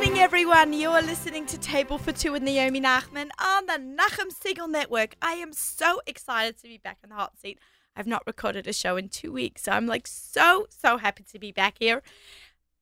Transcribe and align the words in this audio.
morning, 0.00 0.18
everyone. 0.18 0.72
You 0.72 0.88
are 0.88 1.02
listening 1.02 1.44
to 1.44 1.58
Table 1.58 1.98
for 1.98 2.10
Two 2.10 2.32
with 2.32 2.42
Naomi 2.42 2.80
Nachman 2.80 3.28
on 3.38 3.66
the 3.66 3.74
Nachum 3.74 4.32
Segal 4.32 4.66
Network. 4.66 5.14
I 5.20 5.32
am 5.32 5.52
so 5.52 6.00
excited 6.06 6.56
to 6.56 6.62
be 6.62 6.78
back 6.78 6.96
in 7.04 7.10
the 7.10 7.16
hot 7.16 7.38
seat. 7.38 7.58
I've 7.94 8.06
not 8.06 8.26
recorded 8.26 8.66
a 8.66 8.72
show 8.72 8.96
in 8.96 9.10
two 9.10 9.30
weeks, 9.30 9.64
so 9.64 9.72
I'm 9.72 9.86
like 9.86 10.06
so, 10.06 10.66
so 10.70 10.96
happy 10.96 11.22
to 11.24 11.38
be 11.38 11.52
back 11.52 11.76
here. 11.80 12.02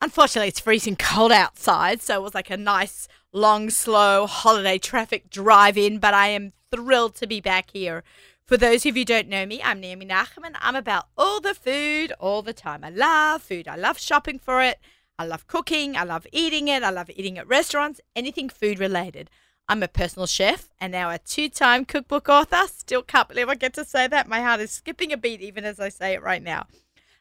Unfortunately, 0.00 0.46
it's 0.46 0.60
freezing 0.60 0.94
cold 0.94 1.32
outside, 1.32 2.00
so 2.02 2.20
it 2.20 2.22
was 2.22 2.36
like 2.36 2.50
a 2.50 2.56
nice, 2.56 3.08
long, 3.32 3.68
slow 3.68 4.28
holiday 4.28 4.78
traffic 4.78 5.28
drive 5.28 5.76
in, 5.76 5.98
but 5.98 6.14
I 6.14 6.28
am 6.28 6.52
thrilled 6.70 7.16
to 7.16 7.26
be 7.26 7.40
back 7.40 7.72
here. 7.72 8.04
For 8.46 8.56
those 8.56 8.86
of 8.86 8.96
you 8.96 9.00
who 9.00 9.06
don't 9.06 9.28
know 9.28 9.44
me, 9.44 9.60
I'm 9.60 9.80
Naomi 9.80 10.06
Nachman. 10.06 10.54
I'm 10.60 10.76
about 10.76 11.08
all 11.16 11.40
the 11.40 11.54
food 11.54 12.12
all 12.20 12.42
the 12.42 12.52
time. 12.52 12.84
I 12.84 12.90
love 12.90 13.42
food, 13.42 13.66
I 13.66 13.74
love 13.74 13.98
shopping 13.98 14.38
for 14.38 14.62
it. 14.62 14.78
I 15.18 15.24
love 15.24 15.46
cooking. 15.48 15.96
I 15.96 16.04
love 16.04 16.26
eating 16.32 16.68
it. 16.68 16.82
I 16.82 16.90
love 16.90 17.10
eating 17.10 17.38
at 17.38 17.48
restaurants, 17.48 18.00
anything 18.14 18.48
food 18.48 18.78
related. 18.78 19.30
I'm 19.68 19.82
a 19.82 19.88
personal 19.88 20.26
chef 20.26 20.70
and 20.80 20.92
now 20.92 21.10
a 21.10 21.18
two 21.18 21.48
time 21.48 21.84
cookbook 21.84 22.28
author. 22.28 22.62
Still 22.68 23.02
can't 23.02 23.28
believe 23.28 23.48
I 23.48 23.54
get 23.54 23.74
to 23.74 23.84
say 23.84 24.06
that. 24.06 24.28
My 24.28 24.40
heart 24.40 24.60
is 24.60 24.70
skipping 24.70 25.12
a 25.12 25.16
beat 25.16 25.40
even 25.42 25.64
as 25.64 25.80
I 25.80 25.88
say 25.88 26.14
it 26.14 26.22
right 26.22 26.42
now. 26.42 26.66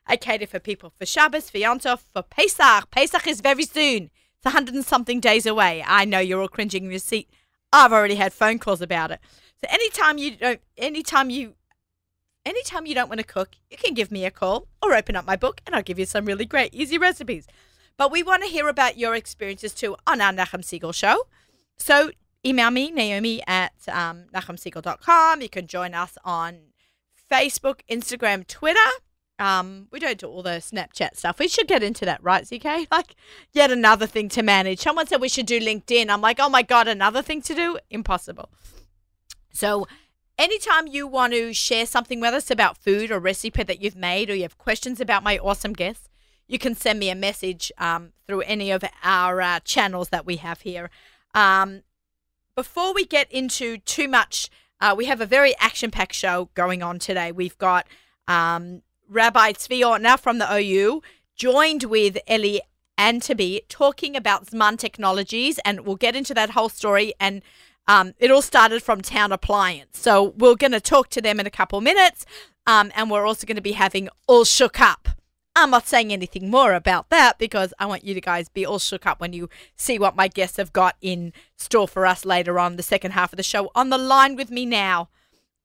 I 0.05 0.15
cater 0.15 0.47
for 0.47 0.59
people 0.59 0.93
for 0.97 1.05
Shabbos, 1.05 1.49
for 1.49 1.57
Yom 1.57 1.79
Tov, 1.79 1.99
for 2.13 2.21
Pesach. 2.21 2.89
Pesach 2.91 3.27
is 3.27 3.41
very 3.41 3.65
soon. 3.65 4.03
It's 4.37 4.45
a 4.45 4.51
hundred 4.51 4.75
and 4.75 4.85
something 4.85 5.19
days 5.19 5.45
away. 5.45 5.83
I 5.85 6.05
know 6.05 6.19
you're 6.19 6.41
all 6.41 6.47
cringing 6.47 6.85
in 6.85 6.91
your 6.91 6.99
seat. 6.99 7.29
I've 7.73 7.91
already 7.91 8.15
had 8.15 8.31
phone 8.31 8.59
calls 8.59 8.81
about 8.81 9.11
it. 9.11 9.19
So 9.59 9.67
anytime 9.69 10.17
you 10.17 10.37
don't, 10.37 10.61
anytime 10.77 11.29
you, 11.29 11.55
anytime 12.45 12.85
you 12.85 12.95
don't 12.95 13.09
want 13.09 13.19
to 13.19 13.25
cook, 13.25 13.55
you 13.69 13.75
can 13.75 13.93
give 13.93 14.11
me 14.11 14.23
a 14.23 14.31
call 14.31 14.67
or 14.81 14.95
open 14.95 15.15
up 15.15 15.25
my 15.25 15.35
book 15.35 15.61
and 15.65 15.75
I'll 15.75 15.83
give 15.83 15.99
you 15.99 16.05
some 16.05 16.25
really 16.25 16.45
great 16.45 16.73
easy 16.73 16.97
recipes. 16.97 17.47
But 17.97 18.11
we 18.11 18.23
want 18.23 18.43
to 18.43 18.49
hear 18.49 18.67
about 18.67 18.97
your 18.97 19.15
experiences 19.15 19.73
too 19.73 19.95
on 20.05 20.21
our 20.21 20.31
Nachum 20.31 20.61
Segal 20.61 20.93
show. 20.93 21.27
So 21.77 22.11
email 22.45 22.71
me, 22.71 22.91
Naomi 22.91 23.41
at 23.47 23.73
um, 23.87 24.25
NachumSegal.com. 24.33 25.41
You 25.41 25.49
can 25.49 25.67
join 25.67 25.93
us 25.93 26.17
on 26.23 26.59
Facebook, 27.29 27.81
Instagram, 27.89 28.45
Twitter. 28.47 28.79
Um, 29.39 29.87
we 29.91 29.99
don't 29.99 30.17
do 30.17 30.27
all 30.27 30.41
the 30.41 30.61
Snapchat 30.61 31.15
stuff. 31.15 31.37
We 31.37 31.47
should 31.47 31.67
get 31.67 31.83
into 31.83 32.05
that, 32.05 32.23
right, 32.23 32.43
ZK? 32.43 32.87
Like, 32.91 33.15
yet 33.51 33.71
another 33.71 34.07
thing 34.07 34.29
to 34.29 34.41
manage. 34.41 34.79
Someone 34.79 35.05
said 35.05 35.21
we 35.21 35.29
should 35.29 35.45
do 35.45 35.59
LinkedIn. 35.59 36.09
I'm 36.09 36.21
like, 36.21 36.39
oh 36.39 36.49
my 36.49 36.63
God, 36.63 36.87
another 36.87 37.21
thing 37.21 37.41
to 37.43 37.53
do? 37.53 37.77
Impossible. 37.89 38.49
So, 39.51 39.87
anytime 40.39 40.87
you 40.87 41.05
want 41.05 41.33
to 41.33 41.53
share 41.53 41.85
something 41.85 42.19
with 42.19 42.33
us 42.33 42.49
about 42.49 42.77
food 42.77 43.11
or 43.11 43.19
recipe 43.19 43.63
that 43.63 43.81
you've 43.81 43.95
made, 43.95 44.29
or 44.29 44.35
you 44.35 44.43
have 44.43 44.57
questions 44.57 44.99
about 44.99 45.23
my 45.23 45.37
awesome 45.37 45.73
guests, 45.73 46.09
you 46.47 46.57
can 46.57 46.75
send 46.75 46.99
me 46.99 47.09
a 47.09 47.15
message 47.15 47.71
um, 47.77 48.13
through 48.25 48.41
any 48.41 48.71
of 48.71 48.83
our 49.03 49.41
uh, 49.41 49.59
channels 49.61 50.09
that 50.09 50.25
we 50.25 50.37
have 50.37 50.61
here. 50.61 50.89
Um, 51.33 51.81
before 52.55 52.93
we 52.93 53.05
get 53.05 53.31
into 53.31 53.77
too 53.77 54.07
much, 54.07 54.49
uh, 54.79 54.93
we 54.97 55.05
have 55.05 55.21
a 55.21 55.25
very 55.25 55.55
action 55.59 55.91
packed 55.91 56.13
show 56.13 56.49
going 56.53 56.81
on 56.81 56.99
today. 56.99 57.31
We've 57.31 57.57
got 57.57 57.87
um, 58.27 58.81
Rabbi 59.09 59.53
Tzvi 59.53 59.81
Ortner 59.81 60.19
from 60.19 60.37
the 60.37 60.51
OU 60.51 61.01
joined 61.35 61.83
with 61.83 62.17
Ellie 62.27 62.61
Antaby 62.97 63.61
talking 63.69 64.15
about 64.15 64.47
Zman 64.47 64.77
technologies, 64.77 65.59
and 65.63 65.81
we'll 65.81 65.95
get 65.95 66.15
into 66.15 66.33
that 66.33 66.51
whole 66.51 66.69
story. 66.69 67.13
And 67.19 67.43
um, 67.87 68.13
it 68.19 68.31
all 68.31 68.41
started 68.41 68.81
from 68.83 69.01
Town 69.01 69.31
Appliance. 69.31 69.99
So 69.99 70.33
we're 70.37 70.55
going 70.55 70.71
to 70.71 70.81
talk 70.81 71.09
to 71.09 71.21
them 71.21 71.39
in 71.39 71.45
a 71.45 71.51
couple 71.51 71.79
minutes. 71.81 72.25
Um, 72.65 72.91
and 72.95 73.09
we're 73.09 73.25
also 73.25 73.47
going 73.47 73.55
to 73.55 73.61
be 73.61 73.71
having 73.73 74.09
All 74.27 74.43
Shook 74.43 74.81
Up. 74.81 75.07
I'm 75.59 75.71
not 75.71 75.87
saying 75.87 76.13
anything 76.13 76.51
more 76.51 76.73
about 76.73 77.09
that 77.09 77.39
because 77.39 77.73
I 77.79 77.87
want 77.87 78.03
you 78.03 78.13
to 78.13 78.21
guys 78.21 78.47
be 78.47 78.63
all 78.63 78.77
shook 78.77 79.07
up 79.07 79.19
when 79.19 79.33
you 79.33 79.49
see 79.75 79.97
what 79.97 80.15
my 80.15 80.27
guests 80.27 80.57
have 80.57 80.71
got 80.71 80.95
in 81.01 81.33
store 81.55 81.87
for 81.87 82.05
us 82.05 82.25
later 82.25 82.59
on 82.59 82.75
the 82.75 82.83
second 82.83 83.11
half 83.11 83.33
of 83.33 83.37
the 83.37 83.43
show. 83.43 83.71
On 83.73 83.89
the 83.89 83.97
line 83.97 84.35
with 84.35 84.51
me 84.51 84.67
now, 84.67 85.09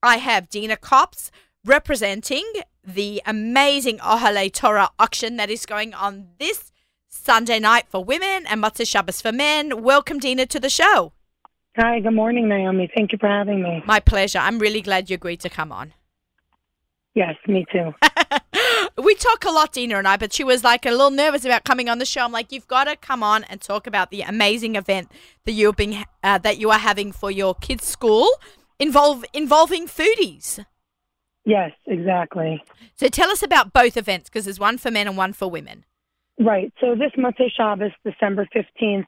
I 0.03 0.17
have 0.17 0.49
Dina 0.49 0.79
Cops 0.79 1.31
representing 1.63 2.51
the 2.83 3.21
amazing 3.27 3.99
Oholei 3.99 4.51
Torah 4.51 4.89
auction 4.99 5.37
that 5.37 5.51
is 5.51 5.67
going 5.67 5.93
on 5.93 6.29
this 6.39 6.73
Sunday 7.11 7.61
night 7.61 7.85
for 7.87 8.03
women 8.03 8.47
and 8.47 8.63
Motzei 8.63 8.89
Shabbos 8.89 9.21
for 9.21 9.31
men. 9.31 9.83
Welcome, 9.83 10.19
Dina, 10.19 10.47
to 10.47 10.59
the 10.59 10.71
show. 10.71 11.13
Hi, 11.77 12.01
good 12.01 12.15
morning, 12.15 12.49
Naomi. 12.49 12.91
Thank 12.97 13.13
you 13.13 13.19
for 13.19 13.29
having 13.29 13.63
me. 13.63 13.83
My 13.85 14.01
pleasure. 14.01 14.39
I'm 14.39 14.59
really 14.59 14.81
glad 14.81 15.11
you 15.11 15.15
agreed 15.17 15.41
to 15.41 15.51
come 15.51 15.71
on. 15.71 15.93
Yes, 17.15 17.37
me 17.47 17.67
too. 17.71 17.93
we 18.97 19.15
talk 19.15 19.45
a 19.45 19.51
lot, 19.51 19.73
Dina 19.73 19.97
and 19.97 20.07
I, 20.07 20.17
but 20.17 20.33
she 20.33 20.45
was 20.45 20.65
like 20.65 20.85
a 20.87 20.91
little 20.91 21.11
nervous 21.11 21.45
about 21.45 21.65
coming 21.65 21.89
on 21.89 21.99
the 21.99 22.05
show. 22.05 22.23
I'm 22.23 22.33
like, 22.33 22.53
you've 22.53 22.69
got 22.69 22.85
to 22.85 22.97
come 22.97 23.23
on 23.23 23.45
and 23.45 23.61
talk 23.61 23.87
about 23.87 24.11
the 24.11 24.23
amazing 24.23 24.77
event 24.77 25.11
that 25.45 25.53
you're 25.53 25.73
being 25.73 26.05
uh, 26.23 26.39
that 26.39 26.59
you 26.59 26.71
are 26.71 26.79
having 26.79 27.13
for 27.13 27.31
your 27.31 27.55
kids' 27.55 27.87
school, 27.87 28.29
involve 28.79 29.25
involving 29.33 29.87
foodies. 29.87 30.65
Yes, 31.45 31.73
exactly. 31.87 32.63
So 32.95 33.09
tell 33.09 33.31
us 33.31 33.43
about 33.43 33.73
both 33.73 33.97
events 33.97 34.29
because 34.29 34.45
there's 34.45 34.61
one 34.61 34.79
for 34.79 34.91
men 34.91 35.09
and 35.09 35.17
one 35.17 35.33
for 35.33 35.49
women. 35.49 35.85
Right. 36.39 36.73
So 36.81 36.95
this 36.95 37.13
Motzei 37.19 37.51
Shabbos, 37.55 37.93
December 38.05 38.49
15th, 38.55 39.07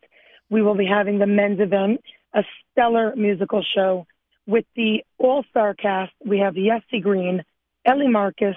we 0.51 0.63
will 0.63 0.75
be 0.75 0.87
having 0.87 1.19
the 1.19 1.27
men's 1.27 1.61
event, 1.61 2.03
a 2.35 2.43
stellar 2.73 3.15
musical 3.17 3.65
show 3.75 4.07
with 4.47 4.65
the 4.77 5.03
all-star 5.19 5.75
cast. 5.75 6.13
We 6.25 6.39
have 6.41 6.55
Yossi 6.55 7.03
Green, 7.03 7.43
Ellie 7.85 8.09
Marcus, 8.09 8.57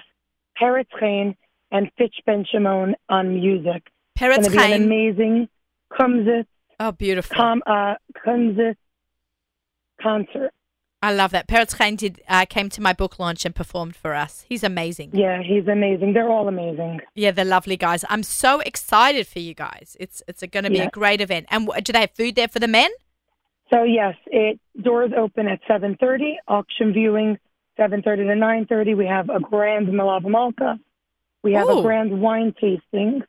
Peretz 0.60 0.86
Chain, 1.00 1.36
and 1.70 1.90
Fitch 1.98 2.16
Ben 2.26 2.44
Shimon 2.50 2.94
on 3.08 3.34
music. 3.34 3.82
Peretz 4.18 4.38
It's 4.38 4.48
be 4.48 4.56
an 4.56 4.62
Chaim. 4.70 4.82
amazing 4.84 5.48
Kumzitz, 5.92 6.46
Oh, 6.80 6.92
beautiful. 6.92 7.36
com, 7.36 7.62
uh, 7.66 7.94
Kumzitz 8.24 8.76
concert. 10.00 10.52
I 11.00 11.12
love 11.14 11.30
that. 11.30 11.46
Peretz 11.46 11.76
Chaim 11.76 11.94
did 11.94 12.20
uh, 12.28 12.44
came 12.46 12.68
to 12.70 12.82
my 12.82 12.92
book 12.92 13.20
launch 13.20 13.44
and 13.44 13.54
performed 13.54 13.94
for 13.94 14.14
us. 14.14 14.44
He's 14.48 14.64
amazing. 14.64 15.10
Yeah, 15.12 15.40
he's 15.42 15.68
amazing. 15.68 16.12
They're 16.12 16.28
all 16.28 16.48
amazing. 16.48 17.00
Yeah, 17.14 17.30
they're 17.30 17.44
lovely 17.44 17.76
guys. 17.76 18.04
I'm 18.08 18.24
so 18.24 18.58
excited 18.60 19.26
for 19.28 19.38
you 19.38 19.54
guys. 19.54 19.96
It's 20.00 20.22
it's 20.26 20.42
going 20.50 20.64
to 20.64 20.70
be 20.70 20.78
Yeah. 20.78 20.84
a 20.86 20.90
great 20.90 21.20
event. 21.20 21.46
And 21.50 21.66
w- 21.66 21.80
do 21.82 21.92
they 21.92 22.00
have 22.00 22.10
food 22.10 22.34
there 22.34 22.48
for 22.48 22.58
the 22.58 22.66
men? 22.66 22.90
So 23.70 23.84
yes, 23.84 24.16
it 24.26 24.58
doors 24.82 25.12
open 25.16 25.46
at 25.46 25.60
7:30. 25.68 26.34
Auction 26.48 26.92
viewing 26.92 27.38
7:30 27.78 28.02
to 28.02 28.34
9:30. 28.34 28.96
We 28.96 29.06
have 29.06 29.30
a 29.30 29.40
grand 29.40 29.88
Melava 29.88 30.28
Malka. 30.28 30.78
We 31.42 31.52
have 31.52 31.68
Ooh. 31.68 31.80
a 31.80 31.82
grand 31.82 32.20
wine 32.20 32.54
tasting, 32.60 33.22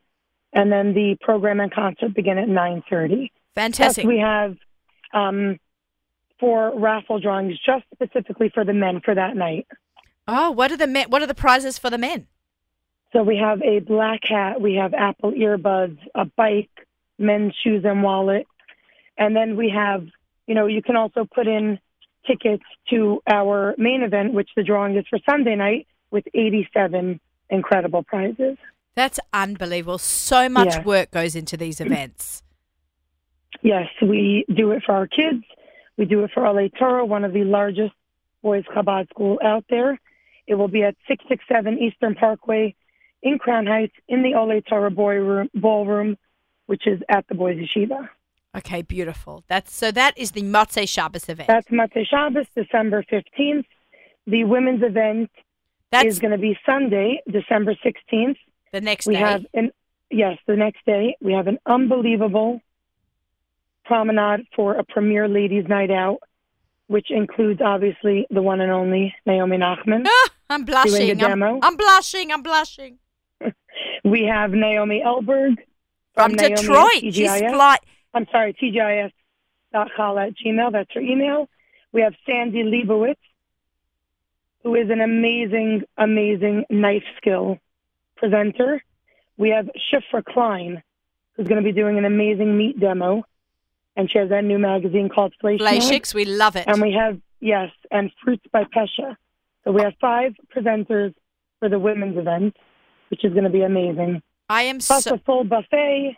and 0.53 0.71
then 0.71 0.93
the 0.93 1.17
program 1.21 1.59
and 1.59 1.71
concert 1.71 2.13
begin 2.13 2.37
at 2.37 2.47
9:30. 2.47 3.07
Plus, 3.07 3.29
Fantastic. 3.55 4.05
we 4.05 4.19
have 4.19 4.57
um, 5.13 5.59
four 6.39 6.77
raffle 6.79 7.19
drawings 7.19 7.59
just 7.59 7.85
specifically 7.93 8.49
for 8.49 8.63
the 8.63 8.73
men 8.73 9.01
for 9.01 9.13
that 9.13 9.35
night. 9.35 9.67
oh, 10.27 10.51
what 10.51 10.71
are 10.71 10.77
the 10.77 10.87
men? 10.87 11.09
What 11.09 11.21
are 11.21 11.27
the 11.27 11.35
prizes 11.35 11.77
for 11.77 11.89
the 11.89 11.97
men? 11.97 12.27
So 13.11 13.23
we 13.23 13.37
have 13.37 13.61
a 13.63 13.79
black 13.79 14.23
hat, 14.23 14.61
we 14.61 14.75
have 14.75 14.93
Apple 14.93 15.31
earbuds, 15.31 15.97
a 16.13 16.25
bike, 16.25 16.69
men's 17.17 17.55
shoes 17.63 17.83
and 17.83 18.03
wallet, 18.03 18.45
and 19.17 19.35
then 19.35 19.55
we 19.57 19.69
have, 19.69 20.05
you 20.45 20.53
know, 20.53 20.67
you 20.67 20.83
can 20.83 20.95
also 20.95 21.25
put 21.25 21.47
in 21.47 21.79
tickets 22.29 22.63
to 22.89 23.21
our 23.27 23.73
main 23.77 24.03
event, 24.03 24.33
which 24.33 24.49
the 24.55 24.63
drawing 24.63 24.95
is 24.95 25.05
for 25.09 25.19
Sunday 25.27 25.55
night, 25.55 25.87
with 26.11 26.25
87 26.33 27.19
incredible 27.49 28.03
prizes. 28.03 28.57
That's 28.95 29.19
unbelievable. 29.33 29.97
So 29.97 30.49
much 30.49 30.75
Yeah. 30.75 30.83
work 30.83 31.11
goes 31.11 31.35
into 31.35 31.57
these 31.57 31.81
events. 31.81 32.43
Yes, 33.61 33.87
we 34.01 34.45
do 34.53 34.71
it 34.71 34.83
for 34.83 34.93
our 34.93 35.07
kids. 35.07 35.43
We 35.97 36.05
do 36.05 36.23
it 36.23 36.31
for 36.31 36.45
LA 36.45 36.69
Toro, 36.69 37.05
one 37.05 37.23
of 37.25 37.33
the 37.33 37.43
largest 37.43 37.93
boys 38.41 38.63
Chabad 38.65 39.09
school 39.09 39.39
out 39.43 39.65
there. 39.69 39.99
It 40.47 40.55
will 40.55 40.67
be 40.67 40.83
at 40.83 40.95
667 41.07 41.77
Eastern 41.79 42.15
Parkway 42.15 42.75
in 43.21 43.37
Crown 43.37 43.65
Heights 43.65 43.95
in 44.07 44.21
the 44.23 44.31
Oholei 44.31 44.65
Torah 44.65 44.91
boy 44.91 45.15
room, 45.15 45.49
ballroom, 45.53 46.17
which 46.67 46.87
is 46.87 47.01
at 47.09 47.27
the 47.27 47.35
Boys 47.35 47.57
Yeshiva. 47.57 48.09
Okay, 48.57 48.81
beautiful. 48.81 49.43
That's 49.47 49.73
so. 49.73 49.91
That 49.91 50.17
is 50.17 50.31
the 50.31 50.41
Motzei 50.41 50.87
Shabbos 50.89 51.29
event. 51.29 51.47
That's 51.47 51.67
Motzei 51.69 52.05
Shabbos, 52.07 52.47
December 52.55 53.03
15th. 53.11 53.65
The 54.25 54.43
women's 54.43 54.83
event 54.83 55.29
That's 55.91 56.07
is 56.07 56.19
going 56.19 56.31
to 56.31 56.37
be 56.37 56.57
Sunday, 56.65 57.21
December 57.31 57.75
16th. 57.85 58.37
the 58.71 58.81
next 58.81 59.07
We 59.07 59.13
day. 59.13 59.19
have 59.19 59.45
an 59.53 59.71
yes, 60.09 60.37
the 60.47 60.55
next 60.55 60.83
day 60.85 61.15
we 61.21 61.33
have 61.33 61.47
an 61.47 61.59
unbelievable 61.65 62.61
promenade 63.85 64.45
for 64.55 64.75
a 64.75 64.83
premier 64.83 65.27
ladies' 65.27 65.65
night 65.67 65.91
out, 65.91 66.19
which 66.87 67.11
includes 67.11 67.61
obviously 67.63 68.25
the 68.29 68.41
one 68.41 68.61
and 68.61 68.71
only 68.71 69.13
Naomi 69.25 69.57
Nachman. 69.57 70.05
Ah, 70.07 70.29
I'm 70.49 70.63
blushing. 70.65 71.11
I'm, 71.11 71.17
demo. 71.17 71.59
I'm 71.61 71.75
blushing. 71.75 72.31
I'm 72.31 72.41
blushing. 72.41 72.97
We 74.03 74.23
have 74.23 74.51
Naomi 74.51 75.03
Elberg 75.05 75.57
From 76.13 76.33
Naomi 76.33 76.55
Detroit. 76.55 77.01
She's 77.13 77.29
fly. 77.37 77.77
I'm 78.13 78.27
sorry, 78.31 78.53
TGIS.call 78.53 80.19
at 80.19 80.33
Gmail. 80.37 80.71
That's 80.71 80.91
her 80.93 81.01
email. 81.01 81.49
We 81.91 82.01
have 82.01 82.13
Sandy 82.25 82.63
Leibowitz, 82.63 83.15
who 84.63 84.75
is 84.75 84.89
an 84.89 85.01
amazing, 85.01 85.83
amazing 85.97 86.65
knife 86.69 87.03
skill 87.17 87.59
presenter. 88.17 88.83
We 89.37 89.49
have 89.49 89.69
Shifra 89.91 90.23
Klein, 90.23 90.83
who's 91.33 91.47
going 91.47 91.63
to 91.63 91.67
be 91.67 91.71
doing 91.71 91.97
an 91.97 92.05
amazing 92.05 92.57
meat 92.57 92.79
demo, 92.79 93.23
and 93.95 94.11
she 94.11 94.17
has 94.17 94.29
that 94.29 94.43
new 94.43 94.59
magazine 94.59 95.09
called 95.09 95.33
Fleisch. 95.41 95.59
Fleishigs, 95.59 96.13
we 96.13 96.25
love 96.25 96.55
it. 96.55 96.65
And 96.67 96.81
we 96.81 96.91
have 96.93 97.19
yes, 97.39 97.71
and 97.91 98.11
Fruits 98.23 98.45
by 98.51 98.65
Pesha. 98.65 99.15
So 99.63 99.71
we 99.71 99.81
have 99.81 99.93
five 99.99 100.35
presenters 100.55 101.13
for 101.59 101.69
the 101.69 101.79
women's 101.79 102.17
event, 102.17 102.55
which 103.09 103.23
is 103.23 103.33
going 103.33 103.45
to 103.45 103.49
be 103.49 103.61
amazing. 103.61 104.21
I 104.49 104.63
am 104.63 104.79
Plus 104.79 105.03
so 105.03 105.15
a 105.15 105.17
full 105.19 105.43
buffet. 105.43 106.17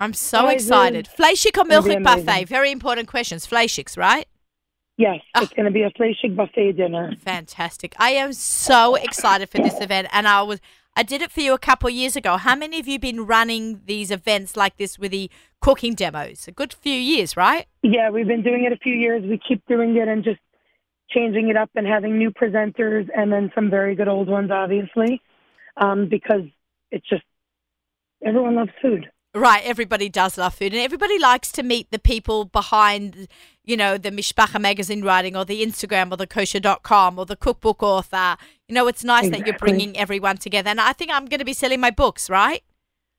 I'm 0.00 0.14
so 0.14 0.48
excited. 0.48 1.08
Fleischig 1.18 1.58
or 1.58 1.64
Milchig 1.64 2.02
buffet? 2.04 2.44
Very 2.48 2.70
important 2.70 3.08
questions. 3.08 3.46
Fleischig's, 3.46 3.96
right? 3.96 4.26
Yes, 4.96 5.20
Ah. 5.34 5.42
it's 5.42 5.52
going 5.52 5.66
to 5.66 5.72
be 5.72 5.82
a 5.82 5.90
Fleischig 5.90 6.36
buffet 6.36 6.72
dinner. 6.72 7.14
Fantastic. 7.20 7.94
I 7.98 8.10
am 8.10 8.32
so 8.32 8.94
excited 8.96 9.48
for 9.48 9.58
this 9.58 9.80
event 9.80 10.08
and 10.12 10.26
I 10.28 10.42
was 10.42 10.60
I 10.96 11.04
did 11.04 11.22
it 11.22 11.30
for 11.30 11.40
you 11.40 11.54
a 11.54 11.58
couple 11.58 11.88
of 11.88 11.94
years 11.94 12.16
ago. 12.16 12.36
How 12.36 12.56
many 12.56 12.80
of 12.80 12.88
you 12.88 12.98
been 12.98 13.24
running 13.24 13.82
these 13.86 14.10
events 14.10 14.56
like 14.56 14.78
this 14.78 14.98
with 14.98 15.12
the 15.12 15.30
cooking 15.60 15.94
demos? 15.94 16.48
A 16.48 16.52
good 16.52 16.72
few 16.72 16.92
years, 16.94 17.36
right? 17.36 17.66
Yeah, 17.84 18.10
we've 18.10 18.26
been 18.26 18.42
doing 18.42 18.64
it 18.64 18.72
a 18.72 18.76
few 18.78 18.94
years. 18.94 19.22
We 19.22 19.38
keep 19.46 19.64
doing 19.68 19.96
it 19.96 20.08
and 20.08 20.24
just 20.24 20.40
changing 21.10 21.50
it 21.50 21.56
up 21.56 21.70
and 21.76 21.86
having 21.86 22.18
new 22.18 22.32
presenters 22.32 23.08
and 23.16 23.32
then 23.32 23.52
some 23.54 23.70
very 23.70 23.94
good 23.94 24.08
old 24.08 24.26
ones, 24.28 24.50
obviously, 24.50 25.22
um, 25.76 26.08
because 26.08 26.42
it's 26.90 27.08
just 27.08 27.22
everyone 28.26 28.56
loves 28.56 28.72
food. 28.82 29.08
Right, 29.34 29.62
everybody 29.64 30.08
does 30.08 30.38
love 30.38 30.54
food 30.54 30.72
and 30.72 30.80
everybody 30.82 31.18
likes 31.18 31.52
to 31.52 31.62
meet 31.62 31.90
the 31.90 31.98
people 31.98 32.46
behind, 32.46 33.28
you 33.62 33.76
know, 33.76 33.98
the 33.98 34.10
Mishpacha 34.10 34.58
magazine 34.60 35.02
writing 35.02 35.36
or 35.36 35.44
the 35.44 35.62
Instagram 35.64 36.10
or 36.10 36.16
the 36.16 36.26
kosher.com 36.26 37.18
or 37.18 37.26
the 37.26 37.36
cookbook 37.36 37.82
author. 37.82 38.36
You 38.68 38.74
know, 38.74 38.88
it's 38.88 39.04
nice 39.04 39.28
that 39.30 39.46
you're 39.46 39.58
bringing 39.58 39.96
everyone 39.98 40.38
together. 40.38 40.70
And 40.70 40.80
I 40.80 40.92
think 40.94 41.10
I'm 41.12 41.26
going 41.26 41.40
to 41.40 41.44
be 41.44 41.52
selling 41.52 41.78
my 41.78 41.90
books, 41.90 42.30
right? 42.30 42.62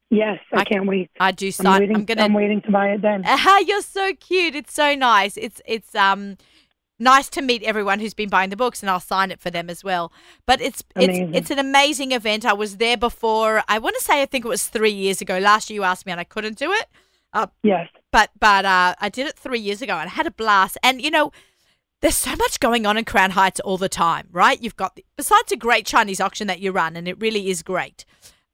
Yes, 0.09 0.39
I, 0.51 0.61
I- 0.61 0.65
can't 0.65 0.88
wait. 0.88 1.11
I 1.19 1.31
do 1.31 1.47
I'm 1.47 1.51
sign. 1.51 1.79
waiting. 1.81 1.95
I'm 1.95 2.06
going 2.06 2.17
to 2.17 2.23
I'm 2.23 2.33
waiting 2.33 2.62
to 2.63 2.71
buy 2.71 2.89
it 2.89 3.01
then. 3.03 3.21
Ah, 3.25 3.59
you're 3.67 3.81
so 3.83 4.12
cute. 4.19 4.55
It's 4.55 4.73
so 4.73 4.95
nice. 4.95 5.38
It's 5.38 5.62
it's 5.65 5.94
um 5.94 6.38
nice 7.00 7.30
to 7.30 7.42
meet 7.42 7.63
everyone 7.63 8.00
who's 8.00 8.13
been 8.13 8.30
buying 8.30 8.50
the 8.50 8.56
books, 8.57 8.84
and 8.84 8.90
I'll 8.90 9.00
sign 9.00 9.31
it 9.31 9.40
for 9.40 9.50
them 9.50 9.69
as 9.69 9.84
well. 9.84 10.12
But 10.46 10.62
it's 10.62 10.84
Amazing. 10.96 11.30
it's 11.30 11.38
it's 11.38 11.51
an 11.51 11.60
amazing 11.60 12.12
event. 12.12 12.46
I 12.46 12.54
was 12.54 12.78
there 12.78 12.98
before. 12.98 13.63
I 13.68 13.80
want 13.80 13.96
to 13.98 14.04
say 14.04 14.22
I 14.22 14.25
think 14.25 14.46
it 14.46 14.50
was 14.50 14.68
three 14.68 14.92
years 14.92 15.22
ago. 15.22 15.38
Last 15.40 15.69
year 15.69 15.75
you 15.75 15.84
asked 15.84 16.06
me, 16.06 16.12
and 16.12 16.19
I 16.22 16.25
couldn't 16.25 16.57
do 16.57 16.72
it. 16.72 16.86
Uh, 17.34 17.48
Yes, 17.63 17.88
but 18.12 18.31
but 18.40 18.66
uh, 18.66 18.96
I 19.00 19.10
did 19.10 19.28
it 19.28 19.38
three 19.38 19.60
years 19.60 19.81
ago, 19.81 19.94
and 19.94 20.10
I 20.10 20.13
had 20.13 20.28
a 20.28 20.31
blast. 20.31 20.78
And 20.84 21.01
you 21.01 21.12
know. 21.12 21.31
There's 22.01 22.16
so 22.16 22.34
much 22.38 22.62
going 22.62 22.86
on 22.86 22.96
in 22.98 23.04
Crown 23.04 23.31
Heights 23.31 23.60
all 23.60 23.78
the 23.78 23.90
time, 23.90 24.30
right? 24.31 24.57
You've 24.63 24.78
got, 24.78 24.96
the, 24.96 25.04
besides 25.18 25.51
a 25.51 25.57
great 25.57 25.86
Chinese 25.86 26.22
auction 26.22 26.48
that 26.48 26.62
you 26.62 26.72
run, 26.72 26.96
and 26.96 27.10
it 27.10 27.19
really 27.19 27.50
is 27.50 27.62
great. 27.62 28.06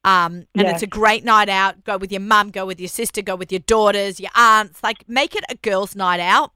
Um, 0.03 0.47
and 0.55 0.65
Yes. 0.65 0.73
it's 0.73 0.81
a 0.81 0.87
great 0.87 1.23
night 1.23 1.47
out. 1.47 1.83
Go 1.83 1.97
with 1.97 2.11
your 2.11 2.21
mum, 2.21 2.49
go 2.49 2.65
with 2.65 2.79
your 2.79 2.89
sister, 2.89 3.21
go 3.21 3.35
with 3.35 3.51
your 3.51 3.59
daughters, 3.59 4.19
your 4.19 4.31
aunts. 4.35 4.81
Like, 4.81 5.07
make 5.07 5.35
it 5.35 5.43
a 5.47 5.53
girls' 5.57 5.95
night 5.95 6.19
out. 6.19 6.53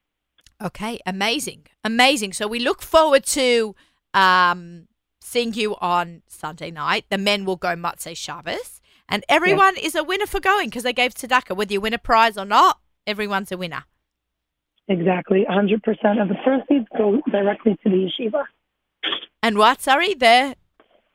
Okay, 0.62 1.00
amazing, 1.04 1.66
amazing. 1.82 2.32
So 2.32 2.46
we 2.46 2.60
look 2.60 2.82
forward 2.82 3.24
to 3.26 3.74
um, 4.12 4.86
seeing 5.20 5.54
you 5.54 5.74
on 5.76 6.22
Sunday 6.28 6.70
night. 6.70 7.06
The 7.10 7.18
men 7.18 7.44
will 7.44 7.56
go 7.56 7.74
Motzei 7.74 8.16
Shabbos, 8.16 8.80
and 9.08 9.24
everyone 9.28 9.76
is 9.76 9.94
a 9.94 10.04
winner 10.04 10.26
for 10.26 10.40
going 10.40 10.68
because 10.68 10.84
they 10.84 10.92
gave 10.92 11.14
tzedakah. 11.14 11.56
Whether 11.56 11.72
you 11.72 11.80
win 11.80 11.94
a 11.94 11.98
prize 11.98 12.38
or 12.38 12.44
not, 12.44 12.78
everyone's 13.06 13.50
a 13.50 13.56
winner. 13.56 13.84
Exactly. 14.86 15.46
100% 15.48 16.22
of 16.22 16.28
the 16.28 16.36
proceeds 16.44 16.86
go 16.96 17.20
directly 17.32 17.76
to 17.82 17.90
the 17.90 18.08
yeshiva. 18.08 18.44
And 19.42 19.58
what? 19.58 19.80
Sorry, 19.80 20.14
the 20.14 20.56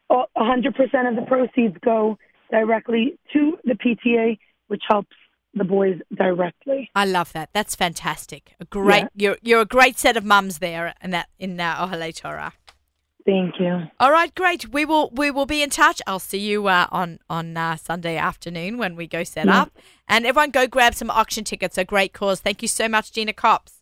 Oh, 0.09 0.25
100% 0.35 0.69
of 1.07 1.15
the 1.15 1.25
proceeds 1.27 1.77
go 1.85 2.17
directly 2.49 3.19
to 3.33 3.57
the 3.63 3.73
PTA, 3.73 4.39
which 4.69 4.83
helps 4.87 5.15
the 5.53 5.63
boys 5.63 5.97
directly. 6.15 6.89
I 6.95 7.05
love 7.05 7.33
that. 7.33 7.49
That's 7.53 7.75
fantastic. 7.75 8.53
A 8.59 8.65
great. 8.65 9.05
You're 9.15 9.37
you're 9.41 9.61
a 9.61 9.65
great 9.65 9.97
set 9.99 10.15
of 10.15 10.23
mums 10.23 10.59
there, 10.59 10.93
and 11.01 11.11
that 11.13 11.27
in 11.39 11.59
uh, 11.59 11.75
Oholei 11.85 12.15
Torah. 12.15 12.53
Thank 13.25 13.59
you. 13.59 13.83
All 13.99 14.11
right, 14.11 14.33
great. 14.33 14.69
We 14.69 14.85
will 14.85 15.09
we 15.13 15.29
will 15.29 15.45
be 15.45 15.61
in 15.61 15.69
touch. 15.69 16.01
I'll 16.07 16.19
see 16.19 16.39
you 16.39 16.67
uh, 16.67 16.87
on 16.91 17.19
on 17.29 17.57
uh, 17.57 17.75
Sunday 17.75 18.15
afternoon 18.17 18.77
when 18.77 18.95
we 18.95 19.07
go 19.07 19.23
set 19.23 19.45
Yeah. 19.47 19.63
up. 19.63 19.71
And 20.07 20.25
everyone, 20.25 20.49
go 20.51 20.65
grab 20.67 20.95
some 20.95 21.09
auction 21.11 21.43
tickets. 21.43 21.77
A 21.77 21.83
great 21.85 22.13
cause. 22.13 22.39
Thank 22.41 22.61
you 22.61 22.67
so 22.67 22.87
much, 22.87 23.11
Gina 23.11 23.33
Cops. 23.33 23.73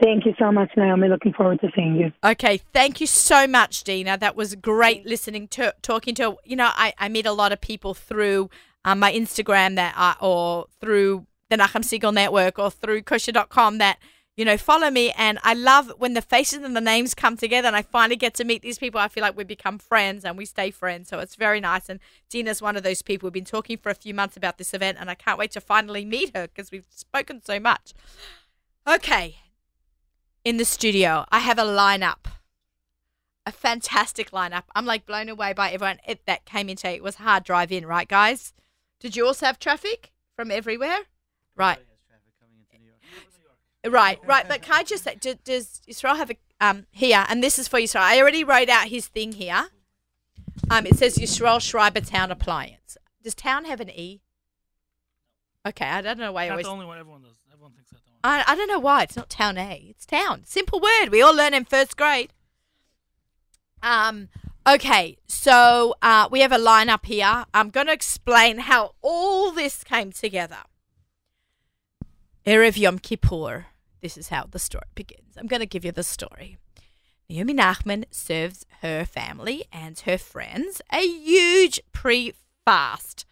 Thank 0.00 0.26
you 0.26 0.34
so 0.38 0.52
much, 0.52 0.70
Naomi. 0.76 1.08
Looking 1.08 1.32
forward 1.32 1.60
to 1.60 1.70
seeing 1.74 1.96
you. 1.96 2.12
Okay, 2.22 2.58
thank 2.72 3.00
you 3.00 3.06
so 3.08 3.48
much, 3.48 3.82
Dina. 3.82 4.16
That 4.16 4.36
was 4.36 4.54
great 4.54 5.04
listening 5.06 5.48
to 5.48 5.74
talking 5.82 6.14
to. 6.16 6.36
You 6.44 6.56
know, 6.56 6.70
I, 6.74 6.92
I 6.98 7.08
meet 7.08 7.26
a 7.26 7.32
lot 7.32 7.50
of 7.52 7.60
people 7.60 7.94
through 7.94 8.48
um, 8.88 9.00
my 9.00 9.12
Instagram 9.12 9.76
that 9.76 9.94
are, 9.96 10.16
or 10.20 10.66
through 10.80 11.26
the 11.50 11.56
Nachum 11.56 11.82
Segal 11.82 12.12
Network 12.12 12.58
or 12.58 12.70
through 12.70 13.02
kosher.com 13.02 13.78
that 13.78 13.98
you 14.34 14.44
know 14.44 14.56
follow 14.56 14.90
me, 14.90 15.10
and 15.10 15.38
I 15.42 15.52
love 15.52 15.92
when 15.98 16.14
the 16.14 16.22
faces 16.22 16.62
and 16.62 16.74
the 16.74 16.80
names 16.80 17.14
come 17.14 17.36
together, 17.36 17.66
and 17.66 17.76
I 17.76 17.82
finally 17.82 18.16
get 18.16 18.34
to 18.34 18.44
meet 18.44 18.62
these 18.62 18.78
people. 18.78 18.98
I 18.98 19.08
feel 19.08 19.20
like 19.20 19.36
we 19.36 19.44
become 19.44 19.78
friends 19.78 20.24
and 20.24 20.38
we 20.38 20.46
stay 20.46 20.70
friends, 20.70 21.08
so 21.10 21.18
it's 21.18 21.34
very 21.34 21.60
nice. 21.60 21.88
And 21.88 22.00
Dina's 22.30 22.62
one 22.62 22.76
of 22.76 22.82
those 22.82 23.02
people. 23.02 23.26
We've 23.26 23.34
been 23.34 23.44
talking 23.44 23.76
for 23.76 23.90
a 23.90 23.94
few 23.94 24.14
months 24.14 24.36
about 24.38 24.56
this 24.56 24.72
event, 24.72 24.96
and 24.98 25.10
I 25.10 25.14
can't 25.14 25.38
wait 25.38 25.50
to 25.52 25.60
finally 25.60 26.06
meet 26.06 26.34
her 26.34 26.46
because 26.48 26.70
we've 26.70 26.86
spoken 26.88 27.42
so 27.44 27.60
much. 27.60 27.92
Okay, 28.88 29.36
in 30.44 30.56
the 30.56 30.64
studio, 30.64 31.26
I 31.30 31.40
have 31.40 31.58
a 31.58 31.62
lineup, 31.62 32.26
a 33.44 33.52
fantastic 33.52 34.30
lineup. 34.30 34.62
I'm 34.74 34.86
like 34.86 35.04
blown 35.04 35.28
away 35.28 35.52
by 35.52 35.72
everyone 35.72 35.98
it, 36.06 36.24
that 36.24 36.46
came 36.46 36.70
in 36.70 36.76
today. 36.76 36.94
It 36.94 37.02
was 37.02 37.16
a 37.16 37.22
hard 37.22 37.44
drive 37.44 37.70
in, 37.70 37.84
right, 37.84 38.08
guys? 38.08 38.54
Did 39.00 39.16
you 39.16 39.26
also 39.26 39.46
have 39.46 39.58
traffic 39.58 40.12
from 40.34 40.50
everywhere? 40.50 41.00
Right. 41.56 41.78
Right, 43.86 44.18
right. 44.26 44.46
But 44.48 44.62
can 44.62 44.74
I 44.74 44.82
just 44.82 45.04
say, 45.04 45.14
do, 45.14 45.34
does 45.44 45.80
Israel 45.86 46.16
have 46.16 46.30
a 46.30 46.36
um 46.60 46.86
here? 46.90 47.24
And 47.28 47.42
this 47.42 47.58
is 47.58 47.68
for 47.68 47.78
Israel. 47.78 48.04
I 48.04 48.20
already 48.20 48.44
wrote 48.44 48.68
out 48.68 48.88
his 48.88 49.06
thing 49.06 49.32
here. 49.32 49.68
Um, 50.70 50.86
it 50.86 50.96
says 50.96 51.16
Yisrael 51.16 51.60
Schreiber 51.60 52.00
Town 52.00 52.30
Appliance. 52.30 52.96
Does 53.22 53.34
town 53.34 53.64
have 53.64 53.80
an 53.80 53.90
e? 53.90 54.20
Okay, 55.66 55.86
I 55.86 56.02
don't 56.02 56.18
know 56.18 56.32
why 56.32 56.44
I 56.44 56.48
That's 56.48 56.52
always. 56.52 56.66
the 56.66 56.70
only 56.70 56.86
one 56.86 56.98
everyone 56.98 57.22
does. 57.22 57.36
Everyone 57.52 57.72
thinks 57.72 57.90
that. 57.90 58.00
Don't 58.04 58.16
I, 58.24 58.44
I 58.46 58.56
don't 58.56 58.68
know 58.68 58.78
why 58.80 59.04
it's 59.04 59.16
not 59.16 59.30
town 59.30 59.56
A. 59.56 59.86
It's 59.90 60.04
town. 60.04 60.42
Simple 60.44 60.80
word. 60.80 61.08
We 61.10 61.22
all 61.22 61.34
learn 61.34 61.54
in 61.54 61.64
first 61.64 61.96
grade. 61.96 62.32
Um. 63.82 64.28
Okay, 64.68 65.16
so 65.26 65.94
uh, 66.02 66.28
we 66.30 66.40
have 66.40 66.52
a 66.52 66.58
lineup 66.58 67.06
here. 67.06 67.46
I'm 67.54 67.70
going 67.70 67.86
to 67.86 67.92
explain 67.92 68.58
how 68.58 68.92
all 69.00 69.50
this 69.50 69.82
came 69.82 70.12
together. 70.12 70.58
Erev 72.44 72.76
Yom 72.76 72.98
Kippur. 72.98 73.68
This 74.02 74.18
is 74.18 74.28
how 74.28 74.44
the 74.44 74.58
story 74.58 74.84
begins. 74.94 75.38
I'm 75.38 75.46
going 75.46 75.60
to 75.60 75.66
give 75.66 75.86
you 75.86 75.92
the 75.92 76.02
story. 76.02 76.58
Naomi 77.30 77.54
Nachman 77.54 78.04
serves 78.10 78.66
her 78.82 79.06
family 79.06 79.64
and 79.72 79.98
her 80.00 80.18
friends 80.18 80.82
a 80.92 81.00
huge 81.00 81.80
pre 81.92 82.34
fast 82.66 83.24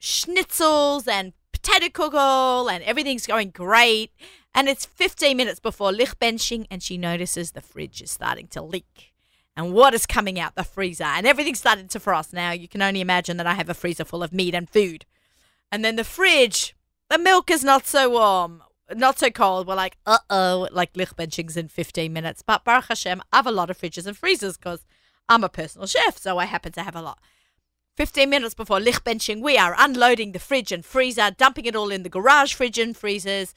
schnitzels 0.00 1.06
and 1.06 1.34
potato 1.52 1.88
kugel 1.88 2.72
and 2.72 2.82
everything's 2.84 3.26
going 3.26 3.50
great. 3.50 4.12
And 4.54 4.66
it's 4.66 4.86
15 4.86 5.36
minutes 5.36 5.60
before 5.60 5.92
lichtbenching 5.92 6.66
and 6.70 6.82
she 6.82 6.96
notices 6.96 7.50
the 7.50 7.60
fridge 7.60 8.00
is 8.00 8.10
starting 8.10 8.46
to 8.48 8.62
leak. 8.62 9.12
And 9.58 9.72
what 9.72 9.92
is 9.92 10.06
coming 10.06 10.38
out 10.38 10.54
the 10.54 10.62
freezer? 10.62 11.02
And 11.02 11.26
everything 11.26 11.56
started 11.56 11.90
to 11.90 11.98
frost. 11.98 12.32
Now 12.32 12.52
you 12.52 12.68
can 12.68 12.80
only 12.80 13.00
imagine 13.00 13.38
that 13.38 13.46
I 13.46 13.54
have 13.54 13.68
a 13.68 13.74
freezer 13.74 14.04
full 14.04 14.22
of 14.22 14.32
meat 14.32 14.54
and 14.54 14.70
food. 14.70 15.04
And 15.72 15.84
then 15.84 15.96
the 15.96 16.04
fridge, 16.04 16.76
the 17.10 17.18
milk 17.18 17.50
is 17.50 17.64
not 17.64 17.84
so 17.84 18.08
warm, 18.10 18.62
not 18.94 19.18
so 19.18 19.30
cold. 19.30 19.66
We're 19.66 19.74
like, 19.74 19.96
uh 20.06 20.18
oh, 20.30 20.68
like 20.70 20.92
lichtbenching's 20.92 21.56
in 21.56 21.66
15 21.66 22.12
minutes. 22.12 22.40
But 22.40 22.64
Baruch 22.64 22.84
Hashem, 22.84 23.20
I 23.32 23.36
have 23.38 23.48
a 23.48 23.52
lot 23.52 23.68
of 23.68 23.76
fridges 23.76 24.06
and 24.06 24.16
freezers 24.16 24.56
because 24.56 24.86
I'm 25.28 25.42
a 25.42 25.48
personal 25.48 25.88
chef, 25.88 26.18
so 26.18 26.38
I 26.38 26.44
happen 26.44 26.70
to 26.72 26.84
have 26.84 26.94
a 26.94 27.02
lot. 27.02 27.18
15 27.96 28.30
minutes 28.30 28.54
before 28.54 28.78
lichtbenching, 28.78 29.42
we 29.42 29.58
are 29.58 29.74
unloading 29.76 30.30
the 30.30 30.38
fridge 30.38 30.70
and 30.70 30.84
freezer, 30.84 31.32
dumping 31.36 31.64
it 31.64 31.74
all 31.74 31.90
in 31.90 32.04
the 32.04 32.08
garage 32.08 32.54
fridge 32.54 32.78
and 32.78 32.96
freezers. 32.96 33.54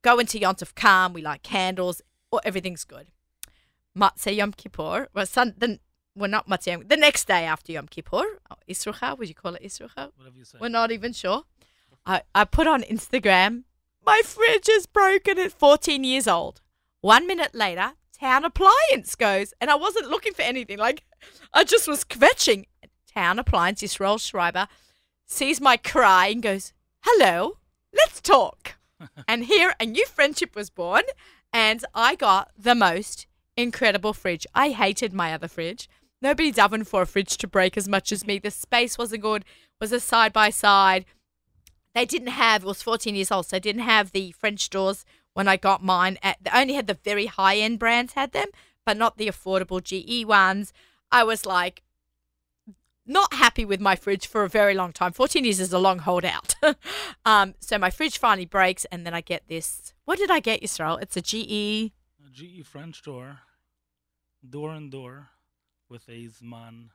Go 0.00 0.18
into 0.18 0.38
Yontif 0.38 0.74
Calm, 0.74 1.12
we 1.12 1.20
light 1.20 1.42
candles, 1.42 2.00
everything's 2.44 2.84
good. 2.84 3.08
Motzei 3.96 4.36
Yom 4.36 4.52
Kippur, 4.52 5.08
well, 5.14 5.26
sun, 5.26 5.54
the, 5.56 5.78
well 6.14 6.30
not 6.30 6.48
Matzah 6.48 6.72
Yom, 6.72 6.84
the 6.86 6.96
next 6.96 7.26
day 7.26 7.44
after 7.44 7.72
Yom 7.72 7.86
Kippur, 7.86 8.24
oh, 8.50 8.56
Isrucha, 8.68 9.18
would 9.18 9.28
you 9.28 9.34
call 9.34 9.54
it 9.54 9.62
Isrucha? 9.62 10.12
Whatever 10.16 10.36
you 10.36 10.44
say. 10.44 10.58
We're 10.60 10.68
not 10.68 10.92
even 10.92 11.12
sure. 11.12 11.44
I, 12.04 12.22
I 12.34 12.44
put 12.44 12.66
on 12.66 12.82
Instagram, 12.82 13.64
my 14.04 14.22
fridge 14.24 14.68
is 14.68 14.86
broken 14.86 15.38
at 15.38 15.50
14 15.50 16.04
years 16.04 16.28
old. 16.28 16.60
One 17.00 17.26
minute 17.26 17.54
later, 17.54 17.92
town 18.18 18.44
appliance 18.44 19.14
goes, 19.16 19.52
and 19.60 19.70
I 19.70 19.74
wasn't 19.74 20.08
looking 20.08 20.32
for 20.32 20.42
anything. 20.42 20.78
Like, 20.78 21.04
I 21.52 21.64
just 21.64 21.88
was 21.88 22.04
kvetching. 22.04 22.66
Town 23.12 23.38
appliance, 23.38 23.82
Israel 23.82 24.18
Schreiber, 24.18 24.68
sees 25.26 25.60
my 25.60 25.76
cry 25.76 26.28
and 26.28 26.42
goes, 26.42 26.72
Hello, 27.00 27.58
let's 27.94 28.20
talk. 28.20 28.76
and 29.28 29.44
here 29.44 29.74
a 29.80 29.86
new 29.86 30.06
friendship 30.06 30.54
was 30.54 30.70
born, 30.70 31.02
and 31.52 31.84
I 31.94 32.14
got 32.14 32.50
the 32.56 32.74
most 32.74 33.26
incredible 33.56 34.12
fridge. 34.12 34.46
I 34.54 34.70
hated 34.70 35.12
my 35.12 35.32
other 35.32 35.48
fridge. 35.48 35.88
Nobody 36.22 36.52
davened 36.52 36.86
for 36.86 37.02
a 37.02 37.06
fridge 37.06 37.36
to 37.38 37.46
break 37.46 37.76
as 37.76 37.88
much 37.88 38.10
as 38.12 38.26
me. 38.26 38.38
The 38.38 38.50
space 38.50 38.96
wasn't 38.98 39.22
good. 39.22 39.44
Was 39.80 39.92
a 39.92 40.00
side 40.00 40.32
by 40.32 40.50
side. 40.50 41.04
They 41.94 42.04
didn't 42.04 42.28
have. 42.28 42.62
It 42.62 42.66
was 42.66 42.82
14 42.82 43.14
years 43.14 43.30
old, 43.30 43.46
so 43.46 43.58
didn't 43.58 43.82
have 43.82 44.12
the 44.12 44.32
French 44.32 44.70
doors 44.70 45.04
when 45.34 45.48
I 45.48 45.56
got 45.56 45.82
mine. 45.82 46.18
At, 46.22 46.38
they 46.42 46.50
only 46.52 46.74
had 46.74 46.86
the 46.86 46.98
very 47.04 47.26
high 47.26 47.56
end 47.56 47.78
brands 47.78 48.14
had 48.14 48.32
them, 48.32 48.48
but 48.84 48.96
not 48.96 49.18
the 49.18 49.28
affordable 49.28 49.82
GE 49.82 50.26
ones. 50.26 50.72
I 51.10 51.24
was 51.24 51.46
like, 51.46 51.82
not 53.06 53.34
happy 53.34 53.64
with 53.64 53.80
my 53.80 53.96
fridge 53.96 54.26
for 54.26 54.42
a 54.42 54.48
very 54.48 54.74
long 54.74 54.92
time. 54.92 55.12
14 55.12 55.44
years 55.44 55.60
is 55.60 55.72
a 55.72 55.78
long 55.78 56.00
holdout. 56.00 56.54
um, 57.24 57.54
so 57.60 57.78
my 57.78 57.90
fridge 57.90 58.18
finally 58.18 58.46
breaks, 58.46 58.84
and 58.86 59.06
then 59.06 59.14
I 59.14 59.20
get 59.20 59.46
this. 59.48 59.94
What 60.04 60.18
did 60.18 60.30
I 60.30 60.40
get, 60.40 60.62
Yisrael? 60.62 61.00
It's 61.00 61.16
a 61.16 61.22
GE. 61.22 61.92
GE 62.36 62.66
French 62.66 63.02
door, 63.02 63.38
door 64.46 64.70
and 64.72 64.90
door, 64.90 65.30
with 65.88 66.06
a 66.08 66.28
Zman. 66.28 66.90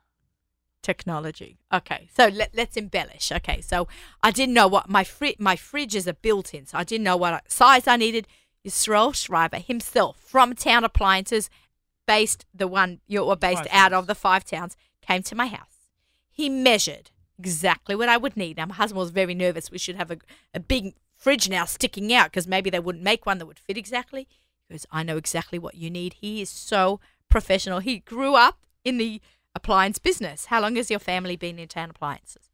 technology. 0.82 1.58
Okay, 1.72 2.08
so 2.16 2.28
let, 2.28 2.54
let's 2.54 2.76
embellish. 2.76 3.32
Okay, 3.32 3.60
so 3.60 3.88
I 4.22 4.30
didn't 4.30 4.54
know 4.54 4.68
what 4.68 4.88
my 4.88 5.02
fri- 5.02 5.34
my 5.40 5.56
fridge 5.56 5.96
is 5.96 6.06
a 6.06 6.14
built-in, 6.14 6.66
so 6.66 6.78
I 6.78 6.84
didn't 6.84 7.04
know 7.04 7.16
what 7.16 7.50
size 7.50 7.88
I 7.88 7.96
needed. 7.96 8.28
Yisrael 8.64 9.12
Schreiber 9.12 9.58
himself 9.58 10.16
from 10.20 10.54
Town 10.54 10.84
Appliances, 10.84 11.50
based 12.06 12.46
the 12.54 12.68
one 12.68 13.00
you 13.08 13.24
were 13.24 13.34
based 13.34 13.64
Five 13.64 13.72
out 13.72 13.88
Towns. 13.88 14.02
of 14.02 14.06
the 14.06 14.14
Five 14.14 14.44
Towns, 14.44 14.76
came 15.00 15.22
to 15.24 15.34
my 15.34 15.46
house. 15.46 15.88
He 16.30 16.48
measured 16.48 17.10
exactly 17.36 17.96
what 17.96 18.08
I 18.08 18.16
would 18.16 18.36
need. 18.36 18.58
Now 18.58 18.66
my 18.66 18.76
husband 18.76 19.00
was 19.00 19.10
very 19.10 19.34
nervous. 19.34 19.72
We 19.72 19.78
should 19.78 19.96
have 19.96 20.12
a, 20.12 20.18
a 20.54 20.60
big 20.60 20.94
fridge 21.16 21.48
now 21.48 21.64
sticking 21.64 22.12
out 22.14 22.26
because 22.30 22.46
maybe 22.46 22.70
they 22.70 22.78
wouldn't 22.78 23.02
make 23.02 23.26
one 23.26 23.38
that 23.38 23.46
would 23.46 23.58
fit 23.58 23.76
exactly. 23.76 24.28
Goes, 24.72 24.86
I 24.90 25.02
know 25.02 25.16
exactly 25.16 25.58
what 25.58 25.76
you 25.76 25.90
need. 25.90 26.14
He 26.14 26.42
is 26.42 26.50
so 26.50 27.00
professional. 27.28 27.78
He 27.78 28.00
grew 28.00 28.34
up 28.34 28.66
in 28.84 28.98
the 28.98 29.20
appliance 29.54 29.98
business. 29.98 30.46
How 30.46 30.60
long 30.60 30.76
has 30.76 30.90
your 30.90 30.98
family 30.98 31.36
been 31.36 31.58
in 31.58 31.68
town 31.68 31.90
appliances? 31.90 32.50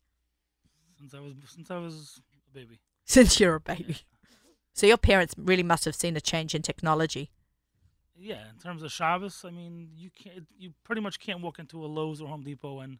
Since 0.98 1.14
I 1.14 1.20
was 1.20 1.34
since 1.46 1.70
I 1.70 1.78
was 1.78 2.20
a 2.50 2.54
baby. 2.54 2.80
Since 3.04 3.40
you're 3.40 3.54
a 3.54 3.60
baby. 3.60 3.98
So 4.74 4.86
your 4.86 4.96
parents 4.96 5.34
really 5.38 5.62
must 5.62 5.84
have 5.86 5.94
seen 5.94 6.16
a 6.16 6.20
change 6.20 6.54
in 6.54 6.62
technology. 6.62 7.30
Yeah, 8.20 8.42
in 8.52 8.60
terms 8.60 8.82
of 8.82 8.90
Shabbos, 8.90 9.44
I 9.44 9.50
mean, 9.50 9.90
you 9.96 10.10
can't. 10.10 10.46
You 10.58 10.72
pretty 10.82 11.00
much 11.00 11.20
can't 11.20 11.40
walk 11.40 11.60
into 11.60 11.84
a 11.84 11.86
Lowe's 11.86 12.20
or 12.20 12.28
Home 12.28 12.42
Depot 12.42 12.80
and 12.80 12.98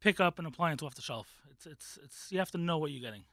pick 0.00 0.20
up 0.20 0.38
an 0.38 0.46
appliance 0.46 0.82
off 0.82 0.94
the 0.94 1.02
shelf. 1.02 1.26
It's 1.50 1.66
it's 1.66 1.98
it's. 2.04 2.26
You 2.30 2.38
have 2.38 2.52
to 2.52 2.58
know 2.58 2.78
what 2.78 2.92
you're 2.92 3.02
getting, 3.02 3.24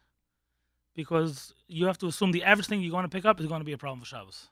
because 0.96 1.54
you 1.68 1.86
have 1.86 2.00
to 2.00 2.08
assume 2.08 2.32
the 2.32 2.44
average 2.44 2.68
thing 2.68 2.82
you're 2.82 2.92
going 2.92 3.04
to 3.04 3.10
pick 3.10 3.25
up 3.25 3.39
is 3.39 3.46
going 3.46 3.62
to 3.62 3.66
be 3.66 3.74
a 3.74 3.77
problem 3.77 4.00
for 4.00 4.08
Shabbos. 4.08 4.48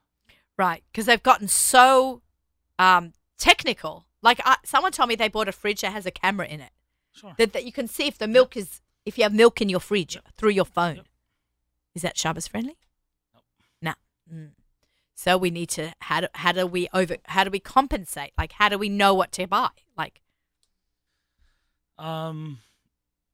Right, 0.58 0.84
because 0.92 1.06
they've 1.06 1.22
gotten 1.22 1.48
so 1.48 2.22
um, 2.80 3.14
technical. 3.38 4.06
Like 4.22 4.40
I, 4.46 4.58
someone 4.64 4.92
told 4.92 5.10
me 5.10 5.16
they 5.16 5.28
bought 5.28 5.48
a 5.50 5.52
fridge 5.52 5.82
that 5.82 5.92
has 5.92 6.06
a 6.06 6.12
camera 6.12 6.48
in 6.48 6.62
it 6.62 6.72
Sure. 7.12 7.34
that, 7.38 7.54
that 7.54 7.66
you 7.66 7.72
can 7.72 7.88
see 7.88 8.08
if 8.08 8.18
the 8.18 8.28
milk 8.28 8.56
is 8.58 8.82
if 9.06 9.18
you 9.18 9.24
have 9.24 9.34
milk 9.34 9.62
in 9.62 9.70
your 9.70 9.80
fridge 9.80 10.18
through 10.38 10.50
your 10.52 10.66
phone. 10.66 10.96
Yep. 10.98 11.06
Is 11.94 12.02
that 12.02 12.18
Shabbos 12.18 12.48
friendly? 12.48 12.78
Nope. 13.34 13.44
No. 13.82 13.94
Mm. 14.34 14.52
So 15.14 15.38
we 15.38 15.50
need 15.52 15.70
to 15.70 15.94
how 16.00 16.22
do 16.22 16.28
how 16.34 16.52
do 16.54 16.66
we 16.66 16.88
over 16.94 17.18
how 17.26 17.44
do 17.44 17.50
we 17.52 17.60
compensate? 17.60 18.32
Like 18.38 18.54
how 18.54 18.70
do 18.70 18.78
we 18.78 18.90
know 18.90 19.14
what 19.14 19.32
to 19.34 19.48
buy? 19.48 19.70
Like 19.98 20.22
Um, 21.98 22.60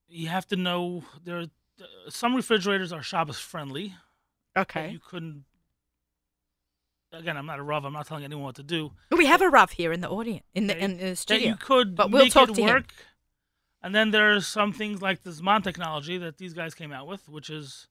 you 0.08 0.28
have 0.28 0.48
to 0.48 0.56
know 0.56 1.04
there. 1.24 1.40
Are, 1.40 1.42
uh, 1.82 2.10
some 2.10 2.36
refrigerators 2.36 2.92
are 2.94 3.02
Shabbos 3.02 3.40
friendly. 3.40 3.96
okay, 4.56 4.90
You 4.92 5.00
couldn't. 5.00 5.46
Again, 7.14 7.36
I'm 7.36 7.46
not 7.46 7.60
a 7.60 7.64
Rav. 7.64 7.84
I'm 7.84 7.94
not 7.94 8.08
telling 8.08 8.24
anyone 8.24 8.46
what 8.46 8.56
to 8.56 8.64
do. 8.64 8.92
we 9.16 9.26
have 9.26 9.42
a 9.42 9.50
Rav 9.50 9.72
here 9.72 9.92
in 9.92 10.00
the 10.02 10.10
audience 10.10 10.46
in 10.54 10.68
the 10.68 10.78
in 10.78 10.98
the 10.98 11.16
studio. 11.16 11.50
you 11.50 11.56
could 11.58 11.96
but 11.96 12.10
we'll 12.10 12.24
make 12.24 12.34
talk 12.34 12.50
it 12.50 12.56
to 12.56 12.62
him. 12.62 12.70
work. 12.70 12.94
And 13.84 13.94
then 13.96 14.12
there's 14.12 14.48
some 14.48 14.72
things 14.72 15.02
like 15.02 15.24
the 15.24 15.32
Zman 15.32 15.64
technology 15.64 16.18
that 16.20 16.38
these 16.38 16.54
guys 16.54 16.74
came 16.74 16.92
out 16.92 17.08
with, 17.08 17.28
which 17.28 17.50
is 17.50 17.88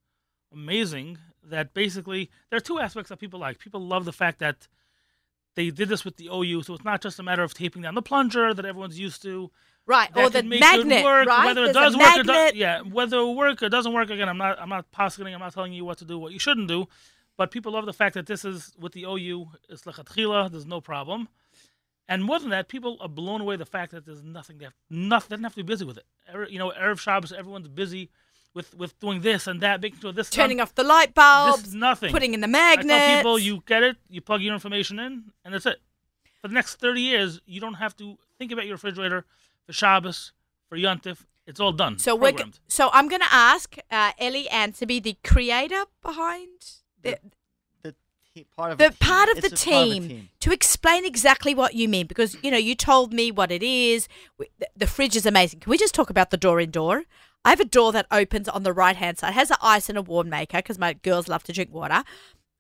amazing. 0.53 1.19
That 1.43 1.75
basically 1.75 2.31
there 2.49 2.57
are 2.57 2.61
two 2.61 2.79
aspects 2.79 3.11
that 3.11 3.19
people 3.19 3.41
like. 3.41 3.59
People 3.59 3.81
love 3.81 4.05
the 4.05 4.13
fact 4.13 4.39
that 4.39 4.69
they 5.57 5.71
did 5.71 5.89
this 5.89 6.05
with 6.05 6.17
the 6.17 6.29
OU, 6.33 6.63
so 6.63 6.75
it's 6.75 6.85
not 6.85 7.03
just 7.03 7.19
a 7.19 7.23
matter 7.23 7.43
of 7.43 7.53
taping 7.53 7.83
down 7.83 7.95
the 7.95 8.03
plunger 8.03 8.55
that 8.55 8.65
everyone's 8.65 8.99
used 8.99 9.21
to. 9.23 9.51
right, 9.85 10.13
that 10.15 10.25
or 10.25 10.31
the 10.31 10.45
magnet, 10.45 10.99
it 10.99 11.05
work, 11.05 11.27
right? 11.27 11.47
Whether 11.47 11.65
it 11.65 11.75
There's 11.75 11.93
does 11.93 11.97
work, 11.97 12.03
or 12.03 12.25
magnet. 12.25 12.27
does, 12.27 12.55
yeah, 12.55 12.81
whether 12.83 13.19
it 13.19 13.33
work 13.35 13.63
or 13.63 13.69
doesn't 13.69 13.93
work. 13.93 14.11
Again, 14.11 14.29
I'm 14.29 14.39
not, 14.39 14.61
I'm 14.61 14.69
not 14.69 14.91
positing, 14.93 15.35
I'm 15.35 15.41
not 15.41 15.53
telling 15.53 15.73
you 15.73 15.85
what 15.85 15.99
to 15.99 16.05
do, 16.05 16.19
what 16.19 16.33
you 16.33 16.39
shouldn't 16.39 16.69
do. 16.69 16.87
But 17.41 17.51
people 17.51 17.73
love 17.73 17.87
the 17.87 17.95
fact 17.95 18.17
that 18.17 18.27
this 18.27 18.45
is 18.45 18.75
with 18.79 18.93
the 18.93 19.05
OU, 19.05 19.49
it's 19.71 19.85
lechatchila, 19.85 20.53
there's 20.53 20.67
no 20.67 20.83
problem. 20.83 21.27
And 22.07 22.23
more 22.23 22.39
than 22.39 22.51
that, 22.51 22.69
people 22.69 22.99
are 23.01 23.09
blown 23.09 23.41
away 23.41 23.57
the 23.57 23.65
fact 23.65 23.93
that 23.93 24.05
there's 24.05 24.23
nothing 24.23 24.59
they 24.59 24.67
have, 24.67 24.75
nothing, 24.91 25.29
they 25.31 25.37
don't 25.37 25.45
have 25.45 25.55
to 25.55 25.65
be 25.65 25.67
busy 25.67 25.87
with 25.87 25.97
it. 25.97 26.05
You 26.51 26.59
know, 26.59 26.71
Erev 26.79 26.99
Shabbos, 26.99 27.33
everyone's 27.33 27.69
busy 27.69 28.11
with 28.53 28.75
with 28.75 29.01
doing 29.01 29.23
this 29.23 29.47
and 29.47 29.63
that, 29.63 29.81
making 29.81 30.01
sure 30.01 30.13
this 30.13 30.29
Turning 30.29 30.59
done. 30.59 30.65
off 30.65 30.75
the 30.75 30.85
light 30.85 31.15
This 31.15 31.15
bulbs, 31.15 31.69
is 31.69 31.75
nothing. 31.75 32.13
putting 32.13 32.35
in 32.35 32.43
the 32.43 32.47
I 32.55 32.77
tell 32.77 33.17
people, 33.17 33.39
you 33.39 33.63
get 33.65 33.83
it, 33.85 33.97
you 34.11 34.21
plug 34.21 34.43
your 34.43 34.53
information 34.53 34.99
in, 34.99 35.33
and 35.43 35.55
that's 35.55 35.65
it. 35.65 35.79
For 36.43 36.49
the 36.49 36.53
next 36.53 36.75
30 36.75 37.01
years, 37.01 37.41
you 37.47 37.59
don't 37.59 37.81
have 37.85 37.97
to 37.97 38.19
think 38.37 38.53
about 38.53 38.67
your 38.67 38.75
refrigerator 38.75 39.25
for 39.65 39.73
Shabbos, 39.73 40.33
for 40.69 40.77
Yontif. 40.77 41.25
It's 41.47 41.59
all 41.59 41.73
done. 41.73 41.99
So 41.99 42.15
we're 42.15 42.35
so 42.69 42.91
I'm 42.93 43.09
going 43.09 43.23
to 43.23 43.33
ask 43.33 43.79
uh, 43.91 44.13
Ellie 44.19 44.47
be 44.87 45.01
the 45.01 45.17
creator 45.25 45.85
behind 46.03 46.80
the, 47.03 47.19
the 47.83 47.95
te- 48.35 48.47
part 48.57 48.73
of 48.73 48.79
the 48.79 48.87
a 48.87 48.91
team. 48.91 48.97
part 49.01 49.29
of 49.29 49.35
the 49.37 49.47
a 49.47 49.51
part 49.51 49.53
of 49.53 49.53
a 49.53 49.57
team, 49.57 50.09
team. 50.09 50.29
to 50.41 50.53
explain 50.53 51.05
exactly 51.05 51.55
what 51.55 51.75
you 51.75 51.89
mean 51.89 52.07
because 52.07 52.37
you 52.43 52.51
know 52.51 52.57
you 52.59 52.75
told 52.75 53.13
me 53.13 53.31
what 53.31 53.51
it 53.51 53.63
is. 53.63 54.09
The, 54.39 54.69
the 54.77 54.87
fridge 54.87 55.17
is 55.17 55.27
amazing. 55.27 55.61
Can 55.61 55.71
we 55.71 55.79
just 55.79 55.95
talk 55.95 56.11
about 56.11 56.31
the 56.31 56.37
door 56.37 56.61
in 56.61 56.71
door? 56.71 57.05
I 57.45 57.51
have 57.51 57.61
a 57.61 57.65
door 57.65 57.93
that 57.93 58.07
opens 58.11 58.49
on 58.49 58.65
the 58.65 58.73
right 58.73 58.97
hand 58.97 59.19
side. 59.19 59.31
It 59.31 59.35
has 59.35 59.51
an 59.51 59.57
ice 59.63 59.89
and 59.89 59.97
a 59.97 60.03
warm 60.03 60.29
maker 60.29 60.59
because 60.59 60.79
my 60.79 60.93
girls 60.93 61.27
love 61.27 61.43
to 61.45 61.53
drink 61.53 61.73
water. 61.73 62.05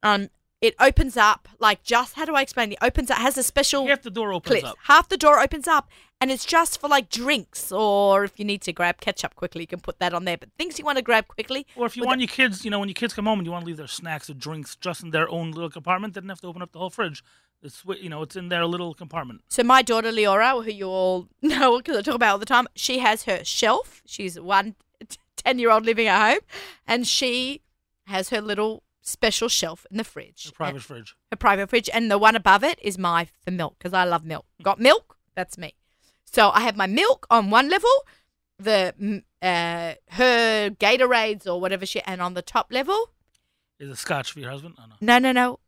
Um, 0.02 0.30
it 0.61 0.75
opens 0.79 1.17
up 1.17 1.49
like 1.59 1.83
just 1.83 2.14
how 2.14 2.25
do 2.25 2.35
I 2.35 2.43
explain? 2.43 2.73
It 2.73 2.79
opens 2.83 3.11
up 3.11 3.19
has 3.19 3.38
a 3.38 3.43
special 3.43 3.87
Half 3.87 4.02
the 4.02 4.11
door 4.11 4.33
opens 4.33 4.61
clips. 4.61 4.67
up. 4.73 4.76
Half 4.85 5.09
the 5.09 5.17
door 5.17 5.40
opens 5.40 5.67
up, 5.67 5.88
and 6.21 6.31
it's 6.31 6.45
just 6.45 6.81
for 6.81 6.88
like 6.88 7.09
drinks, 7.09 7.73
or 7.73 8.25
if 8.25 8.38
you 8.38 8.45
need 8.45 8.61
to 8.62 8.73
grab 8.73 9.00
ketchup 9.00 9.35
quickly, 9.37 9.62
you 9.62 9.67
can 9.67 9.81
put 9.81 9.99
that 10.00 10.12
on 10.12 10.25
there. 10.26 10.37
But 10.37 10.50
things 10.59 10.79
you 10.79 10.85
want 10.85 10.97
to 10.99 11.02
grab 11.02 11.29
quickly, 11.29 11.67
Or 11.76 11.87
if 11.87 11.97
you 11.97 12.05
want 12.05 12.21
your 12.21 12.29
kids, 12.29 12.64
you 12.64 12.71
know, 12.71 12.79
when 12.79 12.88
your 12.88 12.95
kids 12.95 13.14
come 13.14 13.25
home 13.26 13.38
and 13.38 13.47
you 13.47 13.52
want 13.52 13.62
to 13.62 13.67
leave 13.67 13.79
their 13.79 13.87
snacks 13.87 14.29
or 14.29 14.35
drinks 14.35 14.76
just 14.76 15.02
in 15.02 15.11
their 15.11 15.29
own 15.31 15.52
little 15.52 15.71
compartment, 15.71 16.14
they 16.14 16.21
don't 16.21 16.29
have 16.29 16.40
to 16.43 16.47
open 16.49 16.61
up 16.62 16.73
the 16.73 16.79
whole 16.79 16.90
fridge. 16.90 17.25
It's 17.62 17.83
you 18.00 18.09
know, 18.09 18.23
it's 18.23 18.37
in 18.37 18.49
their 18.49 18.64
little 18.67 18.95
compartment. 18.95 19.43
So 19.49 19.62
my 19.62 19.83
daughter 19.83 20.11
Leora, 20.11 20.64
who 20.64 20.71
you 20.71 20.87
all 20.87 21.29
know 21.43 21.79
because 21.79 21.97
I 21.97 22.02
talk 22.02 22.14
about 22.14 22.33
all 22.33 22.38
the 22.38 22.47
time, 22.47 22.67
she 22.75 22.99
has 23.00 23.25
her 23.25 23.45
shelf. 23.45 24.02
She's 24.07 24.38
one 24.38 24.76
10 25.37 25.59
year 25.59 25.71
old 25.71 25.87
living 25.87 26.07
at 26.07 26.33
home, 26.33 26.40
and 26.87 27.07
she 27.07 27.62
has 28.07 28.29
her 28.31 28.40
little 28.43 28.83
special 29.02 29.49
shelf 29.49 29.87
in 29.90 29.97
the 29.97 30.04
fridge. 30.04 30.47
A 30.49 30.52
private 30.52 30.83
fridge. 30.83 31.14
a 31.33 31.37
private 31.37 31.71
fridge, 31.71 31.88
and 31.92 32.11
the 32.11 32.19
one 32.19 32.37
above 32.37 32.64
it 32.64 32.78
is 32.83 32.99
my 32.99 33.28
for 33.45 33.50
milk 33.50 33.76
because 33.78 33.92
I 33.92 34.04
love 34.04 34.25
milk. 34.25 34.47
Got 34.62 34.80
milk? 34.80 35.16
That's 35.35 35.57
me. 35.59 35.75
So 36.25 36.50
I 36.50 36.61
have 36.61 36.76
my 36.76 36.87
milk 36.87 37.26
on 37.30 37.50
one 37.50 37.69
level, 37.69 37.90
the 38.59 38.95
mm, 39.00 39.23
uh, 39.42 39.95
her 40.11 40.71
Gatorades 40.71 41.47
or 41.47 41.61
whatever 41.61 41.87
she, 41.87 42.00
and 42.02 42.21
on 42.21 42.35
the 42.35 42.42
top 42.42 42.69
level, 42.71 43.11
Is 43.78 43.90
a 43.90 43.97
scotch 43.97 44.33
for 44.33 44.40
your 44.40 44.50
husband? 44.50 44.75
Oh, 44.78 44.85
no. 45.00 45.19
no, 45.19 45.33
no, 45.33 45.59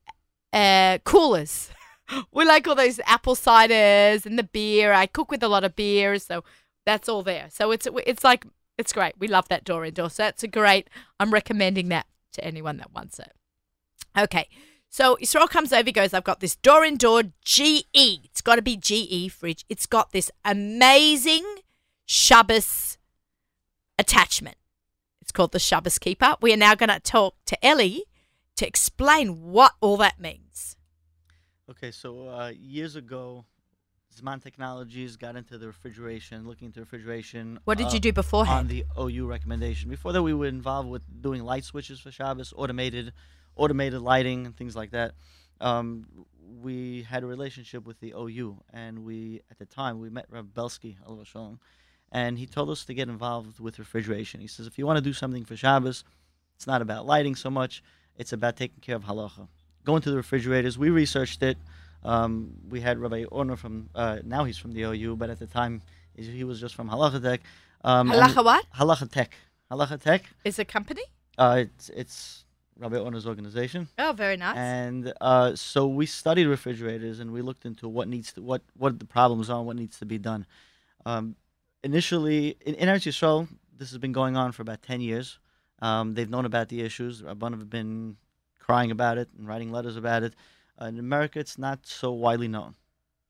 no, 0.53 0.59
uh, 0.59 0.99
coolers. 1.05 1.71
we 2.33 2.45
like 2.45 2.69
all 2.69 2.75
those 2.75 3.01
apple 3.07 3.35
ciders 3.35 4.27
and 4.27 4.39
the 4.39 4.45
beer. 4.45 4.93
I 4.93 5.07
cook 5.07 5.31
with 5.31 5.43
a 5.43 5.49
lot 5.49 5.65
of 5.65 5.75
beer, 5.75 6.19
so 6.19 6.45
that's 6.85 7.09
all 7.09 7.23
there. 7.23 7.49
So 7.51 7.71
it's 7.71 7.89
it's 8.07 8.23
like 8.23 8.47
it's 8.79 8.93
great. 8.93 9.15
We 9.19 9.29
love 9.29 9.49
that 9.49 9.65
door 9.65 9.85
indoor. 9.85 10.11
So 10.11 10.25
that's 10.25 10.43
a 10.43 10.49
great. 10.49 10.89
I'm 11.19 11.33
recommending 11.33 11.89
that 11.89 12.07
to 12.33 12.45
anyone 12.45 12.77
that 12.79 12.93
wants 12.93 13.19
it. 13.19 13.33
Okay. 14.17 14.49
So 14.89 15.17
Israel 15.21 15.49
comes 15.49 15.73
over, 15.73 15.85
he 15.87 15.93
goes, 15.93 16.12
I've 16.12 16.25
got 16.25 16.41
this 16.41 16.57
door 16.57 16.85
in 16.85 16.97
door 16.99 17.23
GE. 17.45 17.85
It's 17.95 18.43
got 18.43 18.57
to 18.57 18.62
be 18.62 18.77
GE 18.77 19.33
fridge. 19.33 19.65
It's 19.71 19.87
got 19.87 20.12
this 20.12 20.31
amazing 20.45 21.45
Shabbos 22.05 22.99
attachment. 23.99 24.57
It's 25.23 25.33
called 25.33 25.53
the 25.53 25.59
Shabbos 25.59 25.99
Keeper. 25.99 26.37
We 26.43 26.53
are 26.53 26.59
now 26.59 26.75
going 26.75 26.91
to 26.91 27.01
talk 27.01 27.37
to 27.47 27.65
Ellie 27.65 28.05
to 28.57 28.67
explain 28.67 29.41
what 29.41 29.73
all 29.81 29.97
that 29.97 30.21
means. 30.21 30.77
Okay, 31.71 31.91
so 31.91 32.29
uh, 32.29 32.53
years 32.55 32.97
ago, 32.97 33.47
Zman 34.21 34.42
Technologies 34.42 35.16
got 35.16 35.37
into 35.37 35.59
the 35.59 35.66
refrigeration, 35.66 36.47
looking 36.47 36.66
into 36.66 36.81
refrigeration. 36.81 37.59
What 37.64 37.78
did 37.78 37.88
uh, 37.88 37.90
you 37.92 38.00
do 38.00 38.12
beforehand? 38.12 38.59
On 38.59 38.69
the 38.69 38.85
OU 38.99 39.26
recommendation. 39.26 39.88
Before 39.88 40.12
that, 40.12 40.23
we 40.23 40.35
were 40.35 40.47
involved 40.47 40.88
with 40.88 41.02
doing 41.23 41.42
light 41.42 41.64
switches 41.64 42.00
for 42.00 42.11
Shabbos, 42.11 42.52
automated, 42.57 43.12
automated 43.57 44.02
lighting, 44.02 44.47
and 44.47 44.57
things 44.57 44.76
like 44.76 44.90
that. 44.90 45.12
Um, 45.61 46.07
we 46.61 47.02
had 47.02 47.23
a 47.23 47.26
relationship 47.26 47.87
with 47.87 48.00
the 48.00 48.12
OU, 48.16 48.59
and 48.73 49.04
we 49.04 49.42
at 49.50 49.59
the 49.59 49.66
time 49.66 49.99
we 49.99 50.11
met 50.11 50.26
Rav 50.28 50.52
Belsky, 50.52 50.99
Shalom, 51.25 51.59
and 52.11 52.38
he 52.38 52.47
told 52.47 52.69
us 52.71 52.85
to 52.85 52.95
get 52.95 53.09
involved 53.09 53.61
with 53.61 53.78
refrigeration. 53.78 54.40
He 54.40 54.47
says 54.47 54.66
if 54.66 54.78
you 54.78 54.87
want 54.87 54.99
to 54.99 55.02
do 55.02 55.12
something 55.12 55.45
for 55.45 55.57
Shabbos, 55.57 56.04
it's 56.57 56.66
not 56.66 56.83
about 56.83 57.07
lighting 57.07 57.35
so 57.35 57.49
much; 57.49 57.83
it's 58.16 58.33
about 58.33 58.57
taking 58.57 58.81
care 58.81 58.97
of 58.97 59.04
halacha. 59.04 59.49
Going 59.85 60.02
to 60.02 60.11
the 60.11 60.16
refrigerators, 60.16 60.78
we 60.78 60.90
researched 60.90 61.42
it. 61.42 61.57
Um, 62.05 62.53
we 62.69 62.81
had 62.81 62.99
Rabbi 62.99 63.25
Orner 63.25 63.57
from 63.57 63.89
uh, 63.95 64.19
now 64.25 64.45
he's 64.45 64.59
from 64.59 64.73
the 64.73 64.83
OU, 64.83 65.17
but 65.17 65.31
at 65.31 65.39
the 65.39 65.47
time 65.47 65.83
he 66.15 66.45
was 66.45 66.61
just 66.61 66.75
from 66.75 66.89
Halacha 66.89 67.23
Tech. 67.23 67.41
Um, 67.85 68.11
Halacha 68.11 68.45
what? 68.45 68.65
Halacha 68.77 69.11
Tech. 69.11 69.33
Halacha 69.71 70.01
Tech. 70.01 70.25
Is 70.45 70.59
a 70.59 70.65
company? 70.65 71.03
Uh, 71.39 71.59
it's 71.67 71.89
it's 71.91 72.45
Rabbi 72.79 72.97
Orner's 72.97 73.27
organization, 73.27 73.89
Oh, 73.99 74.13
very 74.13 74.37
nice. 74.37 74.57
and 74.57 75.13
uh, 75.21 75.55
so 75.55 75.87
we 75.87 76.07
studied 76.07 76.47
refrigerators 76.47 77.21
and 77.21 77.31
we 77.33 77.41
looked 77.43 77.65
into 77.65 77.89
what 77.89 78.09
needs 78.09 78.33
to 78.35 78.43
what 78.43 78.63
what 78.77 78.99
the 78.99 79.05
problems 79.05 79.49
are, 79.51 79.59
and 79.59 79.67
what 79.67 79.77
needs 79.77 79.99
to 80.01 80.07
be 80.07 80.19
done. 80.19 80.47
Um, 81.07 81.37
initially, 81.85 82.57
in, 82.65 82.75
in 82.75 82.89
Eretz 82.89 83.07
Yisrael, 83.07 83.49
this 83.77 83.91
has 83.91 83.99
been 83.99 84.13
going 84.13 84.37
on 84.37 84.53
for 84.53 84.63
about 84.63 84.83
ten 84.83 85.01
years. 85.01 85.39
Um, 85.81 86.15
they've 86.15 86.31
known 86.31 86.45
about 86.45 86.69
the 86.69 86.81
issues. 86.83 87.21
The 87.21 87.35
Rabbanim 87.35 87.59
have 87.59 87.71
been 87.71 88.17
crying 88.59 88.91
about 88.91 89.19
it 89.19 89.29
and 89.39 89.47
writing 89.49 89.73
letters 89.73 89.97
about 89.97 90.23
it. 90.23 90.35
Uh, 90.81 90.87
in 90.87 90.99
America, 90.99 91.38
it's 91.38 91.59
not 91.59 91.87
so 91.87 92.12
widely 92.12 92.49
known. 92.49 92.75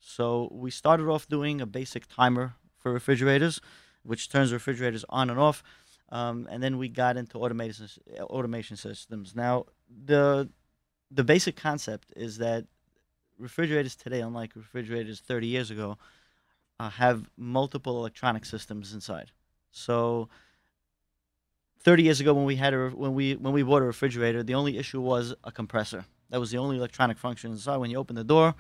So 0.01 0.49
we 0.53 0.71
started 0.71 1.09
off 1.09 1.29
doing 1.29 1.61
a 1.61 1.67
basic 1.67 2.07
timer 2.09 2.55
for 2.79 2.93
refrigerators, 2.93 3.61
which 4.03 4.29
turns 4.29 4.53
refrigerators 4.53 5.05
on 5.09 5.31
and 5.31 5.39
off. 5.39 5.63
Um, 6.11 6.47
and 6.51 6.63
then 6.63 6.77
we 6.77 6.89
got 6.89 7.17
into 7.17 7.39
automation 7.39 7.89
automation 8.21 8.77
systems. 8.77 9.35
Now, 9.35 9.67
the 9.89 10.51
the 11.11 11.25
basic 11.25 11.57
concept 11.57 12.13
is 12.17 12.39
that 12.39 12.67
refrigerators 13.39 13.95
today, 13.95 14.21
unlike 14.21 14.55
refrigerators 14.57 15.21
30 15.21 15.47
years 15.47 15.71
ago, 15.71 15.99
uh, 16.81 16.91
have 16.91 17.31
multiple 17.37 17.99
electronic 17.99 18.45
systems 18.45 18.93
inside. 18.93 19.31
So, 19.71 20.29
30 21.81 22.03
years 22.03 22.21
ago, 22.21 22.35
when 22.35 22.45
we 22.45 22.57
had 22.57 22.75
a 22.75 22.89
when 22.91 23.15
we 23.15 23.35
when 23.37 23.53
we 23.53 23.63
bought 23.63 23.83
a 23.83 23.87
refrigerator, 23.87 24.43
the 24.43 24.55
only 24.55 24.79
issue 24.79 25.01
was 25.01 25.35
a 25.45 25.53
compressor. 25.53 26.05
That 26.33 26.41
was 26.41 26.51
the 26.51 26.57
only 26.59 26.79
electronic 26.79 27.19
function 27.19 27.51
inside. 27.53 27.77
When 27.77 27.91
you 27.91 27.99
open 27.99 28.17
the 28.17 28.25
door, 28.25 28.55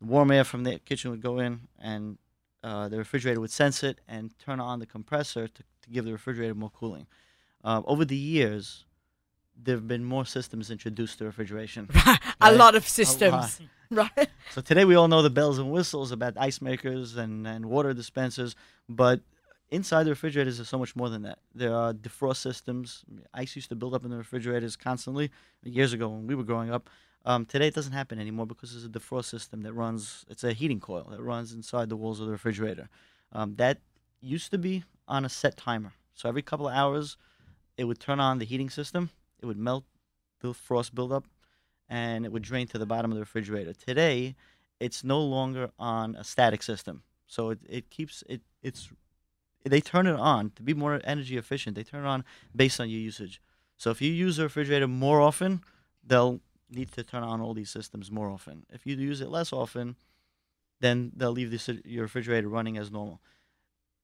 the 0.00 0.06
warm 0.06 0.30
air 0.30 0.44
from 0.44 0.62
the 0.62 0.78
kitchen 0.78 1.10
would 1.10 1.22
go 1.22 1.38
in, 1.40 1.60
and 1.80 2.18
uh, 2.62 2.88
the 2.88 2.98
refrigerator 2.98 3.40
would 3.40 3.50
sense 3.50 3.82
it 3.82 4.00
and 4.06 4.38
turn 4.38 4.60
on 4.60 4.78
the 4.78 4.84
compressor 4.86 5.48
to, 5.48 5.62
to 5.82 5.90
give 5.90 6.04
the 6.04 6.12
refrigerator 6.12 6.54
more 6.54 6.68
cooling. 6.70 7.06
Uh, 7.64 7.80
over 7.86 8.04
the 8.04 8.14
years, 8.16 8.84
there 9.60 9.74
have 9.74 9.88
been 9.88 10.04
more 10.04 10.26
systems 10.26 10.70
introduced 10.70 11.16
to 11.18 11.24
refrigeration. 11.24 11.88
a 12.06 12.18
Right. 12.42 12.56
lot 12.56 12.74
of 12.76 12.82
lot. 12.82 12.84
systems. 12.84 13.60
Right. 13.90 14.28
So 14.52 14.60
today 14.60 14.84
we 14.84 14.96
all 14.96 15.08
know 15.08 15.22
the 15.22 15.30
bells 15.30 15.58
and 15.58 15.72
whistles 15.72 16.12
about 16.12 16.34
ice 16.36 16.60
makers 16.60 17.16
and, 17.16 17.46
and 17.46 17.64
water 17.64 17.94
dispensers, 17.94 18.54
but 18.86 19.20
inside 19.70 20.04
the 20.04 20.10
refrigerators 20.10 20.58
there's 20.58 20.68
so 20.68 20.78
much 20.78 20.96
more 20.96 21.08
than 21.08 21.22
that. 21.22 21.38
There 21.54 21.74
are 21.74 21.92
defrost 21.92 22.38
systems. 22.38 23.04
Ice 23.34 23.56
used 23.56 23.68
to 23.68 23.76
build 23.76 23.94
up 23.94 24.04
in 24.04 24.10
the 24.10 24.16
refrigerators 24.16 24.76
constantly 24.76 25.30
years 25.62 25.92
ago 25.92 26.08
when 26.08 26.26
we 26.26 26.34
were 26.34 26.44
growing 26.44 26.70
up. 26.70 26.88
Um, 27.24 27.44
today 27.44 27.68
it 27.68 27.74
doesn't 27.74 27.92
happen 27.92 28.18
anymore 28.18 28.46
because 28.46 28.72
there's 28.72 28.84
a 28.84 28.88
defrost 28.88 29.26
system 29.26 29.62
that 29.62 29.72
runs. 29.72 30.24
It's 30.28 30.44
a 30.44 30.52
heating 30.52 30.80
coil 30.80 31.06
that 31.10 31.20
runs 31.20 31.52
inside 31.52 31.88
the 31.88 31.96
walls 31.96 32.20
of 32.20 32.26
the 32.26 32.32
refrigerator. 32.32 32.88
Um, 33.32 33.56
that 33.56 33.78
used 34.20 34.50
to 34.52 34.58
be 34.58 34.84
on 35.06 35.24
a 35.24 35.28
set 35.28 35.56
timer. 35.56 35.92
So 36.14 36.28
every 36.28 36.42
couple 36.42 36.68
of 36.68 36.74
hours, 36.74 37.16
it 37.76 37.84
would 37.84 38.00
turn 38.00 38.20
on 38.20 38.38
the 38.38 38.44
heating 38.44 38.70
system. 38.70 39.10
It 39.40 39.46
would 39.46 39.58
melt 39.58 39.84
the 40.40 40.54
frost 40.54 40.94
buildup, 40.94 41.26
and 41.88 42.24
it 42.24 42.32
would 42.32 42.42
drain 42.42 42.66
to 42.68 42.78
the 42.78 42.86
bottom 42.86 43.10
of 43.10 43.16
the 43.16 43.22
refrigerator. 43.22 43.72
Today, 43.72 44.34
it's 44.80 45.04
no 45.04 45.20
longer 45.20 45.70
on 45.78 46.16
a 46.16 46.24
static 46.24 46.62
system. 46.62 47.02
So 47.26 47.50
it, 47.50 47.58
it 47.68 47.90
keeps 47.90 48.24
it 48.28 48.40
it's 48.62 48.88
they 49.64 49.80
turn 49.80 50.06
it 50.06 50.16
on 50.16 50.50
to 50.56 50.62
be 50.62 50.74
more 50.74 51.00
energy 51.04 51.36
efficient. 51.36 51.76
They 51.76 51.82
turn 51.82 52.04
it 52.04 52.08
on 52.08 52.24
based 52.54 52.80
on 52.80 52.88
your 52.88 53.00
usage. 53.00 53.40
So 53.76 53.90
if 53.90 54.00
you 54.02 54.12
use 54.12 54.36
the 54.36 54.44
refrigerator 54.44 54.88
more 54.88 55.20
often, 55.20 55.62
they'll 56.04 56.40
need 56.70 56.92
to 56.92 57.02
turn 57.02 57.22
on 57.22 57.40
all 57.40 57.54
these 57.54 57.70
systems 57.70 58.10
more 58.10 58.28
often. 58.28 58.66
If 58.70 58.86
you 58.86 58.96
use 58.96 59.20
it 59.20 59.28
less 59.28 59.52
often, 59.52 59.96
then 60.80 61.12
they'll 61.16 61.32
leave 61.32 61.50
this, 61.50 61.68
your 61.84 62.02
refrigerator 62.02 62.48
running 62.48 62.76
as 62.76 62.90
normal. 62.90 63.20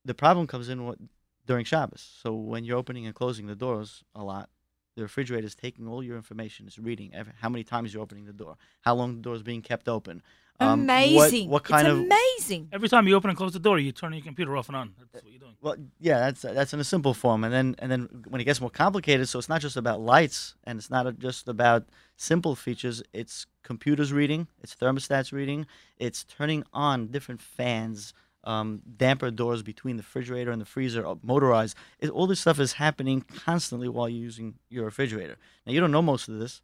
The 0.04 0.14
problem 0.14 0.46
comes 0.46 0.68
in 0.68 0.84
what, 0.86 0.98
during 1.46 1.64
Shabbos. 1.64 2.18
So 2.22 2.34
when 2.34 2.64
you're 2.64 2.78
opening 2.78 3.06
and 3.06 3.14
closing 3.14 3.46
the 3.46 3.54
doors 3.54 4.02
a 4.14 4.22
lot, 4.22 4.48
the 4.96 5.02
refrigerator 5.02 5.46
is 5.46 5.54
taking 5.54 5.88
all 5.88 6.02
your 6.02 6.16
information. 6.16 6.66
It's 6.66 6.78
reading 6.78 7.10
every, 7.12 7.32
how 7.40 7.48
many 7.48 7.64
times 7.64 7.92
you're 7.92 8.02
opening 8.02 8.26
the 8.26 8.32
door, 8.32 8.56
how 8.82 8.94
long 8.94 9.16
the 9.16 9.22
door 9.22 9.34
is 9.34 9.42
being 9.42 9.62
kept 9.62 9.88
open. 9.88 10.22
Um, 10.60 10.80
amazing. 10.82 11.48
What, 11.48 11.64
kind 11.64 11.86
it's 11.86 11.92
of 11.92 12.00
amazing. 12.00 12.68
Every 12.72 12.88
time 12.88 13.08
you 13.08 13.14
open 13.16 13.30
and 13.30 13.36
close 13.36 13.52
the 13.52 13.58
door, 13.58 13.78
you 13.78 13.92
turn 13.92 14.12
your 14.12 14.22
computer 14.22 14.56
off 14.56 14.68
and 14.68 14.76
on. 14.76 14.94
That's 15.12 15.24
what 15.24 15.32
you're 15.32 15.40
doing. 15.40 15.56
Well, 15.60 15.76
yeah, 15.98 16.20
that's 16.20 16.42
that's 16.42 16.72
in 16.72 16.80
a 16.80 16.84
simple 16.84 17.14
form, 17.14 17.42
and 17.42 17.52
then 17.52 17.74
and 17.78 17.90
then 17.90 18.08
when 18.28 18.40
it 18.40 18.44
gets 18.44 18.60
more 18.60 18.70
complicated, 18.70 19.28
so 19.28 19.38
it's 19.38 19.48
not 19.48 19.60
just 19.60 19.76
about 19.76 20.00
lights, 20.00 20.54
and 20.64 20.78
it's 20.78 20.90
not 20.90 21.18
just 21.18 21.48
about 21.48 21.86
simple 22.16 22.54
features. 22.54 23.02
It's 23.12 23.46
computers 23.62 24.12
reading, 24.12 24.46
it's 24.62 24.74
thermostats 24.74 25.32
reading, 25.32 25.66
it's 25.98 26.22
turning 26.24 26.64
on 26.72 27.08
different 27.08 27.40
fans, 27.40 28.14
um, 28.44 28.82
damper 28.96 29.30
doors 29.30 29.62
between 29.62 29.96
the 29.96 30.02
refrigerator 30.02 30.50
and 30.50 30.60
the 30.60 30.66
freezer, 30.66 31.06
uh, 31.06 31.14
motorized. 31.22 31.76
It, 31.98 32.10
all 32.10 32.26
this 32.26 32.40
stuff 32.40 32.60
is 32.60 32.74
happening 32.74 33.22
constantly 33.22 33.88
while 33.88 34.08
you're 34.08 34.22
using 34.22 34.54
your 34.68 34.84
refrigerator. 34.84 35.36
Now 35.66 35.72
you 35.72 35.80
don't 35.80 35.90
know 35.90 36.02
most 36.02 36.28
of 36.28 36.38
this. 36.38 36.60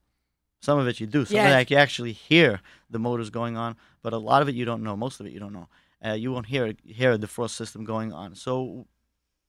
Some 0.60 0.78
of 0.78 0.86
it 0.86 1.00
you 1.00 1.06
do. 1.06 1.24
Some 1.24 1.36
Yeah. 1.36 1.48
of 1.56 1.60
it 1.62 1.70
you 1.70 1.76
actually 1.76 2.12
hear 2.12 2.60
the 2.90 2.98
motors 2.98 3.30
going 3.30 3.56
on, 3.56 3.76
but 4.02 4.12
a 4.12 4.18
lot 4.18 4.42
of 4.42 4.48
it 4.48 4.54
you 4.54 4.64
don't 4.64 4.82
know. 4.82 4.96
Most 4.96 5.18
of 5.20 5.26
it 5.26 5.32
you 5.32 5.40
don't 5.40 5.52
know. 5.52 5.68
Uh, 6.04 6.12
you 6.12 6.32
won't 6.32 6.46
hear 6.46 6.74
hear 6.84 7.16
the 7.18 7.26
frost 7.26 7.56
system 7.56 7.84
going 7.84 8.12
on. 8.12 8.34
So 8.34 8.86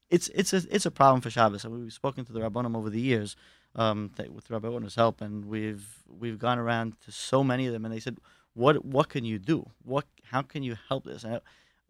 it's 0.10 0.30
it's 0.30 0.54
a 0.54 0.62
it's 0.70 0.86
a 0.86 0.92
problem 0.92 1.22
for 1.22 1.30
Shabbos. 1.30 1.64
And 1.66 1.74
we've 1.74 1.94
spoken 1.94 2.26
to 2.26 2.34
the 2.34 2.40
Rabbanim 2.40 2.76
over 2.76 2.90
the 2.90 3.00
years 3.00 3.36
um, 3.76 4.12
that, 4.16 4.34
with 4.34 4.50
Rabbi 4.50 4.68
Orner's 4.68 4.96
help, 4.96 5.22
and 5.22 5.46
we've 5.46 6.04
we've 6.08 6.40
gone 6.40 6.60
around 6.60 7.00
to 7.06 7.12
so 7.12 7.44
many 7.44 7.68
of 7.68 7.74
them, 7.74 7.86
and 7.86 7.94
they 7.94 8.00
said, 8.02 8.18
"What 8.54 8.84
what 8.84 9.08
can 9.10 9.24
you 9.26 9.40
do? 9.40 9.70
What 9.84 10.06
how 10.32 10.42
can 10.42 10.64
you 10.64 10.76
help 10.90 11.06
this?" 11.06 11.24
And 11.24 11.36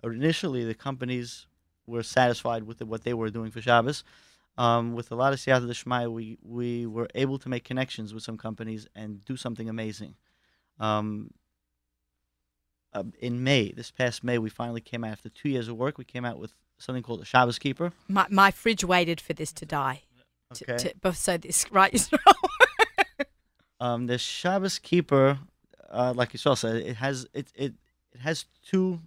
uh, 0.04 0.10
initially, 0.10 0.64
the 0.64 0.76
companies 0.76 1.48
were 1.88 2.04
satisfied 2.04 2.64
with 2.64 2.78
the, 2.78 2.86
what 2.86 3.04
they 3.04 3.14
were 3.14 3.30
doing 3.32 3.50
for 3.52 3.62
Shabbos. 3.62 4.04
Um, 4.58 4.94
with 4.94 5.12
a 5.12 5.16
lot 5.16 5.34
of 5.34 5.40
Siyata 5.40 5.68
D'Shmaya, 5.68 6.12
we 6.12 6.38
we 6.42 6.86
were 6.86 7.08
able 7.16 7.40
to 7.40 7.50
make 7.50 7.64
connections 7.64 8.14
with 8.14 8.24
some 8.24 8.38
companies 8.38 8.88
and 8.96 9.24
do 9.24 9.38
something 9.38 9.70
amazing. 9.70 10.16
Um, 10.80 11.32
uh, 12.94 13.04
in 13.20 13.44
May, 13.44 13.72
this 13.72 13.92
past 13.92 14.24
May, 14.24 14.38
we 14.38 14.50
finally 14.50 14.82
came 14.82 15.04
out 15.04 15.14
after 15.14 15.30
two 15.30 15.50
years 15.50 15.68
of 15.68 15.78
work. 15.78 15.98
We 15.98 16.04
came 16.04 16.26
out 16.26 16.38
with 16.38 16.54
something 16.78 17.04
called 17.04 17.22
a 17.22 17.26
Shabbos 17.26 17.60
Keeper. 17.60 17.94
My, 18.10 18.28
my 18.30 18.52
fridge 18.52 18.84
waited 18.84 19.22
for 19.22 19.34
this 19.34 19.54
to 19.54 19.66
die. 19.66 20.02
Okay. 20.52 20.78
to, 20.78 20.94
but 21.02 21.16
so 21.16 21.38
this 21.38 21.72
right 21.72 21.94
Israel. 21.94 22.20
Um, 23.82 24.06
the 24.06 24.20
Shabbos 24.20 24.78
Keeper, 24.78 25.40
uh, 25.90 26.14
like 26.16 26.34
you 26.34 26.38
saw, 26.38 26.54
said 26.54 26.76
it 26.76 26.98
has 26.98 27.26
it, 27.34 27.52
it 27.56 27.74
it 28.14 28.20
has 28.20 28.46
two 28.64 29.00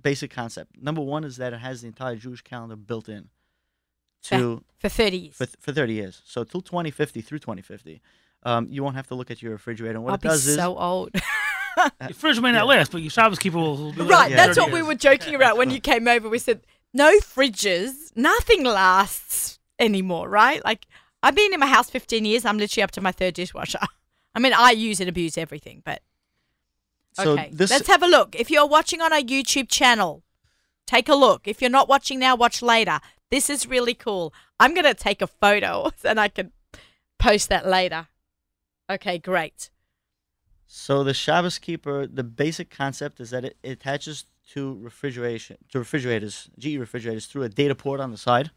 basic 0.00 0.30
concepts. 0.30 0.70
Number 0.80 1.02
one 1.02 1.24
is 1.24 1.38
that 1.38 1.52
it 1.52 1.58
has 1.58 1.82
the 1.82 1.88
entire 1.88 2.14
Jewish 2.14 2.40
calendar 2.40 2.76
built 2.76 3.08
in 3.08 3.30
to 4.22 4.62
for 4.78 4.88
thirty 4.88 5.16
years. 5.18 5.36
for, 5.36 5.46
for 5.60 5.72
30 5.72 5.92
years. 5.92 6.22
So 6.24 6.44
till 6.44 6.60
2050 6.60 7.20
through 7.22 7.38
2050, 7.40 8.00
um, 8.44 8.66
you 8.70 8.82
won't 8.82 8.96
have 8.96 9.06
to 9.08 9.14
look 9.14 9.30
at 9.30 9.42
your 9.42 9.52
refrigerator. 9.52 9.94
And 9.94 10.04
what 10.04 10.10
I'll 10.10 10.14
it 10.16 10.22
be 10.22 10.28
does 10.28 10.46
is 10.46 10.56
so 10.56 10.76
old. 10.76 11.10
Your 12.02 12.10
fridge 12.10 12.38
may 12.38 12.52
not 12.52 12.66
last, 12.66 12.92
but 12.92 13.00
your 13.00 13.10
Shabbos 13.10 13.38
keeper 13.38 13.56
will, 13.56 13.76
will 13.76 13.92
be 13.92 14.02
right, 14.02 14.30
Yeah. 14.30 14.36
that's 14.36 14.58
what 14.58 14.70
30 14.70 14.74
we 14.74 14.86
were 14.86 14.94
joking 14.94 15.34
about 15.34 15.56
when 15.56 15.70
you 15.70 15.80
came 15.90 16.06
over. 16.06 16.28
We 16.28 16.38
said 16.38 16.60
no 16.92 17.18
fridges, 17.20 18.14
nothing 18.14 18.62
lasts 18.64 19.58
anymore, 19.78 20.28
right? 20.28 20.62
Like 20.64 20.86
I've 21.22 21.34
been 21.34 21.54
in 21.54 21.60
my 21.60 21.66
house 21.66 21.88
15 21.88 22.26
years. 22.26 22.44
I'm 22.44 22.58
literally 22.58 22.82
up 22.82 22.90
to 22.92 23.00
my 23.00 23.10
third 23.10 23.34
dishwasher. 23.34 23.78
I 24.34 24.38
mean, 24.38 24.52
I 24.52 24.72
use 24.72 25.00
and 25.00 25.08
abuse 25.08 25.38
everything, 25.38 25.82
but 25.84 26.02
so 27.14 27.32
okay. 27.32 27.50
this 27.52 27.70
Let's 27.70 27.88
have 27.88 28.02
a 28.02 28.06
look. 28.06 28.34
If 28.38 28.50
you're 28.50 28.66
watching 28.66 29.00
on 29.00 29.12
our 29.12 29.20
YouTube 29.20 29.68
channel, 29.70 30.22
take 30.86 31.08
a 31.08 31.14
look. 31.14 31.46
If 31.46 31.60
you're 31.60 31.70
not 31.70 31.88
watching 31.88 32.18
now, 32.18 32.36
watch 32.36 32.62
later. 32.62 33.00
This 33.32 33.48
is 33.48 33.66
really 33.66 33.94
cool. 33.94 34.34
I'm 34.60 34.74
going 34.74 34.84
to 34.84 34.92
take 34.92 35.22
a 35.22 35.26
photo 35.26 35.90
and 36.04 36.20
I 36.20 36.28
can 36.28 36.52
post 37.18 37.48
that 37.48 37.66
later. 37.66 38.08
Okay, 38.90 39.16
great. 39.16 39.70
So 40.66 41.02
the 41.02 41.14
Shabbos 41.14 41.58
keeper, 41.58 42.06
the 42.06 42.24
basic 42.24 42.68
concept 42.68 43.20
is 43.20 43.30
that 43.30 43.46
it, 43.46 43.56
it 43.62 43.70
attaches 43.70 44.26
to 44.50 44.78
refrigeration 44.82 45.56
to 45.70 45.78
refrigerators, 45.78 46.50
GE 46.58 46.76
refrigerators 46.76 47.24
through 47.24 47.44
a 47.44 47.48
data 47.48 47.74
port 47.74 48.00
on 48.00 48.10
the 48.10 48.18
side. 48.18 48.50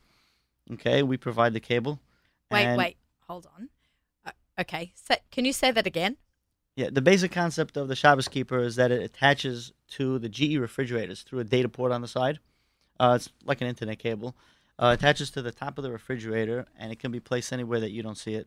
Okay, 0.73 1.03
we 1.03 1.15
provide 1.15 1.53
the 1.53 1.61
cable. 1.61 2.01
Wait, 2.51 2.75
wait. 2.75 2.97
Hold 3.29 3.47
on. 3.57 3.69
Uh, 4.25 4.31
okay. 4.59 4.91
So, 4.95 5.15
can 5.31 5.45
you 5.45 5.53
say 5.53 5.71
that 5.71 5.87
again? 5.87 6.17
Yeah, 6.75 6.89
the 6.91 7.01
basic 7.01 7.31
concept 7.31 7.77
of 7.77 7.87
the 7.87 7.95
Shabbos 7.95 8.27
keeper 8.27 8.59
is 8.59 8.75
that 8.75 8.91
it 8.91 9.01
attaches 9.01 9.71
to 9.91 10.19
the 10.19 10.27
GE 10.27 10.57
refrigerators 10.57 11.21
through 11.21 11.39
a 11.39 11.45
data 11.45 11.69
port 11.69 11.93
on 11.93 12.01
the 12.01 12.09
side. 12.09 12.39
Uh, 12.99 13.13
it's 13.15 13.29
like 13.45 13.61
an 13.61 13.67
internet 13.67 13.99
cable. 13.99 14.35
Uh, 14.77 14.87
attaches 14.97 15.29
to 15.31 15.41
the 15.41 15.51
top 15.51 15.77
of 15.77 15.83
the 15.85 15.91
refrigerator, 15.91 16.65
and 16.77 16.91
it 16.91 16.99
can 16.99 17.09
be 17.11 17.19
placed 17.19 17.53
anywhere 17.53 17.79
that 17.79 17.91
you 17.91 18.03
don't 18.03 18.17
see 18.17 18.33
it. 18.33 18.45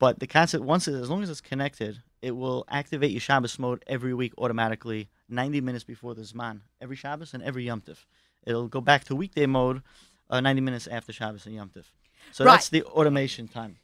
But 0.00 0.18
the 0.18 0.26
concept, 0.26 0.64
once 0.64 0.88
it, 0.88 0.94
as 0.94 1.08
long 1.08 1.22
as 1.22 1.30
it's 1.30 1.40
connected, 1.40 2.02
it 2.20 2.32
will 2.32 2.64
activate 2.68 3.12
your 3.12 3.20
Shabbos 3.20 3.56
mode 3.58 3.84
every 3.86 4.12
week 4.14 4.32
automatically, 4.36 5.08
90 5.28 5.60
minutes 5.60 5.84
before 5.84 6.14
the 6.14 6.22
Zman, 6.22 6.60
every 6.80 6.96
Shabbos 6.96 7.34
and 7.34 7.42
every 7.44 7.64
Yom 7.66 7.80
Tiv. 7.82 8.04
It'll 8.44 8.66
go 8.66 8.80
back 8.80 9.04
to 9.04 9.14
weekday 9.14 9.46
mode, 9.46 9.82
uh, 10.28 10.40
90 10.40 10.60
minutes 10.60 10.88
after 10.88 11.12
Shabbos 11.12 11.46
and 11.46 11.54
Yom 11.54 11.68
Tiv. 11.68 11.92
So 12.32 12.44
Right. 12.44 12.54
that's 12.54 12.68
the 12.70 12.82
automation 12.82 13.46
time. 13.46 13.76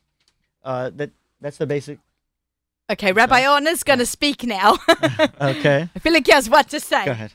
Uh, 0.64 0.90
that 0.96 1.10
that's 1.40 1.58
the 1.58 1.66
basic. 1.66 2.00
Okay, 2.90 3.12
Rabbi 3.12 3.46
Orner's 3.46 3.84
going 3.84 4.00
to 4.00 4.06
speak 4.06 4.42
now. 4.42 4.76
Okay, 5.40 5.88
I 5.94 5.98
feel 6.00 6.12
like 6.12 6.26
he 6.26 6.32
has 6.32 6.50
what 6.50 6.68
to 6.70 6.80
say. 6.80 7.04
go 7.04 7.12
ahead. 7.12 7.32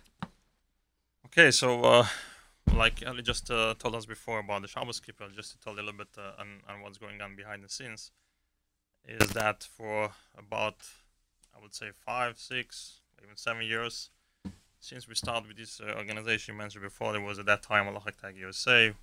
Okay, 1.28 1.52
so 1.52 1.82
uh, 1.84 2.08
like 2.73 3.04
Ali 3.06 3.21
just 3.21 3.49
uh, 3.51 3.75
told 3.78 3.95
us 3.95 4.06
before 4.06 4.39
about 4.39 4.62
the 4.62 4.67
Shabbos 4.67 4.99
keeper, 4.99 5.28
just 5.36 5.51
to 5.51 5.60
tell 5.60 5.73
a 5.73 5.75
little 5.75 5.93
bit 5.93 6.10
uh, 6.17 6.39
on, 6.39 6.62
on 6.69 6.82
what's 6.82 6.97
going 6.97 7.21
on 7.21 7.36
behind 7.36 7.63
the 7.63 7.69
scenes, 7.69 8.12
is 9.08 9.30
that 9.30 9.63
for 9.63 10.12
about, 10.38 10.78
I 11.56 11.62
would 11.62 11.73
say, 11.73 11.91
five, 11.93 12.38
six, 12.38 13.01
even 13.23 13.38
seven 13.38 13.65
years, 13.65 14.10
since 14.80 15.08
we 15.08 15.15
started 15.15 15.47
with 15.47 15.58
this 15.58 15.80
uh, 15.80 15.93
organization 15.97 16.54
you 16.54 16.58
mentioned 16.60 16.84
before, 16.84 17.13
there 17.13 17.21
was 17.21 17.39
at 17.39 17.45
that 17.47 17.63
time 17.63 17.86
Halacha 17.86 18.12
Tech 18.19 18.36
USA, 18.38 18.93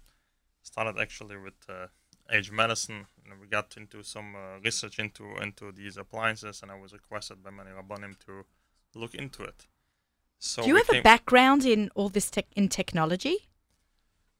started 0.62 1.00
actually 1.00 1.36
with 1.36 1.54
uh, 1.68 1.86
age 2.30 2.50
medicine, 2.50 3.06
and 3.24 3.40
we 3.40 3.46
got 3.46 3.76
into 3.76 4.02
some 4.02 4.34
uh, 4.36 4.60
research 4.62 4.98
into 4.98 5.36
into 5.40 5.72
these 5.72 5.96
appliances, 5.96 6.62
and 6.62 6.70
I 6.70 6.78
was 6.78 6.92
requested 6.92 7.42
by 7.42 7.50
many 7.50 7.70
Rabbanim 7.70 8.18
to 8.26 8.44
look 8.94 9.14
into 9.14 9.42
it. 9.42 9.66
So 10.38 10.62
Do 10.62 10.68
you 10.68 10.76
have 10.76 10.90
a 10.90 11.02
background 11.02 11.64
in 11.64 11.90
all 11.94 12.08
this 12.08 12.30
tech 12.30 12.46
in 12.54 12.68
technology? 12.68 13.48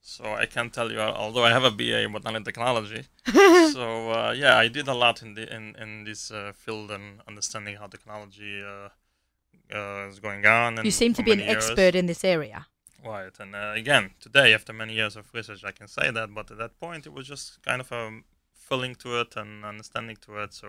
So 0.05 0.25
I 0.33 0.45
can 0.47 0.69
tell 0.69 0.91
you, 0.91 0.99
although 0.99 1.45
I 1.45 1.51
have 1.51 1.63
a 1.63 1.71
BA 1.71 2.09
but 2.11 2.25
not 2.25 2.35
in 2.35 2.43
technology. 2.43 3.03
so 3.71 4.11
uh, 4.11 4.33
yeah, 4.37 4.57
I 4.57 4.67
did 4.67 4.89
a 4.89 4.93
lot 4.93 5.21
in 5.21 5.33
the 5.33 5.45
in 5.55 5.75
in 5.81 6.03
this 6.03 6.29
uh, 6.29 6.51
field 6.53 6.91
and 6.91 7.21
understanding 7.25 7.77
how 7.77 7.87
technology 7.87 8.61
uh, 8.61 8.89
uh, 9.73 10.09
is 10.09 10.19
going 10.19 10.45
on. 10.45 10.77
And 10.77 10.85
You 10.85 10.91
seem 10.91 11.13
to 11.13 11.23
be 11.23 11.31
an 11.31 11.39
years. 11.39 11.55
expert 11.55 11.95
in 11.95 12.05
this 12.07 12.25
area. 12.25 12.67
Right, 13.01 13.39
and 13.39 13.55
uh, 13.55 13.71
again, 13.75 14.11
today 14.19 14.53
after 14.53 14.73
many 14.73 14.93
years 14.93 15.15
of 15.15 15.33
research, 15.33 15.63
I 15.63 15.71
can 15.71 15.87
say 15.87 16.11
that. 16.11 16.33
But 16.35 16.51
at 16.51 16.57
that 16.57 16.77
point, 16.81 17.05
it 17.05 17.13
was 17.13 17.25
just 17.25 17.63
kind 17.63 17.79
of 17.79 17.89
a 17.93 18.21
filling 18.53 18.95
to 18.95 19.21
it 19.21 19.37
and 19.37 19.63
understanding 19.63 20.17
to 20.25 20.43
it. 20.43 20.53
So 20.53 20.67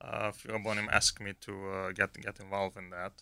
uh, 0.00 0.30
asked 0.92 1.20
me 1.20 1.32
to 1.40 1.52
uh, 1.70 1.92
get 1.92 2.14
get 2.22 2.38
involved 2.38 2.76
in 2.76 2.90
that, 2.90 3.14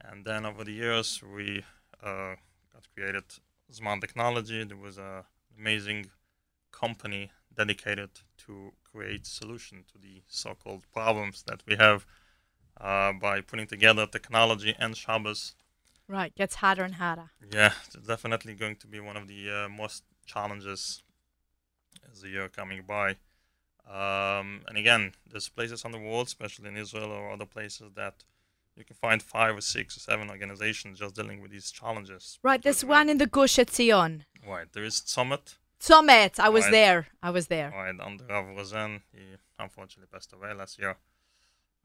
and 0.00 0.24
then 0.24 0.46
over 0.46 0.64
the 0.64 0.72
years, 0.72 1.22
we 1.22 1.62
uh, 2.02 2.36
got 2.72 2.88
created 2.94 3.24
Zman 3.72 4.00
Technology. 4.00 4.64
There 4.64 4.76
was 4.76 4.98
a 4.98 5.24
amazing 5.58 6.10
company 6.72 7.30
dedicated 7.54 8.10
to 8.46 8.72
create 8.90 9.26
solution 9.26 9.84
to 9.92 9.98
the 9.98 10.22
so-called 10.28 10.84
problems 10.92 11.42
that 11.46 11.62
we 11.66 11.76
have 11.76 12.06
uh, 12.80 13.12
by 13.12 13.40
putting 13.40 13.66
together 13.66 14.06
technology 14.06 14.74
and 14.78 14.96
Shabbos 14.96 15.54
Right, 16.08 16.34
gets 16.34 16.56
harder 16.56 16.82
and 16.82 16.94
harder. 16.96 17.30
yeah, 17.52 17.72
it's 17.86 17.94
definitely 18.06 18.54
going 18.54 18.76
to 18.76 18.86
be 18.88 18.98
one 19.00 19.16
of 19.16 19.28
the 19.28 19.48
uh, 19.50 19.68
most 19.68 20.02
challenges 20.26 21.02
as 22.10 22.22
the 22.22 22.28
year 22.28 22.48
coming 22.48 22.82
by. 22.86 23.10
Um, 23.88 24.62
and 24.68 24.76
again, 24.76 25.12
there's 25.30 25.48
places 25.48 25.84
on 25.84 25.92
the 25.92 25.98
world, 25.98 26.26
especially 26.26 26.68
in 26.68 26.76
Israel 26.76 27.10
or 27.10 27.30
other 27.30 27.46
places, 27.46 27.92
that 27.94 28.24
you 28.80 28.84
can 28.86 28.96
find 28.96 29.22
five 29.22 29.56
or 29.56 29.60
six 29.60 29.96
or 29.96 30.00
seven 30.00 30.30
organizations 30.30 30.98
just 30.98 31.14
dealing 31.14 31.40
with 31.42 31.50
these 31.52 31.70
challenges. 31.70 32.38
Right, 32.42 32.62
there's 32.62 32.84
one 32.84 33.08
in 33.08 33.18
the 33.18 33.26
Gush 33.26 33.56
Etzion. 33.56 34.22
Right, 34.46 34.66
there 34.72 34.84
is 34.84 34.96
Zomet. 35.02 35.56
Zomet. 35.80 36.40
I 36.40 36.48
was 36.48 36.64
Right. 36.64 36.70
there. 36.72 37.06
I 37.22 37.30
was 37.30 37.46
there. 37.48 37.70
Right, 37.70 37.98
under 38.00 38.24
Rav 38.24 38.46
Rosen, 38.56 39.02
he 39.12 39.24
unfortunately 39.58 40.08
passed 40.12 40.32
away 40.32 40.52
last 40.54 40.78
year. 40.78 40.96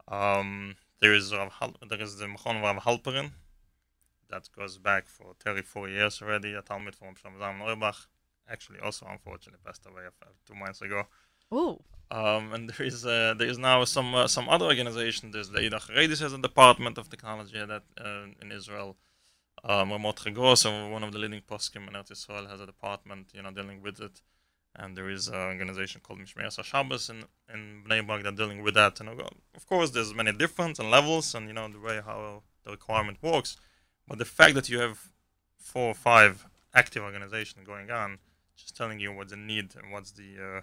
Um, 0.08 0.76
there 1.00 1.14
is 1.14 1.32
Rav 1.34 1.52
Hal- 1.58 1.76
there 1.88 2.00
is 2.00 2.16
the 2.18 2.26
Mechon 2.26 2.62
Rav 2.62 2.76
Halperin, 2.84 3.32
that 4.30 4.48
goes 4.56 4.78
back 4.78 5.06
for 5.06 5.34
34 5.38 5.88
years 5.88 6.20
already. 6.22 6.54
A 6.54 6.62
Talmud 6.62 6.94
from 6.96 7.14
Shamzam 7.14 7.60
Neubach, 7.60 8.06
actually 8.48 8.80
also 8.80 9.06
unfortunately 9.06 9.60
passed 9.64 9.86
away 9.86 10.02
two 10.46 10.54
months 10.54 10.80
ago. 10.82 11.06
Ooh. 11.52 11.82
Um, 12.10 12.52
and 12.52 12.70
there 12.70 12.86
is 12.86 13.04
uh, 13.04 13.34
there 13.36 13.48
is 13.48 13.58
now 13.58 13.84
some 13.84 14.14
uh, 14.14 14.28
some 14.28 14.48
other 14.48 14.66
organization. 14.66 15.32
There's 15.32 15.50
the 15.50 15.58
Eidah 15.58 15.80
Chareidis 15.80 16.20
has 16.20 16.32
a 16.32 16.38
department 16.38 16.98
of 16.98 17.08
technology 17.08 17.58
that 17.58 17.82
uh, 18.00 18.26
in 18.40 18.52
Israel. 18.52 18.96
Um, 19.64 19.90
Ramot 19.90 20.16
Chagos, 20.16 20.92
one 20.92 21.02
of 21.02 21.12
the 21.12 21.18
leading 21.18 21.40
poskim 21.40 21.88
in 21.88 21.94
Eretz 21.94 22.12
Israel, 22.12 22.46
has 22.46 22.60
a 22.60 22.66
department, 22.66 23.30
you 23.34 23.42
know, 23.42 23.50
dealing 23.50 23.82
with 23.82 24.00
it. 24.00 24.20
And 24.76 24.96
there 24.96 25.08
is 25.08 25.26
an 25.28 25.34
organization 25.34 26.02
called 26.04 26.20
Mishmer 26.20 26.64
Shabbos 26.64 27.10
in 27.10 27.24
in 27.52 27.82
Bnei 27.84 28.06
Brak 28.06 28.22
that 28.22 28.36
dealing 28.36 28.62
with 28.62 28.74
that. 28.74 29.00
And 29.00 29.08
uh, 29.08 29.24
of 29.54 29.66
course, 29.66 29.90
there's 29.90 30.14
many 30.14 30.32
different 30.32 30.78
and 30.78 30.90
levels, 30.90 31.34
and 31.34 31.48
you 31.48 31.54
know 31.54 31.66
the 31.68 31.80
way 31.80 32.00
how 32.04 32.42
the 32.64 32.70
requirement 32.70 33.18
works. 33.22 33.56
But 34.06 34.18
the 34.18 34.24
fact 34.24 34.54
that 34.54 34.68
you 34.68 34.78
have 34.78 35.10
four 35.58 35.88
or 35.88 35.94
five 35.94 36.46
active 36.72 37.02
organizations 37.02 37.66
going 37.66 37.90
on, 37.90 38.18
just 38.56 38.76
telling 38.76 39.00
you 39.00 39.12
what's 39.12 39.32
the 39.32 39.36
need 39.36 39.74
and 39.74 39.90
what's 39.90 40.12
the 40.12 40.30
uh, 40.38 40.60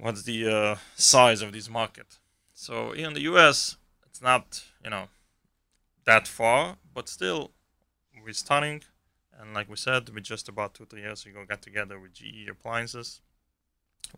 what's 0.00 0.22
the 0.22 0.48
uh, 0.48 0.76
size 0.96 1.42
of 1.42 1.52
this 1.52 1.68
market. 1.68 2.18
So 2.54 2.92
here 2.92 3.06
in 3.08 3.14
the 3.14 3.22
US, 3.32 3.76
it's 4.06 4.20
not 4.22 4.64
you 4.84 4.90
know 4.90 5.08
that 6.04 6.26
far, 6.26 6.76
but 6.94 7.08
still 7.08 7.52
we're 8.24 8.32
starting. 8.32 8.82
And 9.38 9.54
like 9.54 9.68
we 9.70 9.76
said, 9.76 10.08
we 10.10 10.20
just 10.20 10.48
about 10.48 10.74
two 10.74 10.84
three 10.86 11.00
years 11.02 11.24
ago 11.26 11.44
got 11.48 11.62
together 11.62 11.98
with 11.98 12.12
GE 12.14 12.48
Appliances. 12.50 13.20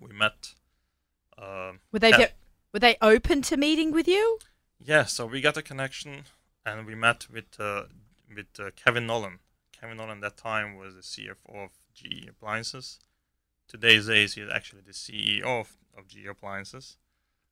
We 0.01 0.13
met. 0.13 0.55
Uh, 1.39 1.73
Were 1.93 1.99
they 1.99 2.13
were 2.73 2.81
they 2.81 2.97
open 3.01 3.43
to 3.43 3.57
meeting 3.57 3.93
with 3.93 4.09
you? 4.09 4.39
yeah, 4.85 5.05
so 5.05 5.27
we 5.27 5.41
got 5.41 5.57
a 5.57 5.63
connection, 5.63 6.25
and 6.67 6.87
we 6.87 6.95
met 6.95 7.27
with 7.33 7.59
uh, 7.61 7.85
with 8.35 8.47
uh, 8.59 8.71
Kevin 8.75 9.07
Nolan. 9.07 9.39
Kevin 9.79 9.97
Nolan 9.97 10.19
at 10.19 10.23
that 10.23 10.37
time 10.37 10.77
was 10.77 10.95
the 10.95 11.01
CFO 11.03 11.65
of 11.65 11.71
GE 11.95 12.29
Appliances. 12.29 12.99
Today's 13.73 14.07
days, 14.07 14.35
he's 14.35 14.51
actually 14.53 14.83
the 14.83 14.93
CEO 14.93 15.45
of, 15.45 15.75
of 15.97 16.07
GE 16.07 16.27
Appliances. 16.29 16.99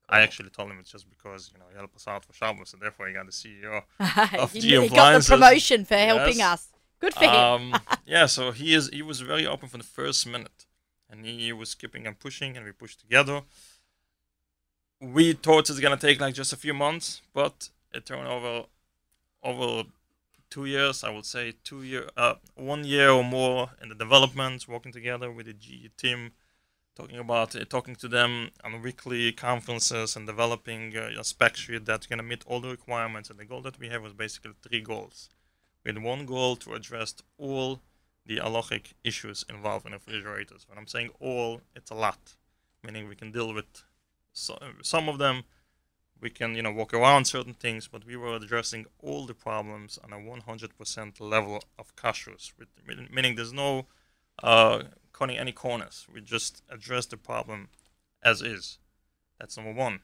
I 0.06 0.20
actually 0.20 0.50
told 0.50 0.70
him 0.70 0.76
it's 0.78 0.92
just 0.92 1.08
because 1.08 1.50
you 1.50 1.58
know 1.58 1.64
he 1.70 1.76
helped 1.78 1.96
us 1.96 2.06
out 2.06 2.26
for 2.26 2.34
Shabbos, 2.34 2.68
so 2.68 2.76
therefore 2.78 3.08
he 3.08 3.14
got 3.14 3.24
the 3.24 3.32
CEO. 3.32 3.84
Of 4.38 4.52
he, 4.52 4.60
G 4.60 4.80
he 4.82 4.88
got 4.90 5.22
the 5.22 5.26
promotion 5.26 5.86
for 5.86 5.94
helping 5.94 6.42
us. 6.42 6.68
Good 7.00 7.14
for 7.14 7.24
him. 7.24 7.34
um, 7.34 7.74
yeah, 8.06 8.26
so 8.26 8.50
he 8.50 8.74
is 8.74 8.90
he 8.92 9.00
was 9.00 9.22
very 9.22 9.46
open 9.46 9.70
from 9.70 9.80
the 9.80 9.86
first 9.86 10.26
minute, 10.26 10.66
and 11.08 11.24
he 11.24 11.54
was 11.54 11.70
skipping 11.70 12.06
and 12.06 12.18
pushing, 12.18 12.54
and 12.54 12.66
we 12.66 12.72
pushed 12.72 13.00
together. 13.00 13.40
We 15.00 15.32
thought 15.32 15.70
it's 15.70 15.80
gonna 15.80 15.96
take 15.96 16.20
like 16.20 16.34
just 16.34 16.52
a 16.52 16.56
few 16.56 16.74
months, 16.74 17.22
but 17.32 17.70
it 17.94 18.04
turned 18.04 18.28
over 18.28 18.66
over 19.42 19.84
two 20.50 20.66
years. 20.66 21.04
I 21.04 21.10
would 21.10 21.26
say 21.26 21.54
two 21.64 21.82
year, 21.82 22.08
uh, 22.16 22.34
one 22.54 22.84
year 22.84 23.10
or 23.10 23.24
more 23.24 23.70
in 23.82 23.88
the 23.88 23.94
development, 23.94 24.68
working 24.68 24.92
together 24.92 25.30
with 25.30 25.46
the 25.46 25.52
G 25.54 25.90
team, 25.96 26.32
talking 26.94 27.18
about 27.18 27.56
uh, 27.56 27.64
talking 27.64 27.96
to 27.96 28.08
them 28.08 28.50
on 28.64 28.82
weekly 28.82 29.32
conferences 29.32 30.16
and 30.16 30.26
developing 30.26 30.96
uh, 30.96 31.10
a 31.18 31.24
spec 31.24 31.56
sheet 31.56 31.84
that's 31.86 32.06
gonna 32.06 32.22
meet 32.22 32.44
all 32.46 32.60
the 32.60 32.68
requirements. 32.68 33.30
And 33.30 33.38
the 33.38 33.44
goal 33.44 33.62
that 33.62 33.78
we 33.78 33.88
have 33.88 34.02
was 34.02 34.12
basically 34.12 34.52
three 34.62 34.80
goals. 34.80 35.30
We 35.84 35.92
had 35.92 36.02
one 36.02 36.26
goal 36.26 36.56
to 36.56 36.74
address 36.74 37.14
all 37.38 37.80
the 38.26 38.36
halachic 38.36 38.92
issues 39.02 39.44
involved 39.48 39.86
in 39.86 39.92
refrigerators. 39.92 40.66
When 40.68 40.78
I'm 40.78 40.86
saying 40.86 41.10
all, 41.20 41.62
it's 41.74 41.90
a 41.90 41.94
lot, 41.94 42.36
meaning 42.82 43.08
we 43.08 43.16
can 43.16 43.32
deal 43.32 43.52
with 43.54 43.84
So, 44.32 44.58
some 44.82 45.08
of 45.08 45.18
them 45.18 45.44
we 46.20 46.30
can 46.30 46.54
you 46.54 46.62
know 46.62 46.72
walk 46.72 46.92
around 46.92 47.24
certain 47.26 47.54
things, 47.54 47.88
but 47.88 48.04
we 48.04 48.16
were 48.16 48.34
addressing 48.36 48.86
all 49.00 49.26
the 49.26 49.34
problems 49.34 49.98
on 50.04 50.12
a 50.12 50.16
100% 50.18 51.20
level 51.20 51.62
of 51.78 51.92
meaning- 52.86 53.08
meaning 53.10 53.34
there's 53.36 53.52
no 53.52 53.86
uh, 54.42 54.82
cutting 55.12 55.38
any 55.38 55.52
corners. 55.52 56.06
We 56.12 56.20
just 56.20 56.62
address 56.70 57.06
the 57.06 57.16
problem 57.16 57.68
as 58.22 58.42
is. 58.42 58.78
That's 59.38 59.56
number 59.56 59.72
one. 59.72 60.00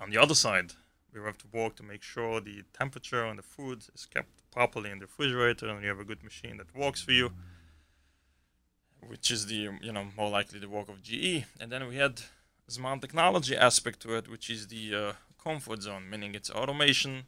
On 0.00 0.10
the 0.10 0.18
other 0.18 0.34
side, 0.34 0.72
we 1.12 1.20
have 1.22 1.38
to 1.38 1.46
work 1.52 1.76
to 1.76 1.82
make 1.82 2.02
sure 2.02 2.40
the 2.40 2.62
temperature 2.72 3.24
on 3.24 3.36
the 3.36 3.42
food 3.42 3.84
is 3.94 4.06
kept 4.06 4.28
properly 4.50 4.90
in 4.90 4.98
the 4.98 5.06
refrigerator, 5.06 5.68
and 5.68 5.82
you 5.82 5.88
have 5.88 6.00
a 6.00 6.04
good 6.04 6.22
machine 6.22 6.56
that 6.58 6.74
works 6.74 7.02
for 7.02 7.12
you, 7.12 7.32
which 9.06 9.30
is 9.30 9.46
the 9.46 9.68
you 9.80 9.92
know 9.92 10.06
more 10.16 10.30
likely 10.30 10.58
the 10.58 10.68
work 10.68 10.88
of 10.88 11.02
GE. 11.02 11.44
And 11.60 11.70
then 11.70 11.86
we 11.88 11.96
had 11.96 12.22
smart 12.70 13.00
technology 13.00 13.56
aspect 13.56 14.00
to 14.00 14.14
it, 14.14 14.28
which 14.28 14.50
is 14.50 14.68
the 14.68 14.94
uh, 14.94 15.12
comfort 15.42 15.82
zone, 15.82 16.08
meaning 16.10 16.34
it's 16.34 16.50
automation, 16.50 17.24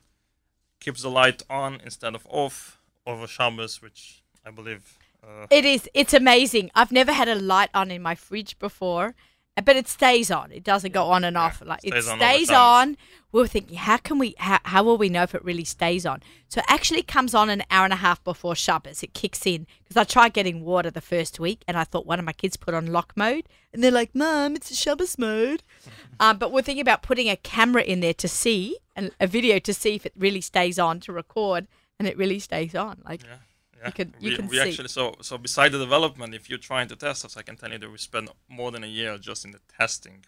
keeps 0.81 1.03
the 1.03 1.11
light 1.11 1.43
on 1.49 1.81
instead 1.85 2.15
of 2.15 2.27
off 2.31 2.79
over 3.07 3.27
Shabbos, 3.27 3.81
which 3.83 4.23
I 4.47 4.51
believe. 4.51 4.99
Uh, 5.23 5.47
It 5.51 5.65
is. 5.65 5.89
It's 5.95 6.15
amazing. 6.15 6.71
I've 6.75 6.93
never 6.93 7.13
had 7.13 7.29
a 7.29 7.35
light 7.37 7.71
on 7.75 7.91
in 7.91 8.03
my 8.03 8.15
fridge 8.15 8.59
before, 8.59 9.15
but 9.57 9.77
it 9.77 9.87
stays 9.87 10.31
on. 10.31 10.51
It 10.51 10.65
doesn't 10.65 10.93
go 10.93 11.11
on 11.11 11.25
and 11.25 11.37
off. 11.37 11.63
Like 11.65 11.81
it 11.85 11.91
stays 11.91 12.09
on 12.09 12.19
stays 12.19 12.49
time. 12.49 12.59
on. 12.59 12.97
We're 13.33 13.47
thinking, 13.47 13.77
how 13.77 13.99
can 13.99 14.19
we? 14.19 14.35
How, 14.39 14.59
how 14.65 14.83
will 14.83 14.97
we 14.97 15.11
know 15.11 15.23
if 15.23 15.35
it 15.35 15.45
really 15.45 15.65
stays 15.65 16.07
on? 16.07 16.23
So 16.49 16.61
it 16.61 16.67
actually 16.69 17.03
comes 17.03 17.35
on 17.35 17.51
an 17.51 17.63
hour 17.71 17.85
and 17.85 17.93
a 17.93 17.97
half 17.97 18.23
before 18.25 18.55
Shabbos. 18.55 19.03
It 19.03 19.13
kicks 19.13 19.47
in 19.47 19.67
because 19.83 19.97
I 19.97 20.05
tried 20.05 20.33
getting 20.33 20.65
water 20.65 20.91
the 20.91 21.03
first 21.03 21.39
week, 21.39 21.65
and 21.69 21.77
I 21.77 21.85
thought 21.85 22.07
one 22.07 22.19
of 22.19 22.25
my 22.25 22.33
kids 22.33 22.57
put 22.57 22.73
on 22.73 22.93
lock 22.93 23.13
mode, 23.15 23.47
and 23.73 23.85
they're 23.85 23.91
like, 23.91 24.15
"Mom, 24.15 24.57
it's 24.57 24.71
a 24.71 24.75
Shabbos 24.75 25.19
mode." 25.19 25.63
um, 26.21 26.39
but 26.39 26.51
we're 26.51 26.63
thinking 26.63 26.83
about 26.83 27.03
putting 27.03 27.29
a 27.29 27.37
camera 27.37 27.83
in 27.83 28.01
there 28.01 28.15
to 28.15 28.29
see 28.29 28.79
and 28.97 29.11
a 29.21 29.27
video 29.27 29.59
to 29.59 29.75
see 29.75 29.95
if 29.95 30.07
it 30.07 30.13
really 30.17 30.41
stays 30.41 30.79
on 30.79 31.01
to 31.01 31.13
record, 31.13 31.67
and 31.99 32.09
it 32.09 32.17
really 32.17 32.39
stays 32.39 32.75
on. 32.75 33.03
Like 33.05 33.23
yeah, 33.23 33.37
yeah. 33.85 33.91
can- 33.91 34.15
you 34.21 34.31
we, 34.31 34.37
can 34.37 34.47
we 34.49 34.57
see. 34.57 34.69
actually 34.69 34.89
so 34.89 35.15
so 35.21 35.39
beside 35.39 35.73
the 35.73 35.79
development, 35.79 36.35
if 36.35 36.49
you're 36.49 36.59
trying 36.59 36.89
to 36.89 36.97
test 36.97 37.25
us, 37.25 37.37
I 37.37 37.43
can 37.43 37.57
tell 37.57 37.71
you 37.73 37.79
that 37.79 37.91
we 37.91 37.99
spend 37.99 38.31
more 38.49 38.71
than 38.71 38.85
a 38.85 38.89
year 38.89 39.19
just 39.19 39.45
in 39.45 39.53
the 39.53 39.61
testing 39.79 40.25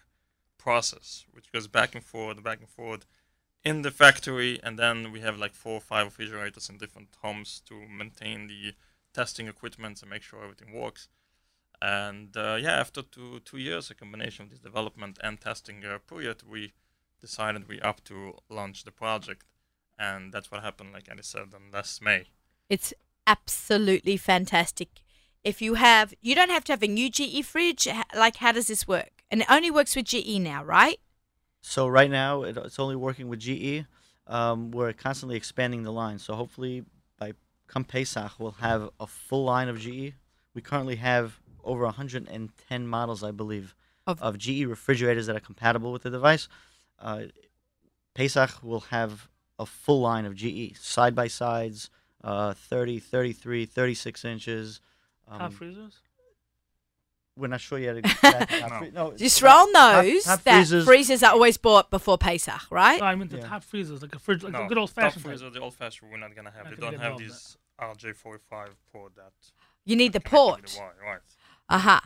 process, 0.58 1.24
which 1.32 1.52
goes 1.52 1.66
back 1.66 1.94
and 1.94 2.04
forth, 2.04 2.42
back 2.42 2.60
and 2.60 2.68
forth 2.68 3.06
in 3.64 3.82
the 3.82 3.90
factory, 3.90 4.60
and 4.62 4.78
then 4.78 5.10
we 5.10 5.20
have 5.20 5.38
like 5.38 5.54
four 5.54 5.74
or 5.74 5.80
five 5.80 6.06
refrigerators 6.06 6.68
in 6.68 6.78
different 6.78 7.08
homes 7.22 7.62
to 7.66 7.74
maintain 7.88 8.46
the 8.46 8.74
testing 9.14 9.48
equipment 9.48 10.02
and 10.02 10.10
make 10.10 10.22
sure 10.22 10.42
everything 10.42 10.72
works. 10.72 11.08
And 11.80 12.36
uh, 12.36 12.56
yeah, 12.60 12.78
after 12.78 13.02
two 13.02 13.40
two 13.40 13.58
years, 13.58 13.90
a 13.90 13.94
combination 13.94 14.44
of 14.44 14.50
this 14.50 14.58
development 14.58 15.18
and 15.22 15.40
testing 15.40 15.84
uh, 15.84 15.98
period, 15.98 16.42
we 16.48 16.72
decided 17.20 17.68
we 17.68 17.80
up 17.80 18.04
to 18.04 18.34
launch 18.48 18.84
the 18.84 18.90
project, 18.90 19.44
and 19.98 20.32
that's 20.32 20.50
what 20.50 20.62
happened. 20.62 20.92
Like 20.92 21.08
I 21.10 21.16
said, 21.22 21.54
on 21.54 21.70
last 21.72 22.02
May. 22.02 22.26
It's 22.68 22.94
absolutely 23.26 24.16
fantastic. 24.16 24.88
If 25.42 25.60
you 25.60 25.74
have, 25.74 26.14
you 26.20 26.34
don't 26.34 26.50
have 26.50 26.64
to 26.64 26.72
have 26.72 26.82
a 26.82 26.88
new 26.88 27.10
GE 27.10 27.44
fridge. 27.44 27.86
Like, 28.14 28.36
how 28.36 28.52
does 28.52 28.66
this 28.66 28.88
work? 28.88 29.22
And 29.30 29.42
it 29.42 29.50
only 29.50 29.70
works 29.70 29.94
with 29.94 30.06
GE 30.06 30.38
now, 30.40 30.64
right? 30.64 30.98
So 31.60 31.88
right 31.88 32.10
now 32.10 32.42
it's 32.42 32.78
only 32.78 32.96
working 32.96 33.28
with 33.28 33.40
GE. 33.40 33.86
Um, 34.26 34.70
we're 34.70 34.92
constantly 34.92 35.36
expanding 35.36 35.82
the 35.82 35.92
line. 35.92 36.18
So 36.18 36.34
hopefully 36.34 36.84
by 37.18 37.32
come 37.66 37.84
Pesach 37.84 38.32
we'll 38.38 38.52
have 38.52 38.90
a 39.00 39.06
full 39.06 39.44
line 39.44 39.68
of 39.68 39.78
GE. 39.78 40.12
We 40.54 40.62
currently 40.62 40.96
have 40.96 41.40
over 41.64 41.84
110 41.84 42.86
models, 42.86 43.24
I 43.24 43.30
believe, 43.30 43.74
Of- 44.06 44.22
of, 44.22 44.38
GE 44.38 44.64
refrigerators 44.64 45.26
that 45.26 45.36
are 45.36 45.40
compatible 45.40 45.90
with 45.90 46.02
the 46.02 46.10
device. 46.10 46.48
Uh, 46.98 47.24
Pesach 48.14 48.62
will 48.62 48.80
have 48.80 49.28
a 49.58 49.66
full 49.66 50.00
line 50.02 50.26
of 50.26 50.34
GE 50.34 50.76
side 50.76 51.14
by 51.14 51.26
sides, 51.28 51.90
uh, 52.24 52.54
30, 52.54 52.98
33, 52.98 53.66
36 53.66 54.24
inches. 54.24 54.80
Um, 55.28 55.38
Top 55.38 55.52
freezers. 55.52 55.94
we're 57.36 57.48
not 57.48 57.60
sure 57.60 57.78
yet. 57.78 57.96
Exactly 58.04 58.60
top 58.60 58.70
No. 58.70 58.78
free- 58.78 58.90
no, 58.90 59.12
Just 59.16 59.40
top- 59.40 59.50
roll 59.50 59.72
knows 59.72 60.24
top 60.24 60.42
that 60.42 60.54
freezers- 60.56 60.84
freezers 60.84 61.22
are 61.22 61.32
always 61.32 61.56
bought 61.56 61.90
before 61.90 62.16
Pesach, 62.18 62.62
right? 62.70 63.00
No, 63.00 63.06
I 63.06 63.14
mean 63.14 63.28
the 63.28 63.38
Yeah. 63.38 63.48
top 63.48 63.64
freezers, 63.64 64.02
like 64.02 64.14
a 64.14 64.18
fridge, 64.18 64.42
like 64.42 64.52
no, 64.52 64.64
a 64.64 64.68
good 64.68 64.78
old 64.78 64.88
top 64.90 65.04
fashioned. 65.04 65.24
freezer, 65.24 65.50
the 65.50 65.60
old 65.60 65.74
fashioned 65.74 66.10
we're 66.10 66.18
not 66.18 66.34
gonna 66.34 66.50
have. 66.50 66.64
Not 66.66 66.70
They 66.76 66.80
don't 66.80 66.92
have 66.94 67.02
involved 67.02 67.22
in 67.22 67.28
this 67.28 67.56
RJ45 67.80 68.68
port 68.92 69.14
that. 69.16 69.32
You 69.84 69.96
need 69.96 70.12
the 70.12 70.20
port. 70.20 70.66
the 70.66 70.78
wire, 70.78 70.92
right? 71.04 71.18
Uh 71.68 71.78
huh. 71.78 72.00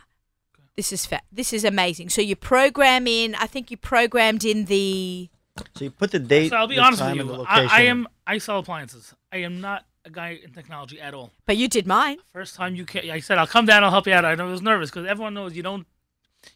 This 0.76 0.92
is 0.92 1.06
fa- 1.06 1.22
this 1.32 1.52
is 1.52 1.64
amazing. 1.64 2.08
So 2.08 2.20
you 2.22 2.36
program 2.36 3.06
in. 3.06 3.34
I 3.34 3.46
think 3.46 3.70
you 3.70 3.76
programmed 3.76 4.44
in 4.44 4.64
the. 4.66 5.28
So 5.74 5.84
you 5.86 5.90
put 5.90 6.12
the 6.12 6.20
date, 6.20 6.50
So 6.50 6.56
I'll 6.56 6.68
be 6.68 6.78
honest 6.78 7.02
with 7.02 7.08
time, 7.10 7.20
and 7.20 7.28
the 7.28 7.34
you. 7.38 7.44
I. 7.46 7.66
I 7.70 7.80
am. 7.82 8.06
I 8.26 8.38
sell 8.38 8.60
appliances. 8.60 9.12
I 9.32 9.38
am 9.38 9.60
not 9.60 9.84
a 10.08 10.10
guy 10.10 10.40
in 10.42 10.52
technology 10.52 11.00
at 11.00 11.14
all. 11.14 11.30
But 11.46 11.56
you 11.56 11.68
did 11.68 11.86
mine. 11.86 12.18
First 12.32 12.56
time 12.56 12.74
you 12.74 12.84
came, 12.84 13.10
I 13.10 13.20
said 13.20 13.38
I'll 13.38 13.46
come 13.46 13.66
down. 13.66 13.84
I'll 13.84 13.90
help 13.90 14.06
you 14.06 14.12
out. 14.12 14.24
I 14.24 14.34
know 14.34 14.48
I 14.48 14.50
was 14.50 14.62
nervous 14.62 14.90
because 14.90 15.06
everyone 15.06 15.34
knows 15.34 15.54
you 15.56 15.62
don't. 15.62 15.86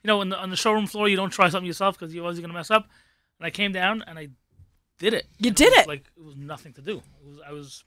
You 0.03 0.09
know, 0.09 0.25
the, 0.25 0.39
on 0.39 0.51
the 0.51 0.57
showroom 0.57 0.87
floor, 0.87 1.09
you 1.09 1.17
don't 1.17 1.31
try 1.31 1.49
something 1.49 1.67
yourself 1.67 1.99
because 1.99 2.15
you're 2.15 2.25
always 2.25 2.41
gonna 2.41 2.53
mess 2.53 2.71
up. 2.71 2.87
And 3.39 3.47
I 3.47 3.51
came 3.51 3.73
down 3.73 4.03
and 4.07 4.19
I 4.19 4.29
did 4.99 5.15
it. 5.15 5.27
You 5.39 5.49
And 5.49 5.57
did 5.57 5.71
was 5.71 5.79
it. 5.81 5.89
Like 5.89 6.05
it 6.17 6.25
was 6.25 6.37
nothing 6.37 6.73
to 6.75 6.81
do. 6.83 6.97
It 7.23 7.29
was. 7.29 7.39
I 7.47 7.53
was. 7.53 7.85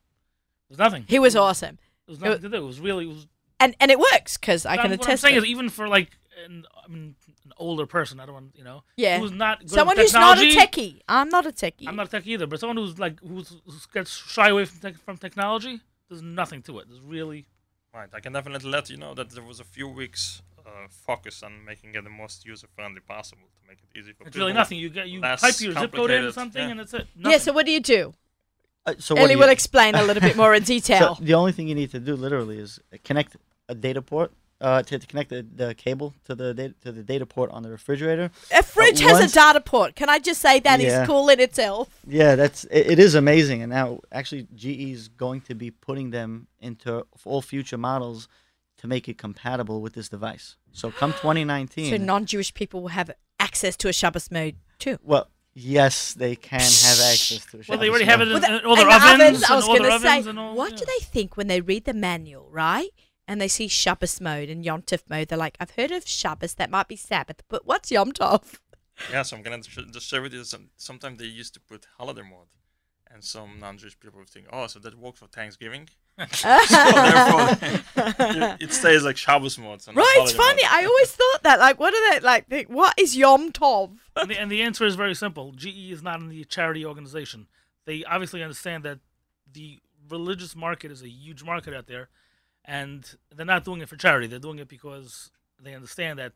It 0.69 0.73
was 0.73 0.79
nothing. 0.79 1.05
He 1.07 1.19
was 1.19 1.35
awesome, 1.35 1.77
It 2.07 2.11
was 2.11 2.19
nothing 2.19 2.41
to 2.41 2.49
do. 2.49 2.55
It 2.57 2.67
was 2.67 2.79
really. 2.79 3.05
It 3.05 3.09
was. 3.13 3.27
and 3.59 3.75
and 3.79 3.91
it 3.91 3.99
works 3.99 4.37
because 4.37 4.65
I 4.65 4.75
can 4.77 4.91
what 4.91 4.99
I'm 4.99 4.99
attest. 4.99 5.21
saying 5.21 5.35
it. 5.35 5.39
is, 5.39 5.45
even 5.45 5.69
for 5.69 5.87
like 5.87 6.09
an, 6.43 6.65
I 6.83 6.87
mean, 6.87 7.15
an 7.43 7.51
older 7.57 7.85
person, 7.85 8.19
I 8.19 8.25
don't 8.25 8.33
want 8.33 8.55
you 8.55 8.63
know. 8.63 8.83
Yeah. 8.97 9.19
Who's 9.19 9.31
not 9.31 9.59
good 9.59 9.71
Someone 9.71 9.97
who's 9.97 10.13
not 10.13 10.37
a 10.37 10.41
techie. 10.41 11.01
I'm 11.07 11.29
not 11.29 11.45
a 11.45 11.51
techie. 11.51 11.87
I'm 11.87 11.95
not 11.95 12.13
a 12.13 12.17
techie 12.17 12.27
either, 12.27 12.47
but 12.47 12.59
someone 12.59 12.77
who's 12.77 12.99
like 12.99 13.19
who's, 13.21 13.49
who 13.65 13.73
gets 13.93 14.11
shy 14.11 14.49
away 14.49 14.65
from 14.65 14.79
tech, 14.79 14.95
from 15.03 15.17
technology, 15.17 15.81
there's 16.09 16.21
nothing 16.21 16.61
to 16.63 16.79
it. 16.79 16.87
There's 16.89 17.01
really 17.01 17.45
Right. 17.95 18.09
I 18.13 18.19
can 18.19 18.33
definitely 18.33 18.69
let 18.69 18.89
you 18.89 18.97
know 18.97 19.13
that 19.13 19.29
there 19.29 19.43
was 19.43 19.61
a 19.61 19.63
few 19.63 19.87
weeks 19.87 20.41
uh, 20.65 20.87
focus 20.89 21.41
on 21.43 21.63
making 21.63 21.95
it 21.95 22.03
the 22.03 22.09
most 22.09 22.45
user 22.45 22.67
friendly 22.75 22.99
possible 22.99 23.47
to 23.55 23.67
make 23.69 23.77
it 23.77 23.97
easy 23.97 24.11
for 24.11 24.23
it's 24.23 24.33
people. 24.33 24.41
really 24.41 24.53
nothing. 24.53 24.77
You 24.79 24.89
get 24.89 25.07
you 25.07 25.21
less 25.21 25.39
type 25.39 25.61
your 25.61 25.71
zip 25.71 25.93
code 25.93 26.11
in 26.11 26.25
or 26.25 26.31
something, 26.33 26.61
yeah. 26.61 26.71
and 26.71 26.79
that's 26.81 26.93
it. 26.93 27.07
yeah. 27.15 27.37
So 27.37 27.53
what 27.53 27.65
do 27.65 27.71
you 27.71 27.79
do? 27.79 28.13
Uh, 28.85 28.95
so 28.99 29.15
what 29.15 29.23
Ellie 29.23 29.37
will 29.37 29.49
explain 29.49 29.95
a 29.95 30.03
little 30.03 30.21
bit 30.21 30.35
more 30.43 30.53
in 30.53 30.63
detail. 30.63 31.15
So 31.15 31.23
the 31.23 31.35
only 31.35 31.53
thing 31.53 31.69
you 31.69 31.75
need 31.75 31.91
to 31.91 31.99
do 32.01 32.15
literally 32.15 32.59
is 32.59 32.81
connect 33.05 33.37
a 33.69 33.75
data 33.75 34.01
port. 34.01 34.33
Uh, 34.61 34.81
to, 34.81 34.97
to 34.97 35.05
connect 35.05 35.29
the, 35.31 35.45
the 35.53 35.75
cable 35.75 36.13
to 36.23 36.33
the 36.33 36.53
data, 36.53 36.73
to 36.81 36.89
the 36.93 37.03
data 37.03 37.25
port 37.25 37.51
on 37.51 37.61
the 37.61 37.69
refrigerator. 37.69 38.31
a 38.53 38.63
fridge 38.63 39.01
has 39.01 39.19
once- 39.19 39.31
a 39.33 39.35
data 39.35 39.59
port. 39.59 39.95
Can 39.97 40.07
I 40.09 40.17
just 40.17 40.39
say 40.39 40.61
that 40.61 40.79
is 40.79 40.85
Yeah. 40.93 41.05
cool 41.05 41.27
in 41.27 41.41
itself? 41.41 41.89
Yeah, 42.07 42.35
that's 42.37 42.63
it, 42.65 42.91
it 42.91 42.99
is 42.99 43.15
amazing. 43.15 43.61
And 43.63 43.69
now 43.69 43.99
actually 44.13 44.47
GE 44.55 44.91
is 44.93 45.09
going 45.09 45.41
to 45.41 45.55
be 45.55 45.71
putting 45.71 46.11
them 46.11 46.47
into 46.61 47.05
all 47.25 47.41
future 47.41 47.77
models 47.77 48.29
to 48.77 48.87
make 48.87 49.09
it 49.09 49.17
compatible 49.17 49.81
with 49.81 49.93
this 49.93 50.07
device. 50.07 50.55
So 50.71 50.89
come 50.89 51.11
2019. 51.21 51.89
So 51.91 51.97
non-Jewish 51.97 52.53
people 52.53 52.81
will 52.81 52.89
have 52.89 53.11
access 53.41 53.75
to 53.77 53.89
a 53.89 53.93
Shabbos 53.93 54.31
mode 54.31 54.55
too. 54.79 54.97
well, 55.03 55.27
yes, 55.53 56.13
they 56.13 56.37
can 56.37 56.59
have 56.61 56.99
access 57.11 57.45
to. 57.51 57.57
a 57.57 57.61
well, 57.67 57.77
they 57.77 57.89
already 57.89 58.05
have 58.05 58.21
it 58.21 58.29
mode. 58.29 58.41
in, 58.41 58.49
Well, 58.49 58.59
in 58.59 58.65
all 58.65 58.75
their 58.77 58.89
and 58.89 59.19
the 59.21 59.25
ovens, 59.25 59.43
I 59.43 59.47
and 59.47 59.55
was 59.57 59.65
all 59.67 59.73
their 59.73 59.81
going 59.89 59.91
to 59.91 59.99
say, 59.99 60.11
ovens 60.13 60.27
and 60.27 60.39
all, 60.39 60.55
what 60.55 60.71
yeah. 60.71 60.77
do 60.77 60.85
they 60.85 61.05
think 61.05 61.35
when 61.35 61.47
they 61.47 61.59
read 61.59 61.83
the 61.83 61.93
manual, 61.93 62.47
right? 62.51 62.89
And 63.27 63.41
they 63.41 63.47
see 63.47 63.67
Shabbos 63.67 64.21
mode 64.21 64.49
and 64.49 64.63
Yom 64.63 64.83
Tov 64.83 65.01
mode. 65.09 65.29
They're 65.29 65.37
like, 65.37 65.57
I've 65.59 65.71
heard 65.71 65.91
of 65.91 66.07
Shabbos, 66.07 66.53
that 66.55 66.69
might 66.69 66.87
be 66.87 66.95
Sabbath, 66.95 67.41
but 67.49 67.65
what's 67.65 67.91
Yom 67.91 68.11
Tov? 68.11 68.55
Yeah, 69.11 69.23
so 69.23 69.35
I'm 69.35 69.43
gonna 69.43 69.57
just 69.59 70.07
share 70.07 70.21
with 70.21 70.33
you. 70.33 70.45
Some, 70.45 70.69
sometimes 70.77 71.19
they 71.19 71.25
used 71.25 71.53
to 71.55 71.59
put 71.59 71.85
holiday 71.97 72.21
mode, 72.21 72.47
and 73.11 73.21
some 73.21 73.59
non-Jewish 73.59 73.99
people 73.99 74.19
would 74.19 74.29
think, 74.29 74.45
"Oh, 74.53 74.67
so 74.67 74.79
that 74.79 74.97
works 74.97 75.19
for 75.19 75.27
Thanksgiving." 75.27 75.89
so 76.31 76.47
therefore, 76.47 77.57
it, 77.97 78.57
it 78.61 78.71
stays 78.71 79.03
like 79.03 79.17
Shabbos 79.17 79.57
mode. 79.57 79.81
So 79.81 79.91
not 79.91 79.99
Right, 79.99 80.19
it's 80.21 80.31
funny. 80.31 80.63
mode. 80.63 80.71
I 80.71 80.85
always 80.85 81.11
thought 81.11 81.43
that. 81.43 81.59
Like, 81.59 81.77
what 81.77 81.93
are 81.93 82.11
they 82.13 82.19
like? 82.25 82.47
Think, 82.47 82.69
what 82.69 82.93
is 82.97 83.17
Yom 83.17 83.51
Tov? 83.51 83.97
and, 84.15 84.31
the, 84.31 84.39
and 84.39 84.49
the 84.49 84.61
answer 84.61 84.85
is 84.85 84.95
very 84.95 85.13
simple. 85.13 85.51
GE 85.51 85.91
is 85.91 86.01
not 86.01 86.21
in 86.21 86.29
the 86.29 86.45
charity 86.45 86.85
organization. 86.85 87.47
They 87.85 88.05
obviously 88.05 88.43
understand 88.43 88.83
that 88.83 88.99
the 89.51 89.79
religious 90.09 90.55
market 90.55 90.89
is 90.89 91.01
a 91.01 91.09
huge 91.09 91.43
market 91.43 91.73
out 91.73 91.87
there, 91.87 92.07
and 92.65 93.15
they're 93.35 93.45
not 93.45 93.63
doing 93.63 93.81
it 93.81 93.89
for 93.89 93.95
charity. 93.95 94.27
They're 94.27 94.39
doing 94.39 94.59
it 94.59 94.67
because 94.67 95.31
they 95.61 95.73
understand 95.73 96.19
that 96.19 96.33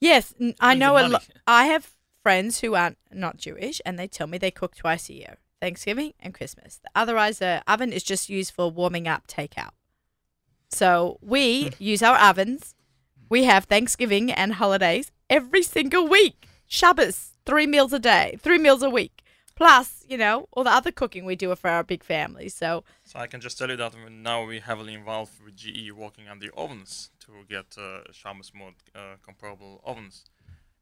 Yes, 0.00 0.34
I 0.60 0.74
know 0.74 0.98
a 0.98 1.08
lot. 1.08 1.26
I 1.46 1.66
have 1.66 1.92
friends 2.22 2.60
who 2.60 2.74
aren't 2.74 2.98
not 3.12 3.38
Jewish, 3.38 3.80
and 3.86 3.98
they 3.98 4.06
tell 4.06 4.26
me 4.26 4.38
they 4.38 4.50
cook 4.50 4.76
twice 4.76 5.08
a 5.08 5.14
year: 5.14 5.36
Thanksgiving 5.60 6.12
and 6.20 6.34
Christmas. 6.34 6.80
Otherwise, 6.94 7.38
the 7.38 7.62
oven 7.66 7.92
is 7.92 8.02
just 8.02 8.28
used 8.28 8.52
for 8.52 8.70
warming 8.70 9.08
up 9.08 9.26
takeout. 9.26 9.70
So 10.68 11.18
we 11.22 11.70
use 11.78 12.02
our 12.02 12.18
ovens. 12.18 12.74
We 13.28 13.44
have 13.44 13.64
Thanksgiving 13.64 14.30
and 14.30 14.54
holidays 14.54 15.10
every 15.28 15.62
single 15.62 16.06
week. 16.06 16.46
Shabbos, 16.66 17.32
three 17.44 17.66
meals 17.66 17.92
a 17.92 17.98
day, 17.98 18.38
three 18.40 18.58
meals 18.58 18.82
a 18.82 18.90
week. 18.90 19.22
Plus, 19.56 20.04
you 20.06 20.18
know, 20.18 20.48
all 20.52 20.64
the 20.64 20.70
other 20.70 20.92
cooking 20.92 21.24
we 21.24 21.34
do 21.34 21.54
for 21.56 21.70
our 21.70 21.82
big 21.82 22.04
family. 22.04 22.48
So 22.48 22.84
So 23.04 23.18
I 23.18 23.26
can 23.26 23.40
just 23.40 23.58
tell 23.58 23.70
you 23.70 23.76
that 23.76 23.94
now 24.10 24.44
we're 24.46 24.60
heavily 24.60 24.92
involved 24.92 25.32
with 25.42 25.56
GE 25.56 25.90
working 25.92 26.28
on 26.28 26.38
the 26.38 26.50
ovens 26.54 27.10
to 27.20 27.32
get 27.48 27.76
uh, 27.78 28.12
Shabbos 28.12 28.52
mode 28.54 28.74
uh, 28.94 29.16
comparable 29.24 29.80
ovens. 29.82 30.24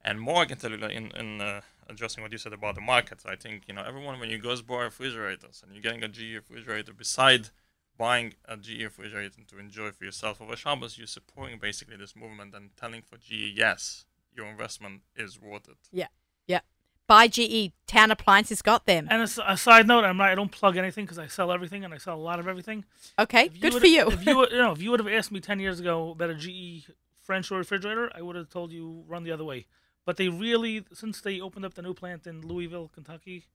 And 0.04 0.20
more, 0.20 0.42
I 0.42 0.44
can 0.44 0.58
tell 0.58 0.70
you, 0.70 0.76
like 0.76 0.92
in, 0.92 1.10
in 1.12 1.40
uh, 1.40 1.60
addressing 1.88 2.22
what 2.22 2.30
you 2.32 2.36
said 2.36 2.52
about 2.52 2.74
the 2.74 2.82
market, 2.82 3.20
I 3.24 3.36
think, 3.36 3.62
you 3.68 3.74
know, 3.74 3.82
everyone, 3.82 4.20
when 4.20 4.28
you 4.28 4.38
go 4.38 4.48
goes 4.48 4.60
buy 4.60 4.82
refrigerators 4.82 5.62
and 5.62 5.72
you're 5.72 5.80
getting 5.80 6.02
a 6.02 6.08
GE 6.08 6.34
refrigerator, 6.34 6.92
beside 6.92 7.48
buying 7.96 8.34
a 8.46 8.56
GE 8.56 8.82
refrigerator 8.82 9.40
to 9.48 9.58
enjoy 9.58 9.92
for 9.92 10.04
yourself 10.04 10.42
over 10.42 10.56
Shabbos, 10.56 10.98
you're 10.98 11.06
supporting 11.06 11.58
basically 11.58 11.96
this 11.96 12.14
movement 12.14 12.54
and 12.54 12.76
telling 12.76 13.02
for 13.02 13.16
GE, 13.16 13.56
yes, 13.56 14.04
your 14.36 14.46
investment 14.46 15.02
is 15.16 15.40
worth 15.40 15.68
it. 15.68 15.78
Yeah. 15.90 16.08
Yeah. 16.46 16.60
Buy 17.06 17.28
GE. 17.28 17.72
Town 17.86 18.10
Appliances 18.10 18.62
got 18.62 18.86
them. 18.86 19.06
And 19.10 19.22
a 19.22 19.56
side 19.56 19.86
note, 19.86 20.04
I'm 20.04 20.16
not, 20.16 20.30
I 20.30 20.34
don't 20.34 20.50
plug 20.50 20.76
anything 20.76 21.04
because 21.04 21.18
I 21.18 21.26
sell 21.26 21.52
everything 21.52 21.84
and 21.84 21.92
I 21.92 21.98
sell 21.98 22.16
a 22.16 22.20
lot 22.20 22.40
of 22.40 22.48
everything. 22.48 22.84
Okay. 23.18 23.48
Good 23.48 23.74
for 23.74 23.86
you. 23.86 24.08
If 24.10 24.26
you, 24.26 24.36
would- 24.38 24.50
you 24.52 24.58
know, 24.58 24.72
if 24.72 24.80
you 24.80 24.90
would 24.90 25.00
have 25.00 25.08
asked 25.08 25.30
me 25.30 25.40
ten 25.40 25.60
years 25.60 25.80
ago 25.80 26.10
about 26.12 26.30
a 26.30 26.34
GE 26.34 26.90
French 27.20 27.48
door 27.48 27.58
refrigerator, 27.58 28.10
I 28.14 28.22
would 28.22 28.36
have 28.36 28.48
told 28.48 28.72
you 28.72 29.04
run 29.06 29.22
the 29.24 29.32
other 29.32 29.44
way. 29.44 29.66
But 30.06 30.16
they 30.16 30.28
really, 30.28 30.84
since 30.92 31.20
they 31.20 31.40
opened 31.40 31.64
up 31.64 31.74
the 31.74 31.82
new 31.82 31.94
plant 31.94 32.26
in 32.26 32.46
Louisville, 32.46 32.90
Kentucky, 32.94 33.46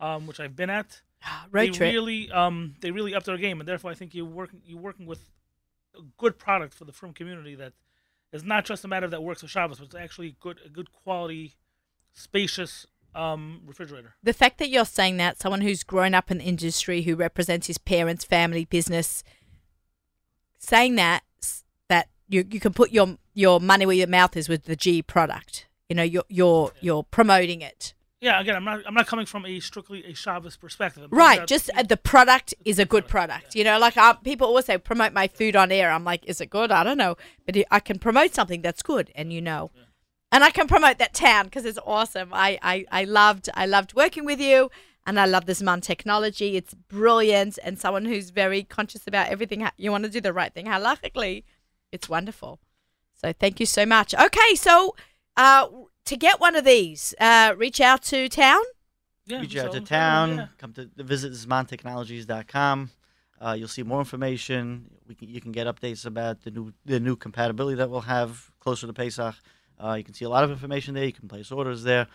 um, 0.00 0.26
which 0.26 0.40
I've 0.40 0.56
been 0.56 0.70
at, 0.70 1.02
Road 1.50 1.62
they 1.66 1.70
trip. 1.70 1.92
really, 1.92 2.30
um, 2.32 2.74
they 2.80 2.90
really 2.90 3.14
upped 3.14 3.26
their 3.26 3.36
game, 3.38 3.60
and 3.60 3.68
therefore 3.68 3.90
I 3.90 3.94
think 3.94 4.14
you're 4.14 4.24
working, 4.24 4.60
you're 4.64 4.80
working 4.80 5.06
with 5.06 5.20
a 5.96 6.02
good 6.18 6.38
product 6.38 6.74
for 6.74 6.84
the 6.84 6.92
frum 6.92 7.12
community 7.12 7.54
that 7.54 7.72
is 8.32 8.42
not 8.42 8.64
just 8.64 8.84
a 8.84 8.88
matter 8.88 9.06
that 9.08 9.22
works 9.22 9.42
with 9.42 9.50
Shabbos, 9.52 9.78
but 9.78 9.86
it's 9.86 9.94
actually 9.94 10.36
good, 10.40 10.58
a 10.66 10.68
good 10.68 10.90
quality, 10.92 11.54
spacious 12.14 12.86
um, 13.14 13.60
refrigerator. 13.66 14.14
the 14.22 14.32
fact 14.32 14.58
that 14.58 14.68
you're 14.70 14.84
saying 14.84 15.18
that, 15.18 15.38
someone 15.38 15.60
who's 15.60 15.82
grown 15.82 16.14
up 16.14 16.30
in 16.30 16.38
the 16.38 16.44
industry, 16.44 17.02
who 17.02 17.14
represents 17.14 17.66
his 17.66 17.78
parents' 17.78 18.24
family 18.24 18.64
business, 18.64 19.22
saying 20.58 20.96
that 20.96 21.22
that 21.88 22.08
you 22.28 22.44
you 22.50 22.60
can 22.60 22.72
put 22.72 22.90
your 22.90 23.18
your 23.34 23.60
money 23.60 23.86
where 23.86 23.96
your 23.96 24.08
mouth 24.08 24.36
is 24.36 24.48
with 24.48 24.64
the 24.64 24.76
G 24.76 25.02
product. 25.02 25.66
You 25.88 25.96
know, 25.96 26.02
you're 26.02 26.24
you're 26.28 26.72
you're 26.80 27.04
promoting 27.04 27.60
it. 27.60 27.94
Yeah, 28.20 28.40
again, 28.40 28.56
I'm 28.56 28.64
not, 28.64 28.80
I'm 28.86 28.94
not 28.94 29.06
coming 29.06 29.26
from 29.26 29.44
a 29.44 29.60
strictly 29.60 30.02
a 30.06 30.14
Shabbos 30.14 30.56
perspective. 30.56 31.02
I'm 31.02 31.10
Right, 31.10 31.46
just 31.46 31.68
uh, 31.76 31.82
the 31.82 31.98
product 31.98 32.54
is 32.64 32.78
a 32.78 32.86
good 32.86 33.06
product. 33.06 33.54
You 33.54 33.64
know, 33.64 33.78
like 33.78 33.98
uh, 33.98 34.14
people 34.14 34.46
always 34.46 34.64
say, 34.64 34.78
promote 34.78 35.12
my 35.12 35.28
food 35.28 35.54
on 35.54 35.70
air. 35.70 35.90
I'm 35.90 36.04
like, 36.04 36.24
is 36.24 36.40
it 36.40 36.48
good? 36.48 36.72
I 36.72 36.84
don't 36.84 36.96
know, 36.96 37.16
but 37.44 37.54
I 37.70 37.80
can 37.80 37.98
promote 37.98 38.34
something 38.34 38.62
that's 38.62 38.82
good, 38.82 39.12
and 39.14 39.30
you 39.30 39.42
know, 39.42 39.70
and 40.34 40.42
I 40.42 40.50
can 40.50 40.66
promote 40.66 40.98
that 40.98 41.14
town 41.14 41.44
because 41.44 41.64
it's 41.64 41.78
awesome. 41.86 42.30
I, 42.32 42.58
I 42.60 42.84
I 42.90 43.04
loved 43.04 43.48
I 43.54 43.66
loved 43.66 43.94
working 43.94 44.24
with 44.24 44.40
you, 44.40 44.68
and 45.06 45.20
I 45.20 45.26
love 45.26 45.46
this 45.46 45.62
Mun 45.62 45.80
technology. 45.80 46.56
It's 46.56 46.74
brilliant, 46.74 47.56
and 47.62 47.78
someone 47.78 48.04
who's 48.04 48.30
very 48.30 48.64
conscious 48.64 49.06
about 49.06 49.28
everything. 49.28 49.64
You 49.76 49.92
want 49.92 50.02
to 50.04 50.10
do 50.10 50.20
the 50.20 50.32
right 50.32 50.52
thing 50.52 50.66
halachically. 50.66 51.44
It's 51.92 52.08
wonderful. 52.08 52.58
So 53.14 53.32
thank 53.32 53.60
you 53.60 53.66
so 53.66 53.86
much. 53.86 54.12
Okay, 54.12 54.56
so 54.56 54.96
uh, 55.36 55.68
to 56.04 56.16
get 56.16 56.40
one 56.40 56.56
of 56.56 56.64
these, 56.64 57.14
uh, 57.20 57.54
reach 57.56 57.80
out 57.80 58.02
to 58.04 58.28
town. 58.28 58.62
yeah, 59.26 59.40
reach 59.40 59.56
out 59.56 59.72
so- 59.72 59.78
to 59.78 59.84
town. 59.86 60.36
yeah. 60.36 60.46
Come 60.58 60.72
to 60.72 60.90
visit 60.96 61.32
zmantechnologies.com. 61.32 62.90
Uh, 63.40 63.52
you'll 63.56 63.68
see 63.68 63.84
more 63.84 64.00
information. 64.00 64.90
We 65.06 65.14
can, 65.14 65.28
you 65.28 65.40
can 65.40 65.52
get 65.52 65.68
updates 65.68 66.04
about 66.06 66.42
the 66.42 66.50
new 66.50 66.72
the 66.84 66.98
new 66.98 67.14
compatibility 67.14 67.76
that 67.76 67.88
we'll 67.88 68.00
have 68.18 68.50
closer 68.58 68.88
to 68.88 68.92
Pesach. 68.92 69.36
Uh, 69.82 69.94
you 69.94 70.04
can 70.04 70.14
see 70.14 70.24
a 70.24 70.28
lot 70.28 70.44
of 70.44 70.50
information 70.50 70.94
there. 70.94 71.04
You 71.04 71.12
can 71.12 71.28
place 71.28 71.50
orders 71.50 71.82
there. 71.82 72.06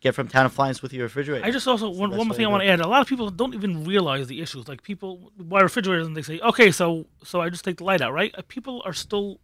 Get 0.00 0.14
from 0.14 0.28
Town 0.28 0.44
Appliance 0.44 0.82
with 0.82 0.92
your 0.92 1.04
refrigerator. 1.04 1.44
I 1.44 1.50
just 1.50 1.66
also 1.66 1.88
That's 1.88 1.98
one, 1.98 2.10
one 2.14 2.26
more 2.28 2.36
thing 2.36 2.44
I 2.44 2.48
want 2.48 2.62
to 2.62 2.68
add. 2.68 2.80
A 2.80 2.86
lot 2.86 3.00
of 3.00 3.08
people 3.08 3.30
don't 3.30 3.54
even 3.54 3.84
realize 3.84 4.26
the 4.26 4.42
issues. 4.42 4.68
Like 4.68 4.82
people 4.82 5.32
buy 5.38 5.62
refrigerators 5.62 6.06
and 6.06 6.14
they 6.14 6.22
say, 6.22 6.40
"Okay, 6.40 6.70
so 6.70 7.06
so 7.22 7.40
I 7.40 7.48
just 7.48 7.64
take 7.64 7.78
the 7.78 7.84
light 7.84 8.02
out, 8.02 8.12
right?" 8.12 8.34
Uh, 8.36 8.42
People 8.46 8.82
are 8.84 8.92
still 8.92 9.40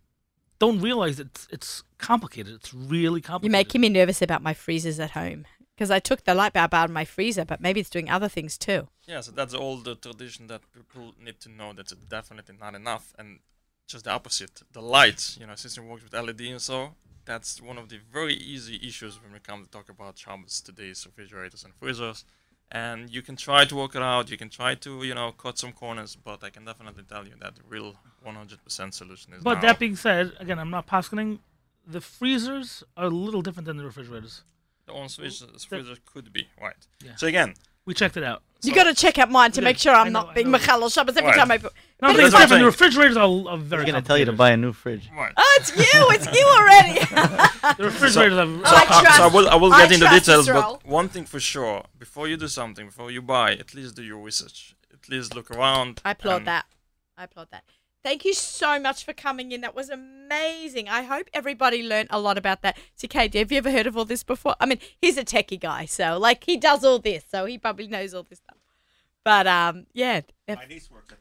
don't 0.59 0.81
realize 0.81 1.19
it's 1.19 1.49
it's 1.51 1.83
complicated. 1.99 2.55
It's 2.55 2.75
really 2.75 3.23
complicated. 3.23 3.53
You're 3.53 3.59
making 3.59 3.81
me 3.81 3.89
nervous 3.89 4.21
about 4.21 4.43
my 4.43 4.53
freezers 4.53 5.01
at 5.01 5.13
home 5.13 5.47
because 5.75 5.91
I 5.91 5.99
took 5.99 6.25
the 6.25 6.35
light 6.35 6.53
bulb 6.53 6.75
out 6.75 6.91
of 6.91 6.91
my 6.91 7.07
freezer, 7.07 7.47
but 7.47 7.63
maybe 7.63 7.81
it's 7.81 7.89
doing 7.89 8.11
other 8.11 8.29
things 8.29 8.59
too. 8.59 8.89
Yeah, 9.07 9.23
so 9.23 9.33
that's 9.33 9.55
all 9.55 9.79
the 9.79 9.95
tradition 9.95 10.47
that 10.49 10.61
people 10.75 11.15
need 11.25 11.41
to 11.41 11.49
know 11.49 11.73
that's 11.73 11.93
definitely 11.93 12.57
not 12.61 12.75
enough. 12.75 13.15
And 13.19 13.39
just 13.89 14.05
the 14.05 14.11
opposite, 14.11 14.63
the 14.73 14.83
lights, 14.83 15.39
you 15.41 15.47
know, 15.47 15.55
since 15.57 15.79
we 15.79 15.87
worked 15.87 16.05
with 16.05 16.13
LED 16.13 16.43
and 16.43 16.61
so, 16.61 16.95
that's 17.31 17.63
one 17.63 17.79
of 17.79 17.89
the 17.89 17.99
very 18.13 18.35
easy 18.35 18.77
issues 18.91 19.23
when 19.23 19.33
we 19.33 19.39
come 19.39 19.63
to 19.65 19.71
talk 19.71 19.89
about 19.89 20.19
Shabbos 20.19 20.61
today's 20.61 21.07
refrigerators 21.07 21.63
and 21.65 21.73
freezers. 21.81 22.25
And 22.73 23.09
you 23.11 23.23
can 23.23 23.37
try 23.37 23.65
to 23.65 23.75
work 23.77 23.95
it 23.95 24.03
out, 24.03 24.31
you 24.33 24.37
can 24.37 24.49
try 24.49 24.75
to, 24.77 25.03
you 25.05 25.15
know, 25.15 25.31
cut 25.33 25.57
some 25.59 25.73
corners, 25.73 26.17
but 26.17 26.43
I 26.43 26.51
can 26.51 26.65
definitely 26.65 27.05
tell 27.05 27.25
you 27.25 27.35
that 27.41 27.55
the 27.57 27.63
real 27.69 27.95
100% 28.27 28.95
solution 28.95 29.33
is 29.35 29.43
But 29.43 29.55
now. 29.57 29.61
that 29.63 29.79
being 29.79 29.97
said, 29.97 30.33
again, 30.41 30.59
I'm 30.59 30.71
not 30.71 30.87
poskening. 30.89 31.39
The 31.87 32.01
freezers 32.01 32.85
are 32.97 33.07
a 33.07 33.11
little 33.27 33.43
different 33.43 33.67
than 33.67 33.77
the 33.77 33.85
refrigerators. 33.85 34.43
the 34.87 34.93
on 34.93 35.09
switch 35.09 35.43
freezer 35.69 35.95
could 36.13 36.33
be, 36.33 36.49
right. 36.61 36.75
Yeah. 37.05 37.15
So 37.17 37.27
again, 37.29 37.55
We 37.87 37.95
checked 37.95 38.17
it 38.17 38.25
out. 38.25 38.43
you 38.63 38.73
got 38.75 38.85
to 38.85 38.95
check 38.95 39.19
out 39.19 39.31
mine 39.31 39.53
to 39.53 39.61
Yeah, 39.61 39.65
make 39.69 39.79
sure 39.79 39.93
I 39.95 40.01
I'm 40.03 40.13
know, 40.13 40.23
not 40.23 40.35
being 40.35 40.51
know. 40.51 40.59
mechalel 40.59 40.93
Shabbos 40.93 41.17
every 41.17 41.31
Right. 41.31 41.39
time 41.39 41.51
I 41.53 41.59
put. 41.59 41.73
No, 42.03 42.09
But 42.09 42.17
but 42.17 42.25
it's 42.25 42.35
it's 42.35 42.43
different. 42.43 42.61
The 42.61 42.67
refrigerators 42.67 43.17
are, 43.17 43.49
are 43.49 43.59
very. 43.59 43.85
He's 43.85 43.93
gonna 43.93 44.03
tell 44.03 44.17
you 44.19 44.25
to 44.25 44.33
buy 44.33 44.51
a 44.51 44.57
new 44.57 44.73
fridge. 44.73 45.11
right. 45.17 45.33
Oh, 45.37 45.59
it's 45.61 45.77
you! 45.77 45.85
It's 45.85 46.27
you 46.39 46.47
already. 46.47 47.01
The 47.77 47.85
refrigerators 47.85 48.39
are. 48.39 48.47
So- 48.47 48.77
I 48.77 48.83
uh, 48.89 49.01
trust- 49.01 49.17
so 49.19 49.25
I 49.25 49.27
will, 49.27 49.49
I 49.49 49.55
will 49.57 49.73
I 49.73 49.83
get 49.83 49.93
into 49.93 50.07
trust 50.07 50.25
details, 50.25 50.47
but 50.49 50.87
one 50.87 51.09
thing 51.09 51.25
for 51.27 51.39
sure: 51.41 51.85
before 51.99 52.27
you 52.27 52.37
do 52.37 52.49
something, 52.49 52.87
before 52.87 53.11
you 53.11 53.21
buy, 53.23 53.53
at 53.53 53.75
least 53.75 53.97
do 53.97 54.03
your 54.03 54.19
research. 54.19 54.75
At 54.93 55.09
least 55.11 55.35
look 55.35 55.51
around. 55.51 56.01
I 56.05 56.13
applaud 56.13 56.37
and- 56.39 56.47
that. 56.49 56.65
I 57.19 57.25
applaud 57.25 57.49
that. 57.51 57.65
Thank 58.03 58.25
you 58.25 58.33
so 58.33 58.81
much 58.81 59.05
for 59.05 59.13
coming 59.13 59.53
in. 59.53 59.61
That 59.61 59.75
was 59.75 59.91
amazing. 59.91 60.89
I 60.89 61.03
hope 61.03 61.29
everybody 61.35 61.83
learned 61.83 62.09
a 62.11 62.19
lot 62.19 62.39
about 62.39 62.63
that. 62.63 62.79
CK, 62.99 63.35
have 63.35 63.53
you 63.53 63.59
ever 63.59 63.71
heard 63.71 63.87
of 63.87 63.95
all 63.95 64.07
this 64.07 64.23
before? 64.23 64.55
I 64.59 64.65
mean, 64.65 64.79
he's 64.99 65.19
a 65.19 65.25
techie 65.25 65.61
guy, 65.61 65.85
so 65.85 66.19
like 66.19 66.45
he 66.45 66.57
does 66.57 66.83
all 66.83 66.99
this, 66.99 67.25
so 67.31 67.45
he 67.45 67.59
probably 67.59 67.87
knows 67.89 68.15
all 68.15 68.23
this 68.23 68.39
stuff. 68.39 68.57
But 69.25 69.47
um, 69.47 69.87
yeah. 69.93 70.21
if- 70.49 70.59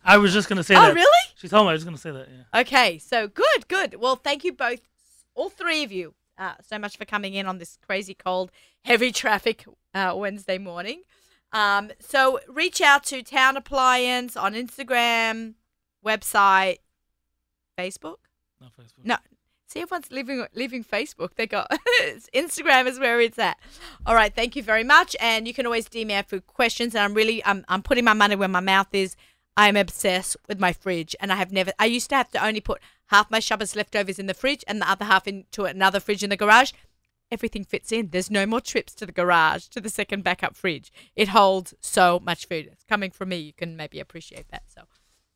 I 0.03 0.17
was 0.17 0.33
just 0.33 0.47
gonna 0.49 0.63
say 0.63 0.75
Oh, 0.75 0.81
that. 0.81 0.91
Oh, 0.91 0.93
really? 0.93 1.27
She 1.35 1.47
told 1.47 1.65
me 1.65 1.71
I 1.71 1.73
was 1.73 1.83
gonna 1.83 1.97
say 1.97 2.11
that. 2.11 2.27
Yeah. 2.29 2.61
Okay, 2.61 2.97
so 2.97 3.27
good, 3.27 3.67
good. 3.67 3.95
Well, 3.95 4.15
thank 4.15 4.43
you 4.43 4.53
both, 4.53 4.81
all 5.35 5.49
three 5.49 5.83
of 5.83 5.91
you, 5.91 6.13
uh, 6.37 6.53
so 6.65 6.79
much 6.79 6.97
for 6.97 7.05
coming 7.05 7.33
in 7.33 7.45
on 7.45 7.57
this 7.57 7.77
crazy 7.85 8.13
cold, 8.13 8.51
heavy 8.85 9.11
traffic 9.11 9.65
uh, 9.93 10.13
Wednesday 10.15 10.57
morning. 10.57 11.01
Um, 11.51 11.91
so 11.99 12.39
reach 12.47 12.79
out 12.81 13.03
to 13.05 13.21
Town 13.23 13.57
Appliance 13.57 14.37
on 14.37 14.53
Instagram, 14.53 15.55
website, 16.05 16.77
Facebook. 17.77 18.17
Not 18.61 18.71
Facebook. 18.77 19.03
No, 19.05 19.17
see 19.69 19.81
everyone's 19.81 20.11
leaving 20.11 20.45
leaving 20.53 20.83
Facebook. 20.83 21.35
They 21.35 21.47
got 21.47 21.71
Instagram 22.33 22.87
is 22.87 22.99
where 22.99 23.21
it's 23.21 23.39
at. 23.39 23.57
All 24.05 24.15
right, 24.15 24.33
thank 24.33 24.55
you 24.55 24.63
very 24.63 24.83
much, 24.83 25.15
and 25.19 25.47
you 25.47 25.53
can 25.53 25.65
always 25.65 25.87
DM 25.87 26.07
me 26.07 26.21
for 26.27 26.39
questions. 26.39 26.95
And 26.95 27.03
I'm 27.03 27.13
really 27.13 27.43
I'm 27.45 27.63
I'm 27.67 27.83
putting 27.83 28.03
my 28.03 28.13
money 28.13 28.35
where 28.35 28.47
my 28.47 28.59
mouth 28.59 28.87
is. 28.93 29.15
I'm 29.57 29.75
obsessed 29.75 30.37
with 30.47 30.59
my 30.59 30.73
fridge, 30.73 31.15
and 31.19 31.31
I 31.31 31.35
have 31.35 31.51
never. 31.51 31.71
I 31.79 31.85
used 31.85 32.09
to 32.09 32.15
have 32.15 32.31
to 32.31 32.45
only 32.45 32.61
put 32.61 32.81
half 33.07 33.29
my 33.29 33.39
Shabbos 33.39 33.75
leftovers 33.75 34.19
in 34.19 34.25
the 34.25 34.33
fridge 34.33 34.63
and 34.67 34.81
the 34.81 34.89
other 34.89 35.05
half 35.05 35.27
into 35.27 35.65
another 35.65 35.99
fridge 35.99 36.23
in 36.23 36.29
the 36.29 36.37
garage. 36.37 36.71
Everything 37.31 37.63
fits 37.63 37.91
in. 37.91 38.09
There's 38.09 38.31
no 38.31 38.47
more 38.47 38.61
trips 38.61 38.95
to 38.95 39.05
the 39.05 39.11
garage 39.11 39.67
to 39.67 39.81
the 39.81 39.89
second 39.89 40.23
backup 40.23 40.55
fridge. 40.55 40.91
It 41.15 41.27
holds 41.27 41.75
so 41.79 42.19
much 42.19 42.47
food. 42.47 42.69
It's 42.71 42.85
coming 42.85 43.11
from 43.11 43.29
me. 43.29 43.37
You 43.37 43.53
can 43.53 43.75
maybe 43.75 43.99
appreciate 43.99 44.47
that. 44.49 44.63
So. 44.73 44.83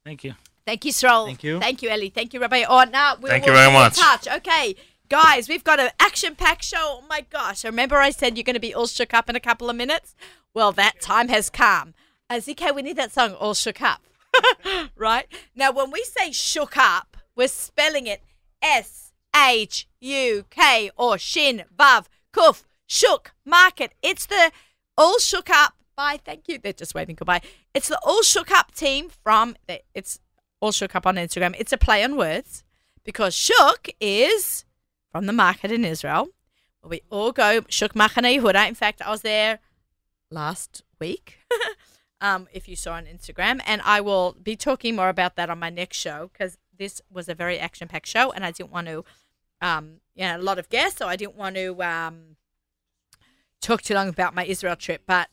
Thank 0.04 0.24
you. 0.24 0.34
Thank 0.66 0.86
you, 0.86 0.92
Stroll. 0.92 1.26
Thank 1.26 1.44
you. 1.44 1.60
Thank 1.60 1.82
you, 1.82 1.90
Ellie. 1.90 2.10
Thank 2.10 2.34
you, 2.34 2.40
Rabbi. 2.40 2.64
Oh, 2.68 2.84
now 2.86 3.16
we'll, 3.20 3.32
Thank 3.32 3.46
you 3.46 3.52
very 3.52 3.66
be 3.66 3.76
in 3.76 3.82
much. 3.82 3.98
touch. 3.98 4.28
Okay, 4.28 4.76
guys, 5.10 5.50
we've 5.50 5.64
got 5.64 5.80
an 5.80 5.90
action-packed 6.00 6.64
show. 6.64 7.00
Oh 7.02 7.04
my 7.10 7.22
gosh! 7.30 7.66
Remember, 7.66 7.98
I 7.98 8.12
said 8.12 8.38
you're 8.38 8.44
going 8.44 8.54
to 8.56 8.60
be 8.62 8.74
all 8.74 8.88
shook 8.88 9.14
up 9.14 9.30
in 9.30 9.36
a 9.36 9.42
couple 9.42 9.70
of 9.70 9.76
minutes. 9.76 10.16
Well, 10.54 10.72
that 10.74 11.02
time 11.02 11.28
has 11.30 11.50
come. 11.50 11.94
Uh, 12.30 12.36
ZK, 12.36 12.74
we 12.74 12.82
need 12.82 12.96
that 12.98 13.12
song, 13.12 13.34
"All 13.34 13.54
Shook 13.54 13.82
Up," 13.82 14.02
right? 14.96 15.28
Now, 15.56 15.72
when 15.72 15.92
we 15.92 16.04
say 16.04 16.32
"shook 16.32 16.78
up," 16.78 17.18
we're 17.36 17.48
spelling 17.50 18.08
it 18.08 18.22
S 18.62 19.12
H 19.36 19.88
U 20.00 20.46
K 20.50 20.92
or 20.96 21.18
Shin 21.18 21.64
Vav 21.78 22.06
Kuf 22.34 22.64
Shook 22.88 23.34
Market. 23.46 23.94
It's 24.02 24.26
the 24.26 24.52
All 24.98 25.20
Shook 25.20 25.50
Up. 25.50 25.74
Bye. 25.98 26.20
Thank 26.24 26.48
you. 26.48 26.58
They're 26.58 26.72
just 26.74 26.96
waving 26.96 27.16
goodbye. 27.16 27.42
It's 27.74 27.90
the 27.90 28.00
All 28.04 28.22
Shook 28.22 28.50
Up 28.52 28.74
team 28.74 29.10
from. 29.24 29.56
It's 29.94 30.20
All 30.64 30.72
Shook 30.72 30.96
Up 30.96 31.06
on 31.06 31.16
Instagram. 31.16 31.56
It's 31.60 31.74
a 31.74 31.78
play 31.78 32.06
on 32.06 32.16
words 32.16 32.64
because 33.04 33.36
Shook 33.36 33.90
is 34.00 34.64
from 35.12 35.26
the 35.26 35.34
market 35.34 35.74
in 35.74 35.84
Israel. 35.84 36.30
We 36.82 37.02
all 37.10 37.34
go 37.34 37.66
Shuk 37.68 37.96
Machane 37.96 38.40
Yehuda. 38.40 38.70
In 38.70 38.74
fact, 38.74 39.02
I 39.02 39.10
was 39.10 39.24
there 39.24 39.60
last 40.32 40.84
week. 41.02 41.40
um, 42.22 42.48
if 42.54 42.70
you 42.70 42.78
saw 42.78 42.94
on 42.94 43.08
Instagram, 43.08 43.60
and 43.66 43.82
I 43.84 44.00
will 44.00 44.38
be 44.42 44.56
talking 44.56 44.96
more 44.96 45.10
about 45.10 45.36
that 45.36 45.50
on 45.50 45.60
my 45.60 45.70
next 45.70 45.98
show 45.98 46.30
because 46.32 46.58
this 46.80 47.02
was 47.12 47.28
a 47.28 47.36
very 47.36 47.60
action-packed 47.60 48.08
show, 48.08 48.32
and 48.32 48.46
I 48.46 48.52
didn't 48.52 48.72
want 48.72 48.88
to, 48.88 49.04
um, 49.60 49.98
you 50.16 50.24
know, 50.24 50.38
a 50.38 50.48
lot 50.50 50.60
of 50.60 50.70
guests, 50.70 50.98
so 50.98 51.10
I 51.10 51.18
didn't 51.18 51.36
want 51.36 51.58
to 51.58 51.84
um, 51.84 52.38
talk 53.60 53.82
too 53.82 53.96
long 53.96 54.08
about 54.08 54.34
my 54.34 54.46
Israel 54.46 54.78
trip. 54.78 55.02
But 55.06 55.28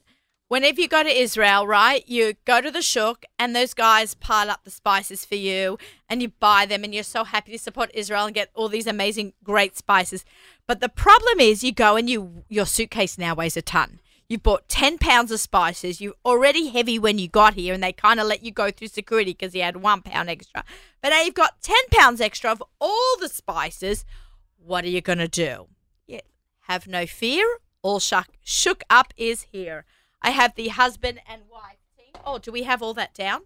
whenever 0.50 0.80
you 0.80 0.88
go 0.88 1.04
to 1.04 1.08
Israel, 1.08 1.64
right, 1.64 2.02
you 2.08 2.34
go 2.44 2.60
to 2.60 2.72
the 2.72 2.82
shuk 2.82 3.24
and 3.38 3.54
those 3.54 3.72
guys 3.72 4.14
pile 4.14 4.50
up 4.50 4.64
the 4.64 4.70
spices 4.70 5.24
for 5.24 5.36
you 5.36 5.78
and 6.08 6.20
you 6.20 6.28
buy 6.40 6.66
them 6.66 6.82
and 6.82 6.92
you're 6.92 7.04
so 7.04 7.22
happy 7.22 7.52
to 7.52 7.58
support 7.58 7.88
Israel 7.94 8.26
and 8.26 8.34
get 8.34 8.50
all 8.54 8.68
these 8.68 8.88
amazing, 8.88 9.32
great 9.44 9.76
spices. 9.76 10.24
But 10.66 10.80
the 10.80 10.88
problem 10.88 11.38
is 11.38 11.62
you 11.62 11.70
go 11.70 11.94
and 11.94 12.10
you 12.10 12.42
your 12.48 12.66
suitcase 12.66 13.16
now 13.16 13.32
weighs 13.32 13.56
a 13.56 13.62
ton. 13.62 14.00
You've 14.28 14.42
bought 14.42 14.68
10 14.68 14.98
pounds 14.98 15.30
of 15.30 15.38
spices. 15.38 16.00
You're 16.00 16.14
already 16.24 16.68
heavy 16.68 16.98
when 16.98 17.18
you 17.18 17.28
got 17.28 17.54
here, 17.54 17.74
and 17.74 17.82
they 17.82 17.92
kind 17.92 18.20
of 18.20 18.28
let 18.28 18.44
you 18.44 18.52
go 18.52 18.70
through 18.70 18.88
security 18.88 19.32
because 19.32 19.56
you 19.56 19.62
had 19.62 19.78
one 19.78 20.02
pound 20.02 20.30
extra. 20.30 20.64
But 21.00 21.08
now 21.08 21.22
you've 21.22 21.34
got 21.34 21.60
10 21.62 21.76
pounds 21.90 22.20
extra 22.20 22.52
of 22.52 22.62
all 22.80 23.16
the 23.20 23.28
spices. 23.28 24.04
What 24.56 24.84
are 24.84 24.88
you 24.88 25.00
going 25.00 25.18
to 25.18 25.26
do? 25.26 25.66
Yeah, 26.06 26.20
have 26.68 26.86
no 26.86 27.06
fear. 27.06 27.58
All 27.82 27.98
shuck, 27.98 28.28
shook 28.44 28.84
up 28.88 29.12
is 29.16 29.46
here. 29.50 29.84
I 30.22 30.30
have 30.30 30.54
the 30.54 30.68
husband 30.68 31.20
and 31.28 31.42
wife 31.50 31.78
team. 31.96 32.20
Oh, 32.24 32.38
do 32.38 32.52
we 32.52 32.64
have 32.64 32.82
all 32.82 32.94
that 32.94 33.14
down? 33.14 33.42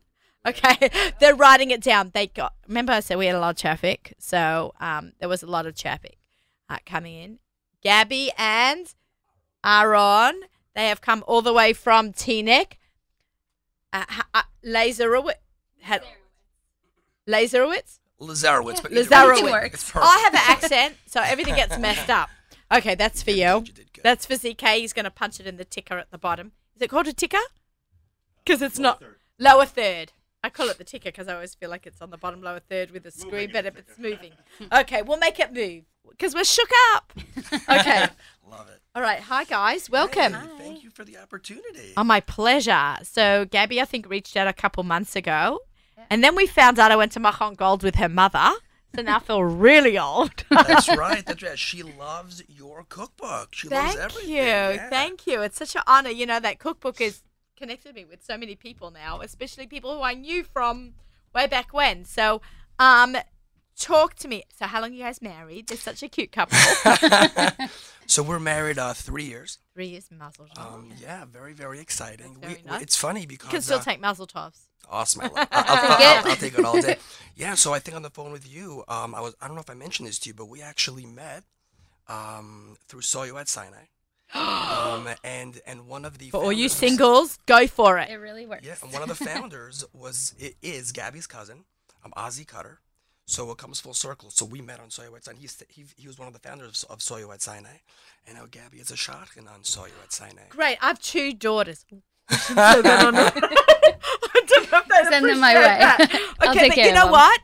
Okay, 0.47 0.91
they're 1.21 1.35
writing 1.35 1.71
it 1.71 1.81
down. 1.81 2.11
They 2.13 2.27
got. 2.27 2.55
Remember, 2.69 2.93
I 2.93 3.01
said 3.01 3.17
we 3.19 3.27
had 3.27 3.35
a 3.35 3.41
lot 3.41 3.51
of 3.51 3.57
traffic, 3.57 4.15
so 4.19 4.75
um, 4.81 5.13
there 5.19 5.29
was 5.29 5.43
a 5.43 5.47
lot 5.47 5.67
of 5.67 5.75
traffic 5.77 6.19
uh, 6.69 6.79
coming 6.85 7.15
in. 7.17 7.39
Gabby 7.83 8.31
and 8.37 8.93
Aaron, 9.65 10.43
they 10.75 10.89
have 10.89 11.01
come 11.01 11.25
all 11.27 11.43
the 11.43 11.53
way 11.53 11.73
from 11.73 12.13
Teaneck. 12.13 12.75
Uh, 13.93 14.05
ha- 14.09 14.29
uh, 14.35 14.43
Lazarowitz. 14.67 15.35
Had, 15.81 16.03
Lazarowitz? 17.29 18.01
Lazarowitz, 18.21 18.83
but 18.83 18.91
Lazarowitz. 18.91 19.13
either 19.13 19.29
way, 19.29 19.31
Anything 19.33 19.53
works. 19.53 19.93
I 19.95 20.19
have 20.25 20.35
an 20.35 20.41
accent, 20.49 20.97
so 21.07 21.21
everything 21.21 21.55
gets 21.55 21.79
messed 21.79 22.11
up. 22.11 22.31
Okay, 22.73 22.95
that's 22.95 23.23
for 23.23 23.31
you. 23.31 23.63
You. 23.67 23.85
That's 24.03 24.25
for 24.25 24.35
ZK. 24.35 24.79
He's 24.79 24.95
going 24.95 25.05
to 25.05 25.11
punch 25.11 25.39
it 25.39 25.47
in 25.47 25.59
the 25.59 25.67
ticker 25.67 25.99
at 25.99 26.11
the 26.11 26.19
bottom. 26.19 26.53
Is 26.77 26.83
it 26.83 26.91
called 26.91 27.07
a 27.07 27.13
ticker? 27.13 27.39
Because 28.45 28.61
it's 28.63 28.79
not 28.79 29.03
lower 29.39 29.65
third. 29.67 30.13
I 30.43 30.51
call 30.51 30.69
it 30.69 30.77
the 30.77 30.85
ticker 30.85 31.09
because 31.09 31.29
I 31.29 31.35
always 31.35 31.55
feel 31.55 31.71
like 31.71 31.87
it's 31.87 32.03
on 32.03 32.11
the 32.11 32.19
bottom 32.19 32.43
lower 32.43 32.61
third 32.61 32.91
with 32.91 33.05
the 33.05 33.11
screen, 33.11 33.51
but 33.53 33.65
if 33.65 33.79
it's 33.79 33.99
moving. 33.99 34.33
Okay, 34.73 35.01
we'll 35.03 35.17
make 35.19 35.41
it 35.41 35.55
move 35.55 35.85
because 36.11 36.35
we're 36.35 36.45
shook 36.45 36.71
up. 36.95 37.13
Okay. 37.69 38.07
Love 38.51 38.69
it. 38.69 38.81
All 38.95 39.03
right. 39.03 39.21
Hi, 39.21 39.45
guys. 39.45 39.89
Welcome. 39.89 40.35
Hey, 40.35 40.49
thank 40.59 40.85
you 40.85 40.91
for 40.91 41.05
the 41.05 41.17
opportunity. 41.17 41.93
Oh, 41.97 42.05
my 42.05 42.21
pleasure. 42.21 42.97
So, 43.03 43.47
Gabby, 43.47 43.81
I 43.81 43.85
think, 43.87 44.09
reached 44.09 44.37
out 44.37 44.47
a 44.47 44.53
couple 44.53 44.83
months 44.83 45.17
ago. 45.17 45.61
And 46.11 46.23
then 46.23 46.37
we 46.37 46.47
found 46.47 46.79
out 46.79 46.93
I 46.93 46.97
went 46.97 47.13
to 47.13 47.21
Machon 47.21 47.57
Gold 47.57 47.83
with 47.83 47.95
her 47.97 48.09
mother. 48.09 48.51
So 48.95 49.03
now 49.03 49.17
I 49.17 49.21
feel 49.21 49.43
really 49.43 49.99
old. 49.99 50.33
That's 50.51 50.89
right. 50.89 51.25
That's 51.25 51.43
right. 51.43 51.59
She 51.59 51.83
loves 51.83 52.43
your 52.49 52.85
cookbook. 52.89 53.55
She 53.55 53.69
loves 53.69 53.97
everything. 53.97 54.21
Thank 54.21 54.29
you. 54.29 54.37
Yeah. 54.37 54.89
Thank 54.89 55.27
you. 55.27 55.43
It's 55.43 55.59
such 55.59 55.75
an 55.75 55.83
honor. 55.87 56.11
You 56.11 56.27
know, 56.27 56.41
that 56.41 56.59
cookbook 56.59 57.01
has 57.01 57.23
connected 57.57 57.95
me 57.95 58.05
with 58.05 58.25
so 58.25 58.37
many 58.37 58.55
people 58.55 58.91
now, 58.91 59.21
especially 59.21 59.67
people 59.67 59.95
who 59.97 60.03
I 60.03 60.15
knew 60.15 60.45
from 60.45 60.95
way 61.35 61.47
back 61.47 61.73
when. 61.73 62.05
So, 62.05 62.41
um, 62.79 63.17
talk 63.79 64.15
to 64.17 64.29
me. 64.29 64.45
So, 64.57 64.67
how 64.67 64.81
long 64.81 64.91
are 64.91 64.95
you 64.95 65.03
guys 65.03 65.21
married? 65.21 65.69
They're 65.69 65.79
such 65.79 66.03
a 66.03 66.09
cute 66.09 66.33
couple. 66.33 66.59
So 68.07 68.23
we're 68.23 68.41
married 68.41 68.79
uh, 68.79 68.93
three 68.95 69.25
years. 69.25 69.59
Three 69.75 69.87
years 69.89 70.09
mazel 70.11 70.47
tov. 70.55 70.75
Um, 70.75 70.93
yeah, 71.01 71.25
very, 71.25 71.53
very 71.53 71.81
exciting. 71.81 72.37
Very 72.41 72.61
we, 72.63 72.71
nice. 72.71 72.83
It's 72.83 72.97
funny 72.97 73.27
because 73.27 73.47
You 73.47 73.51
can 73.53 73.63
still 73.63 73.79
uh, 73.79 73.83
take 73.83 74.01
mazel 74.01 74.27
tovs. 74.27 74.69
Awesome. 74.91 75.23
I 75.23 75.27
love, 75.35 75.49
I'll, 75.51 75.65
I'll, 75.67 75.93
I'll, 76.25 76.29
I'll 76.31 76.37
take 76.37 76.59
it 76.59 76.65
all 76.65 76.81
day. 76.81 76.97
Yeah. 77.37 77.55
So 77.55 77.73
I 77.75 77.79
think 77.79 77.97
on 77.97 78.03
the 78.03 78.11
phone 78.11 78.33
with 78.33 78.51
you, 78.53 78.85
um, 78.89 79.15
I 79.15 79.21
was 79.21 79.35
I 79.41 79.47
don't 79.47 79.57
know 79.57 79.63
if 79.63 79.71
I 79.71 79.75
mentioned 79.75 80.09
this 80.09 80.19
to 80.21 80.29
you, 80.31 80.35
but 80.35 80.47
we 80.47 80.63
actually 80.63 81.07
met 81.07 81.45
um, 82.09 82.77
through 82.89 83.01
Saw 83.03 83.23
You 83.25 83.37
at 83.39 83.49
Sinai. 83.49 83.85
um, 84.35 85.09
and 85.23 85.61
and 85.67 85.87
one 85.87 86.05
of 86.05 86.19
the 86.19 86.31
For 86.31 86.39
all 86.43 86.53
you 86.53 86.69
founders- 86.69 86.73
singles, 86.77 87.39
go 87.47 87.67
for 87.67 87.99
It 87.99 88.11
it. 88.11 88.17
really 88.17 88.47
works. 88.47 88.67
Yeah, 88.67 88.75
and 88.83 88.93
one 88.93 89.03
of 89.03 89.09
the 89.09 89.15
founders 89.31 89.85
was 89.93 90.35
it 90.39 90.55
is 90.63 90.93
Gabby's 90.93 91.27
cousin, 91.27 91.65
um, 92.05 92.13
Ozzy 92.17 92.47
Cutter. 92.47 92.81
So 93.27 93.51
it 93.53 93.57
comes 93.59 93.81
full 93.81 93.95
circle. 93.95 94.29
So 94.31 94.45
we 94.45 94.61
met 94.61 94.81
on 94.81 94.91
Saw 94.91 95.03
You 95.05 95.17
at 95.17 95.25
Sinai. 95.25 95.41
He's, 95.41 95.63
he 95.71 95.85
he 95.97 96.07
was 96.07 96.19
one 96.19 96.29
of 96.29 96.35
the 96.35 96.41
founders 96.41 96.83
of, 96.85 96.97
of 96.97 97.03
Saw 97.03 97.17
You 97.17 97.33
at 97.33 97.41
Sinai, 97.43 97.79
and 98.27 98.37
now 98.37 98.45
Gabby 98.51 98.79
is 98.79 98.91
a 98.91 98.97
shadchan 98.97 99.49
on 99.51 99.65
Saw 99.65 99.87
You 99.87 99.93
at 100.03 100.13
Sinai. 100.13 100.43
Great. 100.51 100.77
I 100.83 100.89
have 100.89 101.01
two 101.01 101.33
daughters. 101.33 101.85
Send 105.11 105.29
them 105.29 105.41
my 105.41 105.55
way. 105.55 105.61
that. 105.63 105.99
I'll 106.41 106.51
Okay, 106.51 106.61
take 106.61 106.71
but 106.71 106.75
care 106.77 106.87
you 106.87 106.93
know 106.95 107.05
them. 107.05 107.13
what? 107.13 107.41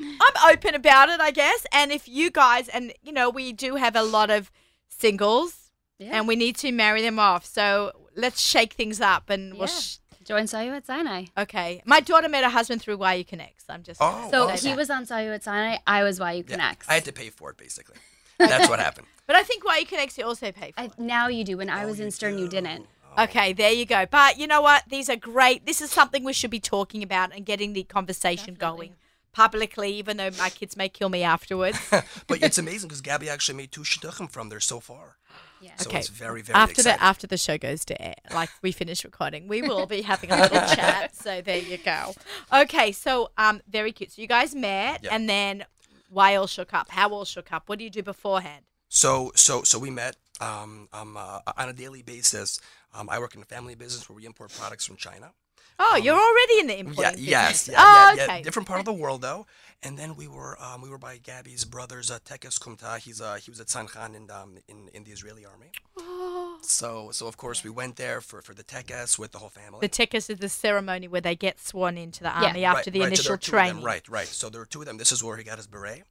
I'm 0.00 0.52
open 0.52 0.74
about 0.74 1.08
it, 1.10 1.20
I 1.20 1.30
guess. 1.30 1.66
And 1.72 1.92
if 1.92 2.08
you 2.08 2.30
guys, 2.30 2.68
and 2.68 2.92
you 3.02 3.12
know, 3.12 3.30
we 3.30 3.52
do 3.52 3.76
have 3.76 3.94
a 3.96 4.02
lot 4.02 4.30
of 4.30 4.50
singles, 4.88 5.70
Yeah. 5.98 6.10
and 6.14 6.26
we 6.28 6.36
need 6.36 6.56
to 6.56 6.72
marry 6.72 7.02
them 7.02 7.18
off. 7.18 7.44
So 7.44 7.92
let's 8.16 8.40
shake 8.40 8.72
things 8.74 9.00
up, 9.00 9.30
and 9.30 9.54
we'll. 9.54 9.68
Yeah. 9.68 9.74
Sh- 9.80 9.96
Join 10.24 10.46
Saw 10.46 10.60
You 10.60 10.72
at 10.74 10.86
Sinai. 10.86 11.24
okay, 11.36 11.82
my 11.84 11.98
daughter 11.98 12.28
met 12.28 12.44
her 12.44 12.50
husband 12.50 12.80
through 12.80 13.04
YU 13.04 13.24
Connects. 13.24 13.64
I'm 13.68 13.82
just. 13.82 14.00
Oh, 14.00 14.28
So 14.30 14.54
say 14.54 14.68
he 14.68 14.68
that. 14.68 14.76
was 14.76 14.88
on 14.88 15.04
Saw 15.04 15.18
You 15.18 15.32
at 15.32 15.42
Sinai. 15.42 15.78
I 15.84 16.04
was 16.04 16.20
YU 16.20 16.24
Yeah, 16.26 16.42
Connects. 16.42 16.88
I 16.88 16.94
had 16.94 17.04
to 17.06 17.12
pay 17.12 17.28
for 17.30 17.50
it 17.50 17.56
basically. 17.56 17.96
That's 18.38 18.68
what 18.68 18.78
happened. 18.78 19.06
But 19.26 19.36
I 19.36 19.42
think 19.44 19.62
YU 19.64 19.86
Connects 19.86 20.18
you 20.18 20.24
also 20.24 20.50
pay 20.52 20.72
for. 20.72 20.80
I, 20.80 20.84
it. 20.86 20.98
now 20.98 21.26
you 21.28 21.42
do. 21.44 21.56
When 21.56 21.68
I 21.70 21.84
Oh, 21.84 21.86
was 21.88 21.98
in 22.00 22.10
Stern, 22.12 22.38
you 22.38 22.48
didn't. 22.48 22.86
Okay, 23.18 23.52
there 23.52 23.72
you 23.72 23.84
go. 23.86 24.06
But 24.10 24.38
you 24.38 24.46
know 24.46 24.60
what? 24.62 24.84
These 24.88 25.08
are 25.10 25.16
great. 25.16 25.66
This 25.66 25.80
is 25.80 25.90
something 25.90 26.24
we 26.24 26.32
should 26.32 26.50
be 26.50 26.60
talking 26.60 27.02
about 27.02 27.34
and 27.34 27.44
getting 27.44 27.72
the 27.72 27.84
conversation 27.84 28.54
Definitely. 28.54 28.86
going 28.86 28.96
publicly, 29.32 29.92
even 29.94 30.16
though 30.18 30.30
my 30.38 30.50
kids 30.50 30.76
may 30.76 30.88
kill 30.88 31.08
me 31.08 31.22
afterwards. 31.22 31.78
but 31.90 32.42
it's 32.42 32.58
amazing 32.64 32.88
because 32.88 33.00
Gabby 33.00 33.28
actually 33.28 33.56
made 33.56 33.72
two 33.72 33.82
shidduchim 33.82 34.30
from 34.30 34.48
there 34.48 34.60
so 34.60 34.80
far. 34.80 35.16
Yeah. 35.60 35.70
So 35.76 35.88
Okay. 35.90 36.00
it's 36.00 36.08
very, 36.08 36.42
very 36.42 36.56
after 36.56 36.72
exciting. 36.80 36.98
the 36.98 37.04
after 37.04 37.26
the 37.28 37.36
show 37.38 37.56
goes 37.56 37.84
to 37.86 38.02
air, 38.02 38.14
like 38.34 38.50
we 38.62 38.72
finish 38.72 39.04
recording, 39.04 39.46
we 39.46 39.62
will 39.62 39.86
be 39.86 40.02
having 40.02 40.30
a 40.32 40.36
little 40.36 40.60
chat. 40.74 41.14
So 41.14 41.40
there 41.40 41.58
you 41.58 41.78
go. 41.78 42.14
Okay, 42.52 42.90
so 42.92 43.30
um, 43.38 43.60
very 43.68 43.92
cute. 43.92 44.10
So 44.12 44.20
you 44.22 44.28
guys 44.28 44.54
met, 44.54 45.04
Yeah. 45.04 45.14
and 45.14 45.28
then 45.28 45.64
why 46.10 46.34
all 46.34 46.46
shook 46.48 46.74
up? 46.74 46.90
How 46.90 47.10
all 47.10 47.24
shook 47.24 47.52
up? 47.52 47.68
What 47.68 47.78
do 47.78 47.84
you 47.84 47.90
do 47.90 48.02
beforehand? 48.02 48.64
So, 48.88 49.32
so, 49.36 49.62
so 49.62 49.78
we 49.78 49.88
met 49.88 50.16
um, 50.42 50.88
um, 50.92 51.16
uh, 51.16 51.40
on 51.56 51.68
a 51.68 51.72
daily 51.72 52.02
basis. 52.02 52.60
Um, 52.94 53.08
I 53.08 53.18
work 53.18 53.34
in 53.34 53.42
a 53.42 53.44
family 53.46 53.74
business 53.74 54.08
where 54.08 54.16
we 54.16 54.26
import 54.26 54.50
products 54.58 54.84
from 54.86 54.96
China. 54.96 55.32
Oh, 55.78 55.96
you're 55.96 56.14
already 56.28 56.56
in 56.60 56.66
the 56.66 57.00
Yeah, 57.00 57.12
yes, 57.16 57.66
business. 57.66 57.68
yeah, 57.68 57.78
oh, 57.84 58.14
yeah, 58.16 58.22
okay. 58.24 58.36
yeah. 58.38 58.42
Different 58.42 58.68
part 58.68 58.78
of 58.80 58.84
the 58.84 58.92
world 58.92 59.22
though. 59.22 59.46
And 59.82 59.98
then 59.98 60.14
we 60.16 60.28
were 60.28 60.56
um, 60.62 60.80
we 60.82 60.88
were 60.90 60.98
by 60.98 61.16
Gabby's 61.18 61.64
brother's 61.64 62.10
uh, 62.10 62.18
Tekes 62.24 62.58
Kumta. 62.58 62.98
He's 62.98 63.20
uh, 63.20 63.34
he 63.44 63.50
was 63.50 63.58
at 63.58 63.68
Sankhan 63.68 64.14
in 64.14 64.30
um, 64.30 64.58
in 64.68 64.88
in 64.92 65.04
the 65.04 65.10
Israeli 65.10 65.44
army. 65.46 65.70
Oh. 65.98 66.58
So 66.62 67.10
so 67.12 67.26
of 67.26 67.36
course 67.36 67.64
we 67.64 67.70
went 67.70 67.96
there 67.96 68.20
for 68.20 68.42
for 68.42 68.54
the 68.54 68.62
Tekes 68.62 69.18
with 69.18 69.32
the 69.32 69.38
whole 69.38 69.48
family. 69.48 69.80
The 69.80 69.88
Tekes 69.88 70.28
is 70.30 70.38
the 70.38 70.48
ceremony 70.48 71.08
where 71.08 71.22
they 71.22 71.34
get 71.34 71.58
sworn 71.58 71.96
into 71.98 72.20
the 72.22 72.28
Yeah. 72.40 72.48
army 72.48 72.64
after 72.64 72.90
Right, 72.90 72.92
the 72.92 73.00
right, 73.00 73.04
so 73.04 73.08
initial 73.08 73.32
are 73.34 73.36
two 73.38 73.56
of 73.56 73.56
them, 73.56 73.66
training. 73.68 73.82
Right, 73.84 74.08
right. 74.08 74.28
So 74.28 74.50
there 74.50 74.60
were 74.60 74.66
two 74.66 74.80
of 74.82 74.86
them. 74.86 74.98
This 74.98 75.10
is 75.10 75.24
where 75.24 75.36
he 75.36 75.42
got 75.42 75.56
his 75.56 75.66
beret. 75.66 76.04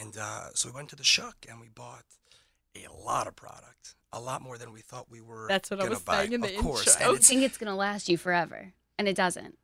And 0.00 0.16
uh, 0.16 0.50
so 0.54 0.68
we 0.68 0.74
went 0.74 0.90
to 0.90 0.96
the 0.96 1.02
shuk 1.16 1.36
and 1.48 1.58
we 1.60 1.68
bought 1.68 2.04
a 2.74 3.04
lot 3.04 3.26
of 3.26 3.36
product, 3.36 3.94
a 4.12 4.20
lot 4.20 4.42
more 4.42 4.58
than 4.58 4.72
we 4.72 4.80
thought 4.80 5.10
we 5.10 5.20
were. 5.20 5.46
That's 5.48 5.70
what 5.70 5.80
I 5.80 5.84
gonna 5.84 5.94
was 5.94 6.02
buy. 6.02 6.18
saying 6.18 6.32
in 6.32 6.40
the 6.40 6.56
of 6.56 6.62
course. 6.62 6.86
intro. 6.86 7.10
And 7.10 7.18
I 7.18 7.20
think 7.22 7.42
it's 7.42 7.58
gonna 7.58 7.76
last 7.76 8.08
you 8.08 8.16
forever, 8.16 8.72
and 8.98 9.08
it 9.08 9.16
doesn't. 9.16 9.56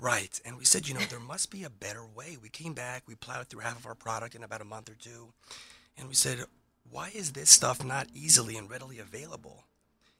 Right. 0.00 0.40
And 0.44 0.56
we 0.56 0.64
said, 0.64 0.88
you 0.88 0.94
know, 0.94 1.00
there 1.00 1.20
must 1.20 1.50
be 1.50 1.64
a 1.64 1.70
better 1.70 2.04
way. 2.06 2.36
We 2.40 2.48
came 2.48 2.74
back, 2.74 3.02
we 3.06 3.14
plowed 3.14 3.48
through 3.48 3.60
half 3.60 3.78
of 3.78 3.86
our 3.86 3.94
product 3.94 4.34
in 4.34 4.42
about 4.42 4.60
a 4.60 4.64
month 4.64 4.88
or 4.88 4.94
two. 4.94 5.32
And 5.96 6.08
we 6.08 6.14
said, 6.14 6.44
why 6.90 7.10
is 7.14 7.32
this 7.32 7.50
stuff 7.50 7.84
not 7.84 8.08
easily 8.14 8.56
and 8.56 8.70
readily 8.70 8.98
available 8.98 9.64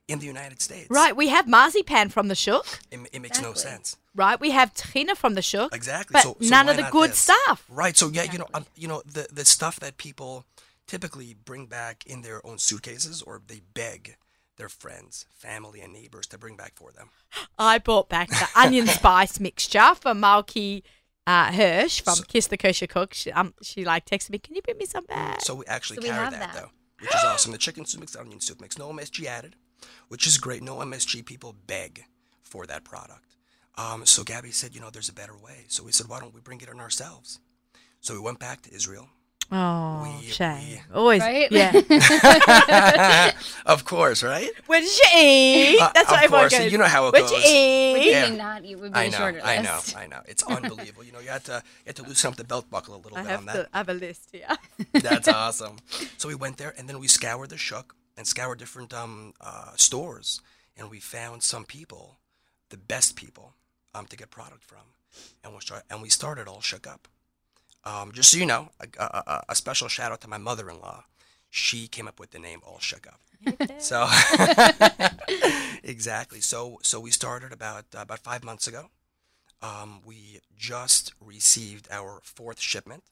in 0.06 0.18
the 0.18 0.26
United 0.26 0.60
States? 0.60 0.90
Right, 0.90 1.16
we 1.16 1.28
have 1.28 1.48
marzipan 1.48 2.10
from 2.10 2.28
the 2.28 2.34
shuk. 2.34 2.66
It, 2.90 3.00
it 3.12 3.22
makes 3.22 3.40
no 3.40 3.54
sense. 3.54 3.96
Right, 4.14 4.38
we 4.38 4.50
have 4.50 4.74
tahina 4.74 5.16
from 5.16 5.34
the 5.34 5.42
shuk. 5.42 5.74
Exactly. 5.74 6.12
But 6.12 6.22
so, 6.24 6.36
so 6.40 6.48
none 6.48 6.68
of 6.68 6.76
the 6.76 6.88
good 6.90 7.10
this? 7.10 7.18
stuff. 7.20 7.64
Right. 7.68 7.96
So 7.96 8.08
yeah, 8.08 8.24
you 8.24 8.38
know, 8.38 8.48
um, 8.52 8.66
you 8.74 8.88
know 8.88 9.02
the 9.06 9.28
the 9.32 9.44
stuff 9.44 9.78
that 9.80 9.96
people 9.96 10.44
typically 10.88 11.34
bring 11.34 11.66
back 11.66 12.04
in 12.06 12.22
their 12.22 12.44
own 12.44 12.58
suitcases, 12.58 13.22
or 13.22 13.40
they 13.46 13.60
beg 13.74 14.16
their 14.56 14.68
friends, 14.68 15.26
family, 15.30 15.80
and 15.80 15.92
neighbors 15.92 16.26
to 16.26 16.36
bring 16.38 16.56
back 16.56 16.72
for 16.74 16.90
them. 16.90 17.10
I 17.56 17.78
bought 17.78 18.08
back 18.08 18.28
the 18.30 18.48
onion 18.56 18.86
spice 18.98 19.38
mixture 19.38 19.94
for 19.94 20.12
Malky 20.14 20.82
uh, 21.28 21.52
Hirsch 21.52 22.00
from 22.00 22.16
So- 22.16 22.24
Kiss 22.26 22.48
the 22.48 22.56
Kosher 22.56 22.88
Cook. 22.88 23.14
She, 23.14 23.30
um, 23.30 23.54
she 23.62 23.84
like 23.84 24.04
texted 24.06 24.30
me, 24.30 24.38
"Can 24.38 24.56
you 24.56 24.62
bring 24.62 24.78
me 24.78 24.86
some 24.86 25.04
back?" 25.04 25.40
So 25.42 25.54
we 25.54 25.64
actually 25.66 25.96
So 25.98 26.02
we 26.02 26.08
carry 26.08 26.24
have 26.24 26.32
that, 26.32 26.40
that. 26.40 26.54
though, 26.54 26.70
which 27.00 27.14
is 27.14 27.22
awesome. 27.24 27.52
The 27.52 27.58
chicken 27.58 27.84
soup 27.84 28.00
mix, 28.00 28.12
the 28.14 28.20
onion 28.20 28.40
soup 28.40 28.60
mix, 28.60 28.76
no 28.78 28.88
MSG 28.90 29.26
added, 29.26 29.54
which 30.08 30.26
is 30.26 30.38
great. 30.38 30.62
No 30.62 30.78
MSG. 30.78 31.24
People 31.24 31.54
beg 31.68 32.04
for 32.42 32.66
that 32.66 32.82
product. 32.82 33.36
Um, 33.76 34.04
so 34.06 34.24
Gabby 34.24 34.50
said, 34.50 34.74
you 34.74 34.80
know, 34.80 34.90
there's 34.90 35.08
a 35.10 35.12
better 35.14 35.36
way. 35.36 35.66
So 35.68 35.84
we 35.84 35.92
said, 35.92 36.08
why 36.08 36.18
don't 36.18 36.34
we 36.34 36.40
bring 36.40 36.60
it 36.60 36.68
in 36.68 36.80
ourselves? 36.80 37.38
So 38.00 38.12
we 38.14 38.18
went 38.18 38.40
back 38.40 38.62
to 38.62 38.74
Israel. 38.74 39.08
Oh, 39.50 40.02
We- 40.20 40.26
shame. 40.28 40.80
Always, 40.92 41.22
Right? 41.22 41.50
yeah. 41.50 43.32
of 43.66 43.84
course, 43.86 44.22
right? 44.22 44.50
Where 44.66 44.80
did 44.80 44.90
you 44.90 45.04
eat? 45.16 45.80
Uh, 45.80 45.90
That's 45.94 46.08
of 46.08 46.12
what 46.16 46.24
everyone 46.24 46.40
course, 46.50 46.58
goes. 46.58 46.72
you 46.72 46.76
know 46.78 46.84
how 46.84 47.06
it 47.08 47.12
Where'd 47.14 47.22
goes. 47.24 47.30
you 47.32 47.36
What 47.38 47.44
do 47.46 47.50
eat? 47.50 48.04
you 48.04 48.10
Yeah. 48.10 48.28
mean 48.28 48.38
not 48.38 48.64
eat 48.64 48.76
would 48.76 48.92
be 48.92 48.98
I 48.98 49.04
a 49.04 49.10
know, 49.10 49.16
shorter 49.16 49.40
I 49.42 49.62
know. 49.62 49.80
I 49.96 50.06
know. 50.06 50.20
It's 50.26 50.42
unbelievable. 50.42 51.02
You 51.04 51.12
know, 51.12 51.20
you 51.20 51.30
had 51.30 51.44
to 51.44 51.62
you 51.84 51.86
had 51.86 51.96
to 51.96 52.02
loosen 52.02 52.28
up 52.28 52.36
the 52.36 52.44
belt 52.44 52.68
buckle 52.70 52.94
a 52.94 53.00
little 53.00 53.16
I 53.16 53.22
bit 53.22 53.30
have 53.30 53.40
on 53.40 53.46
to 53.46 53.52
that. 53.52 53.68
I 53.72 53.78
have 53.78 53.88
a 53.88 53.94
list 53.94 54.28
here. 54.32 54.46
That's 54.92 55.28
awesome. 55.42 55.76
So 56.18 56.28
we 56.28 56.34
went 56.34 56.58
there, 56.58 56.74
and 56.76 56.86
then 56.88 56.98
we 56.98 57.08
scoured 57.08 57.48
the 57.48 57.56
shuk 57.56 57.94
and 58.18 58.26
scoured 58.26 58.58
different 58.58 58.92
um, 58.92 59.32
uh, 59.40 59.72
stores 59.76 60.40
and 60.76 60.90
we 60.90 61.00
found 61.00 61.42
some 61.42 61.64
people, 61.64 62.18
the 62.68 62.76
best 62.76 63.16
people, 63.16 63.54
um, 63.94 64.06
to 64.06 64.16
get 64.16 64.30
product 64.30 64.62
from, 64.64 64.84
and 65.42 65.52
we 65.54 65.60
start 65.60 65.82
and 65.90 66.02
we 66.02 66.08
started 66.10 66.46
all 66.48 66.60
shook 66.60 66.86
up. 66.86 67.08
Um, 67.84 68.12
just 68.12 68.30
so 68.32 68.38
you 68.38 68.46
know, 68.46 68.70
a, 68.80 69.02
a, 69.02 69.44
a- 69.50 69.54
special 69.54 69.88
shout 69.88 70.12
out 70.12 70.20
to 70.22 70.28
my 70.28 70.38
mother-in-law. 70.38 71.04
She 71.50 71.86
came 71.88 72.06
up 72.06 72.20
with 72.20 72.30
the 72.32 72.38
name 72.38 72.60
All 72.66 72.78
Shook 72.78 73.06
Up. 73.06 73.20
So 73.80 74.06
exactly. 75.82 76.40
So 76.40 76.78
so 76.82 77.00
we 77.00 77.10
started 77.10 77.52
about 77.52 77.84
uh, 77.96 78.00
about 78.02 78.18
five 78.20 78.44
months 78.44 78.66
ago. 78.66 78.90
Um, 79.62 80.00
we 80.04 80.40
just 80.56 81.12
received 81.24 81.88
our 81.90 82.20
fourth 82.22 82.60
shipment. 82.60 83.02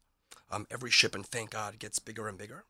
Um, 0.51 0.67
every 0.71 0.91
shipment, 0.91 1.27
thank 1.27 1.51
God, 1.51 1.79
gets 1.79 1.99
bigger 1.99 2.29
and 2.29 2.39
bigger. 2.39 2.65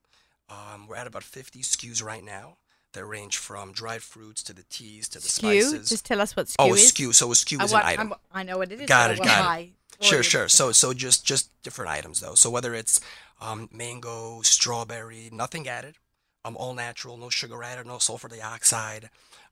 Um, 0.49 0.86
we're 0.88 0.97
at 0.97 1.07
about 1.07 1.24
50 1.24 1.61
SKUs 1.61 2.03
right 2.03 2.24
now. 2.24 2.57
They 2.94 3.03
range 3.03 3.36
from 3.36 3.72
dried 3.72 4.03
fruits 4.03 4.42
to 4.44 4.55
the 4.55 4.62
teas 4.70 5.09
to 5.11 5.18
the 5.18 5.28
Skew. 5.28 5.61
spices. 5.61 5.88
Just 5.90 6.07
tell 6.07 6.22
us 6.22 6.34
what 6.34 6.49
skew 6.49 6.64
is. 6.66 6.70
oh, 6.70 6.74
is. 6.74 6.92
SKU. 6.92 7.14
So 7.14 7.30
a 7.30 7.34
SKU 7.34 7.61
I, 7.61 7.64
is 7.64 7.72
want- 7.72 7.84
an 7.84 7.90
item. 7.90 8.12
I'm- 8.12 8.20
I 8.32 8.42
know 8.44 8.57
what 8.59 8.72
it 8.72 8.80
is. 8.80 8.88
Got 8.88 9.11
it, 9.11 9.18
got 9.18 9.61
it. 9.61 9.70
Sure, 10.01 10.22
sure. 10.22 10.49
So, 10.49 10.72
so 10.72 10.92
just 10.92 11.24
just 11.24 11.51
different 11.62 11.90
items 11.90 12.20
though. 12.20 12.34
So 12.34 12.51
whether 12.51 12.74
it's 12.74 13.01
um, 13.40 13.68
mango, 13.72 14.40
strawberry, 14.42 15.28
nothing 15.32 15.68
added, 15.68 15.97
um, 16.44 16.57
all 16.57 16.74
natural, 16.74 17.16
no 17.16 17.30
sugar 17.30 17.62
added, 17.62 17.86
no 17.86 17.99
sulfur 17.99 18.28
dioxide, 18.28 19.11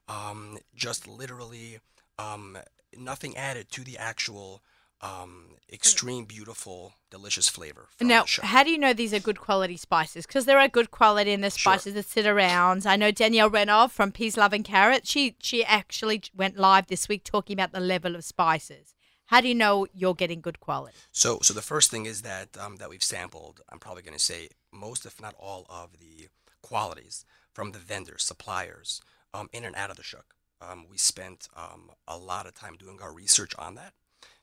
um, 0.09 0.59
just 0.75 1.07
literally 1.09 1.79
um, 2.19 2.59
nothing 2.97 3.37
added 3.37 3.71
to 3.73 3.83
the 3.83 3.99
actual 3.99 4.63
um, 5.01 5.57
extreme, 5.71 6.25
beautiful, 6.25 6.95
delicious 7.11 7.49
flavor. 7.49 7.89
Now, 8.01 8.25
how 8.43 8.63
do 8.63 8.71
you 8.71 8.79
know 8.79 8.95
these 8.95 9.13
are 9.13 9.19
good 9.21 9.39
quality 9.39 9.77
spices? 9.77 10.25
Because 10.27 10.47
there 10.47 10.59
are 10.59 10.69
good 10.69 10.91
quality 10.91 11.33
in 11.33 11.43
the 11.43 11.51
Sure. 11.51 11.73
spices 11.73 11.95
that 11.95 12.07
sit 12.07 12.27
around. 12.27 12.87
I 12.87 12.97
know 12.97 13.11
Danielle 13.11 13.51
Renov 13.51 13.91
from 13.91 14.13
Peas, 14.13 14.37
Love 14.37 14.55
and 14.55 14.65
Carrot. 14.65 15.07
She 15.07 15.37
she 15.41 15.63
actually 15.65 16.23
went 16.35 16.57
live 16.57 16.87
this 16.87 17.09
week 17.09 17.25
talking 17.25 17.55
about 17.55 17.73
the 17.73 17.81
level 17.81 18.15
of 18.15 18.25
spices. 18.25 18.95
How 19.27 19.41
do 19.41 19.49
you 19.49 19.55
know 19.55 19.87
you're 19.95 20.15
getting 20.15 20.41
good 20.41 20.61
quality? 20.61 20.97
So, 21.13 21.39
so 21.43 21.55
the 21.55 21.63
first 21.63 21.91
thing 21.91 22.07
is 22.07 22.23
that 22.23 22.57
um, 22.59 22.77
that 22.77 22.91
we've 22.91 23.03
sampled. 23.03 23.61
I'm 23.71 23.79
probably 23.79 24.03
going 24.03 24.17
to 24.17 24.23
say 24.23 24.49
most, 24.73 25.07
if 25.07 25.21
not 25.21 25.35
all, 25.39 25.67
of 25.69 25.99
the 25.99 26.29
qualities 26.63 27.25
from 27.53 27.73
the 27.73 27.79
vendors, 27.79 28.23
suppliers, 28.23 29.01
um, 29.33 29.49
in 29.53 29.65
and 29.65 29.75
out 29.77 29.91
of 29.91 29.97
the 29.97 30.03
shuk. 30.03 30.35
Um, 30.61 30.87
we 30.91 30.99
spent 30.99 31.49
um, 31.57 31.91
a 32.07 32.17
lot 32.17 32.47
of 32.47 32.55
time 32.55 32.77
doing 32.79 32.99
our 33.03 33.13
research 33.13 33.53
on 33.59 33.75
that. 33.77 33.93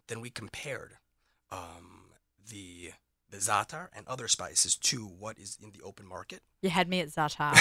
Then 0.08 0.22
we 0.22 0.30
compared 0.30 0.94
um, 1.52 2.12
the 2.50 2.92
the 3.30 3.38
za'atar 3.38 3.88
and 3.96 4.06
other 4.08 4.28
spices 4.28 4.76
to 4.76 5.06
what 5.06 5.40
is 5.40 5.58
in 5.64 5.72
the 5.72 5.82
open 5.84 6.06
market. 6.06 6.42
You 6.62 6.70
had 6.70 6.90
me 6.90 7.00
at 7.00 7.08
Za'atar. 7.08 7.56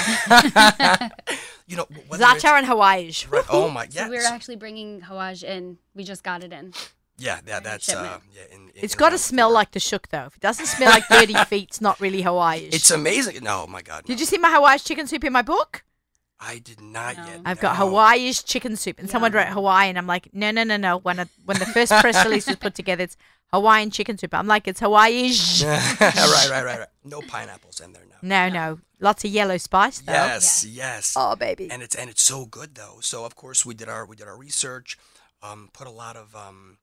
you 1.69 1.77
know, 1.77 1.87
wh- 2.11 2.17
Za'atar 2.17 2.59
and 2.59 2.67
Hawaj. 2.67 3.31
Right, 3.31 3.45
oh 3.49 3.71
my, 3.71 3.87
So 3.91 4.09
we're 4.09 4.27
actually 4.27 4.57
bringing 4.57 5.01
Hawaj 5.03 5.45
in. 5.45 5.79
We 5.95 6.03
just 6.03 6.25
got 6.25 6.43
it 6.43 6.53
in. 6.53 6.75
Yeah, 7.21 7.41
yeah, 7.47 7.61
that's 7.61 7.89
uh, 7.89 7.93
shipment. 7.93 8.23
yeah. 8.35 8.57
In, 8.57 8.63
in, 8.63 8.71
It's 8.77 8.95
in 8.95 8.99
got 8.99 9.11
to 9.11 9.19
smell 9.19 9.49
four. 9.49 9.55
like 9.55 9.71
the 9.73 9.81
shuk 9.81 10.09
though. 10.09 10.25
If 10.27 10.37
it 10.37 10.41
doesn't 10.41 10.67
smell 10.67 10.91
like 10.91 11.07
dirty 11.09 11.35
feet, 11.51 11.69
it's 11.69 11.81
not 11.81 12.01
really 12.01 12.23
Hawaj. 12.23 12.69
It's 12.73 12.91
amazing. 12.91 13.43
No, 13.45 13.67
my 13.67 13.83
God. 13.83 14.05
Did 14.05 14.17
no. 14.17 14.21
you 14.21 14.27
see 14.27 14.39
my 14.39 14.49
Hawaj 14.51 14.85
chicken 14.87 15.07
soup 15.07 15.25
in 15.25 15.33
my 15.33 15.43
book? 15.43 15.85
I 16.43 16.59
did 16.59 16.81
not 16.81 17.17
No. 17.19 17.27
yet. 17.27 17.41
I've 17.45 17.61
got 17.61 17.79
no. 17.79 17.87
Hawaj 17.87 18.45
chicken 18.47 18.75
soup, 18.77 18.99
and 18.99 19.11
someone 19.11 19.33
wrote 19.33 19.49
Hawaii, 19.49 19.91
and 19.91 19.99
I'm 19.99 20.07
like, 20.07 20.31
no, 20.33 20.51
no, 20.51 20.65
no, 20.65 20.79
no. 20.79 20.97
When 20.99 21.19
a, 21.19 21.29
when 21.45 21.59
the 21.59 21.67
first 21.67 21.93
press 22.01 22.25
release 22.27 22.47
was 22.47 22.57
put 22.57 22.75
together, 22.75 23.05
it's 23.05 23.19
Hawaiian 23.53 23.91
chicken 23.91 24.17
soup. 24.17 24.33
I'm 24.33 24.47
like, 24.47 24.67
it's 24.67 24.81
Hawaj. 24.81 25.65
right, 26.01 26.51
right, 26.51 26.65
right, 26.65 26.79
right. 26.79 26.89
No 27.05 27.21
pineapples 27.21 27.81
in 27.81 27.93
there, 27.93 28.05
no. 28.09 28.17
No, 28.23 28.49
no, 28.49 28.79
lots 29.01 29.25
of 29.27 29.31
yellow 29.31 29.59
spice 29.59 29.99
though. 29.99 30.13
Yes, 30.13 30.65
yes. 30.65 31.15
Oh, 31.17 31.37
baby. 31.37 31.71
And 31.71 31.83
it's 31.83 31.95
and 31.95 32.09
it's 32.09 32.23
so 32.23 32.47
good 32.47 32.75
though. 32.75 32.99
So 33.01 33.25
of 33.27 33.35
course 33.37 33.67
we 33.67 33.75
did 33.75 33.89
our 33.91 34.07
we 34.07 34.17
did 34.17 34.27
our 34.27 34.37
research, 34.39 34.97
um, 35.43 35.69
put 35.75 35.87
a 35.87 35.91
lot 35.91 36.17
of 36.17 36.35
um, 36.35 36.79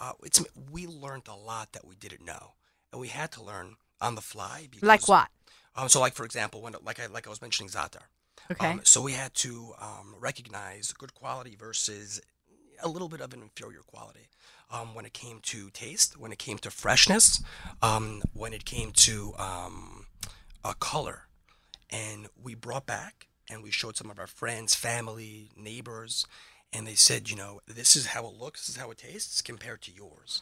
uh, 0.00 0.12
it's 0.22 0.44
we 0.70 0.86
learned 0.86 1.28
a 1.28 1.36
lot 1.36 1.72
that 1.72 1.86
we 1.86 1.96
didn't 1.96 2.24
know, 2.24 2.54
and 2.92 3.00
we 3.00 3.08
had 3.08 3.32
to 3.32 3.42
learn 3.42 3.76
on 4.00 4.14
the 4.14 4.20
fly. 4.20 4.68
Because, 4.70 4.86
like 4.86 5.08
what? 5.08 5.28
Um, 5.76 5.88
so 5.88 6.00
like 6.00 6.14
for 6.14 6.24
example, 6.24 6.62
when 6.62 6.74
like 6.84 7.00
I 7.00 7.06
like 7.06 7.26
I 7.26 7.30
was 7.30 7.42
mentioning 7.42 7.70
Zatar. 7.70 8.04
Okay. 8.50 8.70
Um, 8.70 8.80
so 8.84 9.02
we 9.02 9.12
had 9.12 9.34
to 9.34 9.74
um, 9.80 10.14
recognize 10.18 10.92
good 10.92 11.14
quality 11.14 11.56
versus 11.56 12.20
a 12.82 12.88
little 12.88 13.08
bit 13.08 13.20
of 13.20 13.32
an 13.32 13.42
inferior 13.42 13.80
quality. 13.86 14.28
Um, 14.70 14.94
when 14.94 15.06
it 15.06 15.14
came 15.14 15.40
to 15.44 15.70
taste, 15.70 16.18
when 16.18 16.30
it 16.30 16.38
came 16.38 16.58
to 16.58 16.70
freshness, 16.70 17.42
um, 17.80 18.22
when 18.34 18.52
it 18.52 18.66
came 18.66 18.92
to 18.92 19.32
um, 19.38 20.06
a 20.62 20.74
color, 20.74 21.22
and 21.88 22.28
we 22.40 22.54
brought 22.54 22.86
back 22.86 23.28
and 23.50 23.62
we 23.62 23.70
showed 23.70 23.96
some 23.96 24.10
of 24.10 24.18
our 24.18 24.26
friends, 24.26 24.74
family, 24.74 25.50
neighbors, 25.56 26.26
and 26.72 26.86
they 26.86 26.94
said, 26.94 27.30
you 27.30 27.36
know, 27.36 27.60
this 27.66 27.96
is 27.96 28.06
how 28.06 28.26
it 28.26 28.34
looks, 28.34 28.66
this 28.66 28.76
is 28.76 28.80
how 28.80 28.90
it 28.90 28.98
tastes 28.98 29.42
compared 29.42 29.82
to 29.82 29.92
yours, 29.92 30.40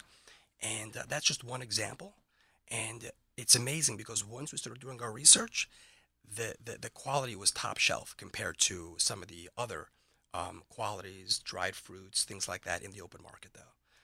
and 0.62 0.97
uh, 0.97 1.03
that's 1.09 1.27
just 1.27 1.45
one 1.45 1.62
example, 1.62 2.14
and 2.70 3.11
it's 3.37 3.55
amazing 3.55 3.97
because 3.97 4.24
once 4.24 4.53
we 4.53 4.59
started 4.59 4.81
doing 4.81 5.01
our 5.03 5.12
research, 5.12 5.68
the, 6.35 6.55
the, 6.64 6.79
the 6.81 6.91
quality 6.91 7.37
was 7.37 7.51
top 7.51 7.79
shelf 7.79 8.14
compared 8.16 8.59
to 8.59 8.95
some 8.99 9.22
of 9.22 9.29
the 9.29 9.49
other 9.57 9.89
um, 10.35 10.62
qualities, 10.68 11.39
dried 11.39 11.77
fruits, 11.77 12.24
things 12.24 12.49
like 12.49 12.64
that 12.64 12.83
in 12.83 12.91
the 12.93 13.01
open 13.01 13.22
market, 13.22 13.53
though. 13.55 13.61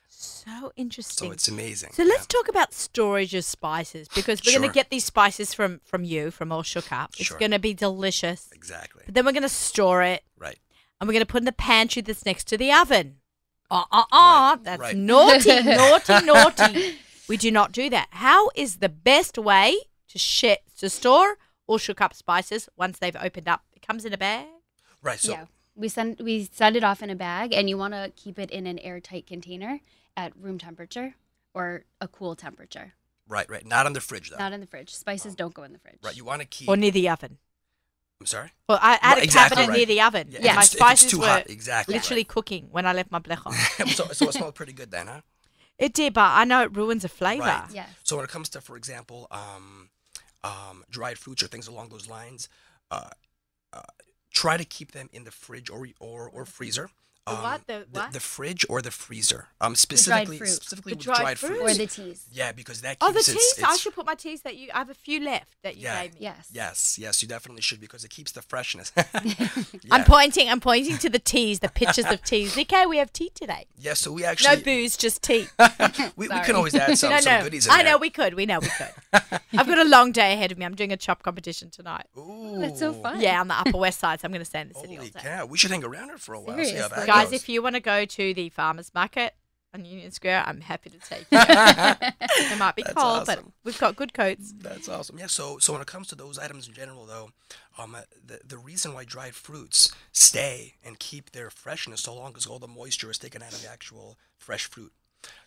So 0.09 0.73
interesting. 0.77 1.29
So 1.29 1.33
it's 1.33 1.49
amazing. 1.49 1.91
So 1.95 2.05
let's 2.05 2.27
yeah. 2.31 2.39
talk 2.39 2.49
about 2.49 2.75
storage 2.75 3.35
of 3.35 3.45
spices 3.45 4.09
because 4.15 4.43
we're 4.45 4.57
going 4.57 4.69
to 4.69 4.75
get 4.75 4.91
these 4.91 5.05
spices 5.05 5.55
from 5.55 5.81
from 5.85 6.05
you 6.05 6.31
from 6.31 6.53
All 6.53 6.63
Shook 6.63 6.93
Up. 6.93 7.11
It's 7.19 7.29
Sure. 7.29 7.39
going 7.39 7.51
to 7.51 7.59
be 7.59 7.73
delicious. 7.75 8.49
exactly 8.53 9.03
But 9.07 9.15
then 9.15 9.25
we're 9.25 9.33
going 9.33 9.43
to 9.43 9.49
store 9.49 10.03
it 10.03 10.23
right. 10.39 10.59
And 11.03 11.09
we're 11.09 11.15
going 11.15 11.27
to 11.27 11.27
put 11.27 11.41
in 11.41 11.47
the 11.47 11.51
pantry 11.53 12.01
that's 12.01 12.25
next 12.25 12.45
to 12.47 12.57
the 12.57 12.71
oven. 12.71 13.17
Uh 13.69 13.83
uh 13.91 14.05
uh. 14.13 14.55
Right, 14.55 14.59
That's 14.63 14.81
right. 14.81 14.97
naughty, 14.97 15.61
naughty, 15.65 16.25
naughty. 16.25 16.95
We 17.29 17.37
do 17.37 17.51
not 17.51 17.73
do 17.73 17.91
that. 17.91 18.07
How 18.11 18.51
is 18.55 18.77
the 18.77 18.89
best 18.89 19.37
way 19.37 19.77
to 20.11 20.19
share, 20.19 20.59
to 20.79 20.89
store 20.89 21.39
All 21.67 21.79
Shook 21.79 22.01
Up 22.01 22.15
spices 22.15 22.69
once 22.77 23.01
they've 23.01 23.17
opened 23.21 23.49
up? 23.49 23.63
It 23.75 23.85
comes 23.85 24.05
in 24.05 24.13
a 24.13 24.17
bag. 24.17 24.47
Right. 25.03 25.19
So 25.19 25.33
yeah. 25.33 25.47
We 25.75 25.89
send 25.89 26.21
we 26.21 26.49
send 26.53 26.77
it 26.77 26.85
off 26.85 27.03
in 27.03 27.11
a 27.11 27.17
bag, 27.17 27.53
and 27.53 27.69
you 27.69 27.77
want 27.77 27.95
to 27.95 28.13
keep 28.15 28.39
it 28.39 28.53
in 28.53 28.69
an 28.69 28.79
airtight 28.79 29.27
container 29.27 29.81
at 30.17 30.37
room 30.37 30.59
temperature 30.59 31.17
or 31.53 31.85
a 32.01 32.07
cool 32.07 32.37
temperature, 32.37 32.93
right, 33.27 33.51
right. 33.51 33.67
Not 33.67 33.87
in 33.87 33.93
the 33.93 34.01
fridge 34.01 34.31
though. 34.31 34.37
not 34.37 34.53
in 34.53 34.61
the 34.61 34.67
fridge. 34.69 34.95
Spices 34.95 35.35
don't 35.35 35.53
go 35.53 35.65
in 35.65 35.73
the 35.73 35.81
fridge. 35.81 35.99
right. 36.05 36.17
You 36.17 36.25
want 36.25 36.43
to 36.43 36.47
keep. 36.47 36.69
Or 36.69 36.77
near 36.77 36.93
the 36.93 37.09
oven. 37.09 37.39
I'm 38.23 38.27
sorry. 38.27 38.51
Well, 38.69 38.79
I 38.81 38.99
I 39.03 39.07
had 39.09 39.13
Right, 39.15 39.19
a 39.19 39.25
exactly 39.25 39.57
cabinet 39.57 39.69
right. 39.71 39.77
near 39.79 39.87
the 39.87 40.01
oven. 40.01 40.29
Yeah, 40.31 40.37
and 40.39 40.47
if 40.47 40.55
my 40.55 40.61
it's- 40.63 40.75
if 40.75 40.79
spices 40.79 41.11
too 41.11 41.19
were 41.19 41.27
hot, 41.27 41.51
exactly 41.51 41.95
literally 41.95 42.21
right. 42.21 42.29
cooking 42.29 42.69
when 42.71 42.87
I 42.87 42.93
left 42.93 43.11
my 43.11 43.19
blecha. 43.19 43.53
so, 43.99 44.05
so 44.13 44.29
it 44.29 44.35
smelled 44.35 44.55
pretty 44.55 44.73
good 44.73 44.91
then, 44.93 45.09
huh? 45.09 45.21
it 45.79 45.93
did, 45.95 46.15
but 46.15 46.31
I 46.41 46.45
know 46.45 46.63
it 46.63 46.77
ruins 46.77 47.03
the 47.03 47.09
flavor. 47.09 47.43
Right. 47.43 47.65
Yes. 47.75 47.89
So 48.05 48.15
when 48.17 48.25
it 48.25 48.31
comes 48.31 48.49
to, 48.51 48.61
for 48.61 48.77
example, 48.77 49.27
um, 49.33 49.91
um, 50.45 50.85
dried 50.89 51.19
fruits 51.19 51.43
or 51.43 51.49
things 51.49 51.67
along 51.67 51.89
those 51.89 52.09
lines, 52.09 52.49
uh, 52.93 53.11
uh, 53.73 53.81
try 54.33 54.57
to 54.57 54.65
keep 54.65 54.93
them 54.93 55.09
in 55.13 55.25
the 55.25 55.33
fridge 55.33 55.69
or 55.69 55.89
or, 55.99 56.29
or 56.31 56.45
freezer. 56.45 56.91
The 57.27 57.33
Um, 57.33 57.43
what? 57.43 57.67
The 57.69 57.87
what? 57.93 58.13
The 58.13 58.19
fridge 58.21 58.67
or 58.69 58.83
the 58.83 58.91
freezer. 58.91 59.47
Um, 59.61 59.73
dried 59.73 59.79
specifically, 59.79 60.39
fruit. 60.39 60.49
specifically 60.49 60.93
The 60.95 60.97
with 60.97 61.05
dried 61.05 61.21
dried, 61.21 61.39
fruit? 61.39 61.59
fruits. 61.59 61.75
Or 61.75 61.79
the 61.79 61.87
teas. 61.87 62.27
yeah, 62.33 62.51
because 62.51 62.81
that 62.81 62.99
keeps. 62.99 63.09
Oh, 63.09 63.13
keeps 63.13 63.27
the 63.27 63.33
its, 63.35 63.55
teas. 63.57 63.65
I 63.65 63.77
should 63.77 63.95
put 63.95 64.07
my 64.07 64.17
teas 64.17 64.43
that 64.43 64.57
you. 64.57 64.71
I 64.75 64.79
have 64.79 64.91
a 64.91 64.95
few 64.95 65.21
left 65.21 65.55
that 65.63 65.77
you 65.77 65.83
Yeah. 65.85 66.03
gave 66.03 66.15
me. 66.15 66.19
Yes. 66.23 66.49
Yes, 66.53 66.99
yes, 66.99 67.23
you 67.23 67.29
definitely 67.29 67.63
should 67.63 67.81
because 67.81 68.05
it 68.05 68.11
keeps 68.11 68.33
the 68.33 68.43
freshness. 68.43 68.91
I'm 69.93 70.03
pointing. 70.05 70.49
I'm 70.49 70.59
pointing 70.61 70.99
to 70.99 71.09
the 71.09 71.21
teas, 71.21 71.61
the 71.61 71.69
pictures 71.69 72.07
of 72.07 72.23
teas. 72.25 72.59
Okay, 72.59 72.87
we 72.87 72.97
have 72.99 73.13
tea 73.13 73.31
today. 73.35 73.67
yeah, 73.79 73.95
so 73.95 74.11
we 74.11 74.25
actually 74.25 74.57
No 74.57 74.63
booze, 74.63 74.97
just 74.97 75.23
tea. 75.23 75.47
we, 76.17 76.27
we 76.29 76.41
can 76.41 76.57
always 76.57 76.75
add 76.75 76.99
some, 76.99 77.11
no, 77.11 77.21
some 77.21 77.35
no. 77.39 77.43
goodies 77.45 77.67
in 77.67 77.73
I 77.73 77.83
know 77.83 77.99
we 77.99 78.11
could. 78.11 78.35
We 78.35 78.47
know 78.47 78.59
we 78.59 78.69
could. 78.69 78.91
I've 79.53 79.67
got 79.69 79.79
a 79.79 79.85
long 79.89 80.11
day 80.11 80.33
ahead 80.33 80.51
of 80.51 80.59
me. 80.59 80.65
I'm 80.65 80.75
doing 80.75 80.93
a 80.93 80.97
chop 80.97 81.23
competition 81.23 81.71
tonight. 81.71 82.07
Ooh. 82.19 82.59
That's 82.59 82.81
so 82.81 82.93
fun. 82.93 83.21
Yeah, 83.21 83.41
on 83.41 83.47
the 83.47 83.55
Upper 83.55 83.79
West 83.79 84.01
Side, 84.01 84.21
so 84.21 84.27
I'm 84.27 84.33
going 84.33 84.41
to 84.41 84.45
stay 84.45 84.61
in 84.63 84.69
the 84.69 84.75
city 84.75 84.95
all 84.95 84.99
Holy 84.99 85.11
day. 85.11 85.21
cow! 85.23 85.47
We 85.47 85.57
should 85.57 85.71
hang 85.71 85.85
around 85.85 86.07
here 86.09 86.19
for 86.19 86.35
a 86.35 86.41
while. 86.41 86.57
See 86.65 86.75
how 86.75 86.89
that 86.89 87.05
Seriously. 87.05 87.12
Guys, 87.15 87.33
if 87.33 87.49
you 87.49 87.63
want 87.63 87.75
to 87.75 87.81
go 87.81 88.05
to 88.05 88.35
the 88.35 88.49
farmers 88.49 88.91
market 88.95 89.35
on 89.75 89.85
Union 89.85 90.11
Square, 90.11 90.45
I'm 90.47 90.61
happy 90.61 90.91
to 90.91 90.99
take 90.99 91.21
you. 91.31 91.39
it 91.41 92.59
might 92.59 92.75
be 92.77 92.83
That's 92.83 92.95
cold, 92.95 93.27
but 93.27 93.43
we've 93.65 93.79
got 93.79 93.97
good 93.97 94.15
coats. 94.15 94.55
That's 94.59 94.89
awesome. 94.89 95.19
Yeah. 95.19 95.27
So, 95.27 95.59
so 95.59 95.73
when 95.73 95.83
it 95.83 95.87
comes 95.87 96.09
to 96.09 96.15
those 96.15 96.39
items 96.39 96.69
in 96.69 96.75
general, 96.75 97.07
though, 97.07 97.31
um, 97.79 97.95
uh, 97.95 98.03
the 98.25 98.41
the 98.47 98.59
reason 98.59 98.95
why 98.95 99.05
dried 99.05 99.35
fruits 99.35 99.93
stay 100.13 100.75
and 100.85 100.99
keep 100.99 101.33
their 101.33 101.51
freshness 101.51 102.03
so 102.03 102.15
long 102.15 102.37
is 102.37 102.47
all 102.47 102.59
the 102.59 102.69
moisture 102.69 103.11
is 103.11 103.19
taken 103.19 103.43
out 103.43 103.53
of 103.53 103.63
the 103.63 103.69
actual 103.69 104.19
fresh 104.37 104.65
fruit. 104.65 104.93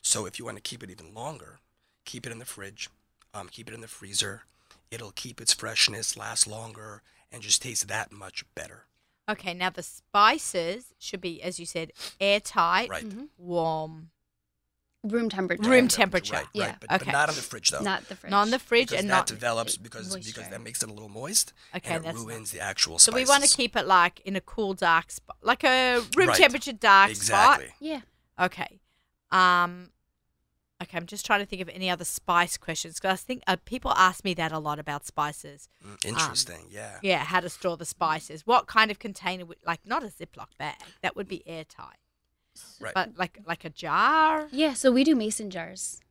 So, 0.02 0.26
if 0.26 0.40
you 0.40 0.46
want 0.46 0.58
to 0.58 0.62
keep 0.62 0.84
it 0.84 0.92
even 0.92 1.14
longer, 1.14 1.60
keep 2.06 2.26
it 2.26 2.32
in 2.32 2.40
the 2.40 2.46
fridge, 2.46 2.90
um, 3.34 3.48
keep 3.50 3.68
it 3.68 3.74
in 3.74 3.82
the 3.82 3.88
freezer. 3.88 4.44
It'll 4.92 5.12
keep 5.12 5.42
its 5.42 5.54
freshness, 5.54 6.16
last 6.16 6.48
longer, 6.48 7.02
and 7.32 7.42
just 7.42 7.62
taste 7.62 7.88
that 7.88 8.12
much 8.12 8.46
better. 8.54 8.86
Okay, 9.28 9.54
now 9.54 9.70
the 9.72 9.84
spices 9.84 10.94
should 11.00 11.22
be, 11.22 11.42
as 11.42 11.60
you 11.60 11.66
said, 11.66 11.92
airtight, 12.20 12.90
Right. 12.90 13.06
warm. 13.38 14.12
Room 15.04 15.30
temperature. 15.30 15.70
Room 15.70 15.88
temperature. 15.88 16.34
Right, 16.34 16.48
Yeah. 16.54 16.66
right. 16.66 16.80
But, 16.80 16.92
Okay. 16.94 17.06
but 17.06 17.12
not 17.12 17.30
on 17.30 17.36
the 17.36 17.42
fridge 17.44 17.70
though. 17.70 17.82
Not 17.82 18.08
the 18.10 18.16
fridge. 18.16 18.32
Not 18.32 18.46
in 18.48 18.52
the 18.52 18.58
fridge 18.60 18.90
because 18.90 19.02
and 19.02 19.10
that 19.12 19.16
not. 19.18 19.28
develops 19.28 19.78
because 19.78 20.16
because 20.16 20.50
that 20.50 20.62
makes 20.62 20.82
it 20.82 20.90
a 20.90 20.94
little 20.94 21.10
moist. 21.10 21.54
Okay, 21.76 21.94
and 21.94 22.04
it 22.04 22.08
that's 22.08 22.18
ruins 22.18 22.50
the 22.52 22.60
actual 22.60 22.98
So 22.98 23.12
we 23.12 23.24
want 23.26 23.44
to 23.44 23.56
keep 23.56 23.76
it 23.76 23.86
like 23.86 24.20
in 24.22 24.36
a 24.36 24.42
cool, 24.42 24.74
dark 24.74 25.12
spot, 25.12 25.38
like 25.44 25.64
a 25.64 26.00
room 26.16 26.30
Right. 26.30 26.38
temperature 26.38 26.74
dark 26.74 27.12
spot. 27.16 27.62
exactly. 27.62 27.88
Yeah. 27.88 28.02
Okay. 28.40 28.80
Um. 29.32 29.92
Okay, 30.84 30.98
I'm 30.98 31.06
just 31.06 31.26
trying 31.26 31.40
to 31.40 31.46
think 31.46 31.62
of 31.62 31.70
any 31.70 31.90
other 31.90 32.04
spice 32.04 32.58
questions 32.58 32.96
because 32.96 33.14
I 33.14 33.16
think 33.16 33.44
uh, 33.48 33.56
people 33.64 33.92
ask 33.96 34.26
me 34.26 34.34
that 34.34 34.52
a 34.52 34.60
lot 34.60 34.78
about 34.78 35.06
spices. 35.06 35.70
Mm, 35.86 36.06
Interesting. 36.06 36.68
yeah. 36.70 37.00
Yeah, 37.02 37.20
how 37.24 37.40
to 37.40 37.50
store 37.50 37.78
the 37.78 37.86
spices. 37.86 38.46
What 38.46 38.68
kind 38.68 38.92
of 38.92 39.00
container 39.00 39.46
would 39.46 39.58
like 39.66 39.80
not 39.86 40.04
a 40.04 40.08
Ziploc 40.08 40.48
bag 40.58 40.76
that 41.02 41.16
would 41.16 41.30
be 41.30 41.48
airtight, 41.48 41.96
Right. 42.82 42.94
but 42.94 43.18
like 43.18 43.40
like 43.48 43.64
a 43.64 43.70
jar. 43.70 44.48
Yeah. 44.52 44.74
So 44.74 44.92
we 44.92 45.06
do 45.06 45.16
mason 45.16 45.50
jars. 45.50 46.02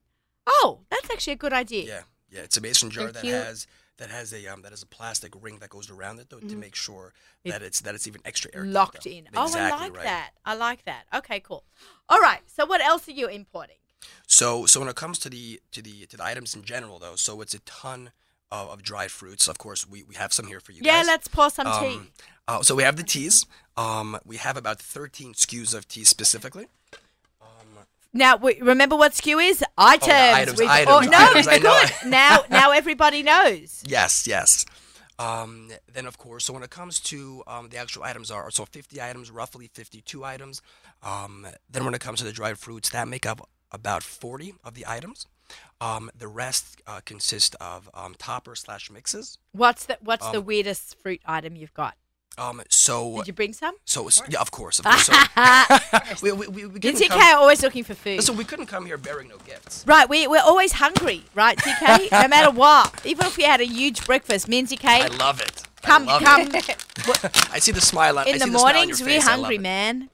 Oh, 0.46 0.80
that's 0.90 1.10
actually 1.10 1.34
a 1.34 1.36
good 1.36 1.52
idea. 1.52 1.84
Yeah, 1.86 2.02
yeah. 2.30 2.40
It's 2.42 2.56
a 2.56 2.60
mason 2.62 2.88
jar 2.90 3.04
They're 3.04 3.12
that 3.12 3.22
cute. 3.22 3.34
has 3.34 3.66
that 3.98 4.08
has 4.10 4.32
a 4.32 4.46
um 4.46 4.62
that 4.62 4.72
has 4.72 4.82
a 4.82 4.86
plastic 4.86 5.34
ring 5.42 5.58
that 5.58 5.68
goes 5.68 5.90
around 5.90 6.20
it 6.20 6.30
though 6.30 6.40
to 6.40 6.56
make 6.56 6.74
sure 6.74 7.12
that 7.44 7.60
it's 7.62 7.82
that 7.82 7.94
it's 7.94 8.06
even 8.08 8.22
extra 8.24 8.50
air 8.54 8.62
Mm-hmm. 8.62 8.72
Locked 8.72 9.04
in. 9.06 9.28
Oh, 9.36 9.52
I 9.54 9.70
like 9.70 9.94
right. 9.94 10.04
that. 10.04 10.30
I 10.46 10.54
like 10.54 10.86
that. 10.86 11.04
Okay, 11.14 11.40
cool. 11.40 11.64
All 12.08 12.20
right. 12.20 12.40
So 12.46 12.64
what 12.64 12.80
else 12.80 13.06
are 13.08 13.12
you 13.12 13.26
importing? 13.28 13.76
So 14.26 14.66
so 14.66 14.80
when 14.80 14.88
it 14.88 14.96
comes 14.96 15.18
to 15.20 15.30
the 15.30 15.60
to 15.72 15.82
the 15.82 16.06
to 16.06 16.16
the 16.16 16.24
items 16.24 16.54
in 16.54 16.62
general 16.62 16.98
though, 16.98 17.16
so 17.16 17.40
it's 17.40 17.54
a 17.54 17.60
ton 17.60 18.10
of, 18.50 18.68
of 18.70 18.82
dried 18.82 19.10
fruits. 19.10 19.48
Of 19.48 19.58
course, 19.58 19.88
we, 19.88 20.02
we 20.02 20.14
have 20.14 20.32
some 20.32 20.46
here 20.46 20.60
for 20.60 20.72
you 20.72 20.80
yeah, 20.82 20.98
guys. 20.98 21.06
let's 21.06 21.28
pour 21.28 21.50
some 21.50 21.66
tea. 21.80 21.96
Um, 21.96 22.08
uh, 22.46 22.62
so 22.62 22.74
we 22.74 22.82
have 22.82 22.96
the 22.96 23.02
teas. 23.02 23.46
Um, 23.76 24.18
we 24.24 24.36
have 24.36 24.56
about 24.56 24.78
13 24.78 25.34
SKUs 25.34 25.74
of 25.74 25.88
tea 25.88 26.04
specifically. 26.04 26.66
Now, 28.16 28.36
we, 28.36 28.60
remember 28.60 28.94
what 28.94 29.10
SKU 29.12 29.44
is? 29.44 29.64
Items. 29.76 30.08
items, 30.08 30.60
items, 30.60 30.88
oh, 30.88 31.00
no, 31.00 31.18
items, 31.18 31.48
I 31.48 31.58
know. 31.58 31.80
good. 31.80 31.90
now, 32.10 32.44
now 32.48 32.70
everybody 32.70 33.24
knows. 33.24 33.82
Yes, 33.84 34.28
yes. 34.28 34.64
Um, 35.18 35.70
then 35.92 36.06
of 36.06 36.16
course, 36.16 36.44
so 36.44 36.52
when 36.52 36.62
it 36.62 36.70
comes 36.70 37.00
to 37.00 37.42
um, 37.48 37.68
the 37.70 37.76
actual 37.76 38.04
items 38.04 38.30
are 38.30 38.50
so 38.52 38.64
50 38.64 39.02
items, 39.02 39.32
roughly 39.32 39.68
52 39.72 40.24
items. 40.24 40.62
Um, 41.02 41.46
then 41.68 41.84
when 41.84 41.94
it 41.94 42.00
comes 42.00 42.20
to 42.20 42.24
the 42.24 42.32
dried 42.32 42.56
fruits, 42.56 42.90
that 42.90 43.08
make 43.08 43.26
up 43.26 43.48
about 43.72 44.02
40 44.02 44.54
of 44.64 44.74
the 44.74 44.84
items. 44.86 45.26
Um, 45.80 46.10
the 46.16 46.28
rest 46.28 46.80
uh, 46.86 47.00
consist 47.04 47.54
of 47.60 47.90
um, 47.94 48.14
topper 48.18 48.54
slash 48.56 48.90
mixes. 48.90 49.38
What's 49.52 49.84
the 49.86 49.98
What's 50.00 50.28
the 50.30 50.38
Um, 50.38 50.46
weirdest 50.46 50.96
fruit 51.02 51.20
item 51.26 51.54
you've 51.56 51.74
got? 51.74 51.94
Um, 52.38 52.62
so 52.68 53.18
Did 53.18 53.26
you 53.28 53.32
bring 53.32 53.52
some? 53.52 53.74
so 53.84 54.06
s- 54.08 54.20
yeah, 54.28 54.40
of 54.40 54.50
course, 54.50 54.80
of 54.80 54.86
course. 54.86 55.06
So, 55.06 55.14
we, 56.22 56.32
we, 56.32 56.46
we, 56.48 56.66
we 56.66 56.80
couldn't 56.80 57.00
DK 57.00 57.08
come, 57.08 57.20
are 57.20 57.36
always 57.38 57.62
looking 57.62 57.84
for 57.84 57.94
food. 57.94 58.24
So 58.24 58.32
we 58.32 58.42
couldn't 58.44 58.66
come 58.66 58.86
here 58.86 58.96
bearing 58.98 59.28
no 59.28 59.36
gifts. 59.46 59.84
Right, 59.86 60.08
we, 60.08 60.26
we're 60.26 60.42
always 60.42 60.72
hungry, 60.72 61.22
right, 61.34 61.56
DK? 61.58 62.10
no 62.22 62.26
matter 62.28 62.50
what. 62.50 63.04
Even 63.06 63.26
if 63.26 63.36
we 63.36 63.44
had 63.44 63.60
a 63.60 63.66
huge 63.66 64.04
breakfast, 64.04 64.48
me 64.48 64.58
and 64.60 64.68
DK, 64.68 64.84
I 64.84 65.06
love 65.08 65.40
it. 65.40 65.62
I 65.84 65.86
come, 65.86 66.06
love 66.06 66.22
come. 66.22 66.40
It. 66.54 67.50
I 67.52 67.58
see 67.60 67.70
the 67.72 67.80
smile 67.80 68.18
on 68.18 68.26
I 68.26 68.30
In 68.30 68.40
see 68.40 68.46
the 68.46 68.50
the 68.50 68.58
smile 68.58 68.66
on 68.66 68.74
mornings, 68.74 68.98
your 69.00 69.08
we're 69.08 69.14
face. 69.20 69.28
Hungry, 69.28 69.58
man. 69.58 70.08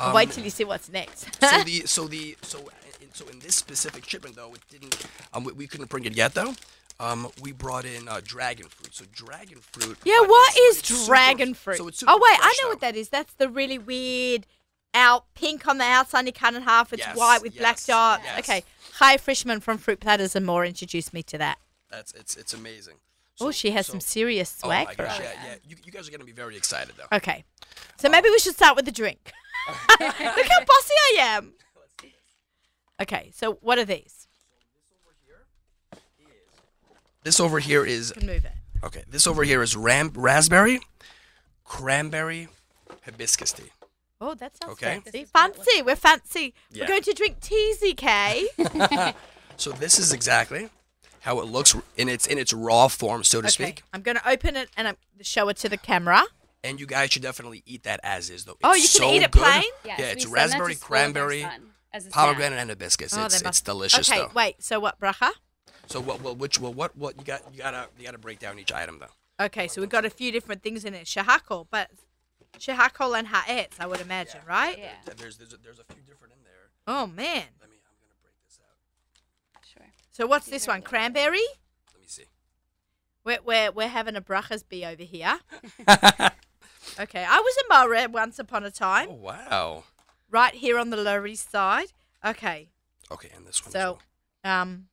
Um, 0.00 0.14
Wait 0.14 0.30
till 0.30 0.44
you 0.44 0.50
see 0.50 0.64
what's 0.64 0.88
next. 0.90 1.26
so 1.44 1.62
the 1.62 1.80
so 1.86 2.06
the 2.08 2.36
so 2.42 2.58
in, 3.02 3.12
so 3.12 3.26
in 3.28 3.38
this 3.40 3.54
specific 3.54 4.08
shipment 4.08 4.34
though 4.36 4.52
it 4.54 4.60
didn't 4.70 4.96
um 5.34 5.44
we, 5.44 5.52
we 5.52 5.66
couldn't 5.66 5.88
bring 5.90 6.04
it 6.04 6.14
yet 6.16 6.32
though 6.34 6.54
um 6.98 7.28
we 7.42 7.52
brought 7.52 7.84
in 7.84 8.08
uh, 8.08 8.20
dragon 8.24 8.66
fruit 8.68 8.94
so 8.94 9.04
dragon 9.12 9.58
fruit 9.60 9.96
yeah, 10.04 10.14
uh, 10.20 10.24
what 10.26 10.54
super- 10.74 11.06
dragon 11.06 11.54
fruit? 11.54 11.76
so 11.78 11.88
it's 11.88 12.02
oh, 12.06 12.14
wait, 12.16 12.38
I 12.40 12.54
know 12.62 12.68
though. 12.68 12.72
what 12.74 12.80
that 12.80 12.96
is. 12.96 13.08
That's 13.10 13.34
the 13.34 13.48
really 13.48 13.78
weird 13.78 14.46
out 14.92 15.24
pink 15.34 15.68
on 15.68 15.78
the 15.78 15.84
outside, 15.84 16.26
you 16.26 16.32
cut 16.32 16.52
in 16.54 16.62
half. 16.62 16.92
It's 16.92 17.06
Yes, 17.06 17.16
white 17.16 17.42
with 17.42 17.56
black 17.56 17.80
dots. 17.84 18.22
yes. 18.24 18.38
Okay. 18.40 18.64
Hi, 18.94 19.16
Frischman 19.18 19.62
from 19.62 19.78
Fruit 19.78 20.00
Platters 20.00 20.34
and 20.34 20.44
More 20.44 20.64
introduced 20.66 21.14
me 21.14 21.22
to 21.24 21.38
that. 21.38 21.58
that's 21.90 22.12
it's 22.14 22.36
it's 22.36 22.52
amazing 22.54 22.94
Oh, 23.42 23.50
she 23.52 23.70
has 23.70 23.86
so- 23.86 23.92
some 23.92 24.00
serious 24.00 24.58
oh 24.62 24.66
swag 24.66 24.86
my 24.88 24.94
for 24.94 25.04
gosh 25.04 25.18
us. 25.20 25.24
yeah 25.24 25.46
yeah 25.46 25.54
you, 25.66 25.76
you 25.84 25.92
guys 25.92 26.06
are 26.08 26.10
gonna 26.10 26.24
be 26.24 26.32
very 26.32 26.56
excited 26.56 26.94
though 26.98 27.16
Okay. 27.16 27.44
So 27.98 28.08
maybe 28.08 28.28
we 28.30 28.38
should 28.38 28.54
start 28.54 28.76
with 28.76 28.84
the 28.84 28.92
drink. 28.92 29.32
Look 30.00 30.46
how 30.48 30.60
bossy 30.60 30.94
I 30.94 31.16
am. 31.18 31.52
Okay, 33.02 33.30
so 33.34 33.54
what 33.60 33.78
are 33.78 33.84
these? 33.84 34.26
this 37.22 37.38
over 37.40 37.58
here 37.58 37.84
is 37.84 38.12
You 38.16 38.20
can 38.22 38.26
move 38.26 38.44
it. 38.44 38.52
okay 38.84 39.04
this 39.08 39.26
over 39.26 39.44
here 39.44 39.62
is 39.62 39.76
ram 39.76 40.10
raspberry 40.14 40.80
cranberry 41.64 42.48
hibiscus 43.04 43.52
tea 43.52 43.64
Oh, 44.22 44.34
that 44.34 44.54
sounds 44.54 44.72
Okay. 44.74 45.00
fancy. 45.02 45.24
Fancy. 45.24 45.80
We're 45.82 45.96
fancy. 45.96 46.52
Yeah. 46.70 46.82
We're 46.82 46.88
going 46.88 47.02
to 47.04 47.14
drink 47.14 47.40
tea, 47.40 47.72
ZK. 47.80 49.14
so 49.56 49.72
this 49.72 49.98
is 49.98 50.12
exactly 50.12 50.68
how 51.20 51.40
it 51.40 51.46
looks 51.46 51.74
in 51.96 52.06
its 52.10 52.26
in 52.26 52.36
its 52.36 52.52
raw 52.52 52.88
form 52.88 53.24
so 53.24 53.40
to 53.40 53.48
speak 53.48 53.82
I'm 53.94 54.02
going 54.02 54.18
to 54.18 54.28
open 54.28 54.56
it 54.56 54.68
and 54.76 54.88
I'm, 54.88 54.96
show 55.22 55.48
it 55.48 55.56
to 55.58 55.70
the 55.70 55.78
camera. 55.78 56.24
And 56.64 56.78
you 56.80 56.86
guys 56.86 57.10
should 57.10 57.22
definitely 57.22 57.62
eat 57.66 57.82
that 57.84 58.00
as 58.02 58.30
is 58.30 58.44
though 58.44 58.56
Oh, 58.62 58.72
It's 58.72 58.94
you 58.94 59.00
can 59.00 59.08
so 59.10 59.14
eat 59.14 59.22
it 59.22 59.30
good. 59.30 59.42
plain? 59.42 59.62
Yes, 59.84 59.98
yeah 59.98 60.04
it's 60.06 60.06
send 60.06 60.16
that 60.16 60.20
to 60.20 60.28
raspberry 60.28 60.74
school 60.74 60.82
with 60.82 60.82
our 60.82 60.86
cranberry 61.12 61.40
son 61.42 61.70
snack. 62.00 62.12
pomegranate 62.12 62.58
and 62.58 62.70
hibiscus. 62.70 63.16
Oh, 63.16 63.24
It's, 63.24 63.34
must- 63.34 63.46
it's 63.46 63.60
delicious 63.62 64.10
Okay, 64.10 64.20
though. 64.20 64.30
wait. 64.34 64.62
So 64.62 64.78
what, 64.80 64.98
bracha? 65.00 65.30
So 65.86 66.00
what? 66.00 66.20
Well, 66.22 66.36
which? 66.36 66.60
Well, 66.60 66.72
what? 66.72 66.96
What? 66.96 67.16
You 67.18 67.24
got? 67.24 67.42
You 67.52 67.58
gotta. 67.58 67.88
You 67.98 68.04
gotta 68.04 68.18
break 68.18 68.38
down 68.38 68.58
each 68.60 68.72
item 68.72 69.00
though. 69.00 69.44
Okay, 69.46 69.66
so 69.66 69.80
we've 69.80 69.90
got 69.90 70.04
a 70.04 70.10
few 70.10 70.30
different 70.30 70.62
things 70.62 70.84
in 70.84 70.94
it. 70.94 71.06
Shahakol, 71.06 71.66
but 71.68 71.90
shahakol 72.58 73.18
and 73.18 73.26
ha'etz, 73.28 73.80
I 73.80 73.86
would 73.86 74.00
imagine, 74.00 74.40
right? 74.46 74.78
Yeah. 74.78 74.92
There's 75.16 75.36
there's 75.38 75.52
a, 75.52 75.56
there's 75.56 75.80
a 75.80 75.84
few 75.92 76.02
different 76.06 76.34
in 76.34 76.44
there. 76.44 76.68
Oh, 76.86 77.06
man. 77.08 77.44
Let 77.60 77.70
me. 77.70 77.76
I'm 77.88 77.96
gonna 77.98 78.14
break 78.22 78.34
this 78.46 78.60
out. 78.62 79.64
Sure. 79.66 79.86
So 80.12 80.26
what's 80.28 80.46
this 80.46 80.68
one? 80.68 80.82
Cranberry? 80.82 81.40
Let 81.92 82.00
me 82.00 82.06
see. 82.06 82.24
We're, 83.24 83.38
we're, 83.44 83.72
we're 83.72 83.88
having 83.88 84.14
a 84.14 84.20
brachas 84.20 84.62
bee 84.68 84.84
over 84.84 85.02
here. 85.02 85.40
Okay, 86.98 87.24
I 87.28 87.36
was 87.38 87.54
in 87.58 87.64
Mora 87.76 88.08
once 88.10 88.38
upon 88.38 88.64
a 88.64 88.70
time, 88.70 89.08
Oh 89.10 89.14
wow. 89.14 89.84
right 90.30 90.54
here 90.54 90.78
on 90.78 90.90
the 90.90 90.96
Lower 90.96 91.26
East 91.26 91.50
Side. 91.50 91.92
Okay, 92.24 92.70
Okay, 93.10 93.30
and 93.34 93.46
this 93.46 93.64
one. 93.64 93.72
so 93.72 93.98
well. 94.44 94.58
um, 94.58 94.86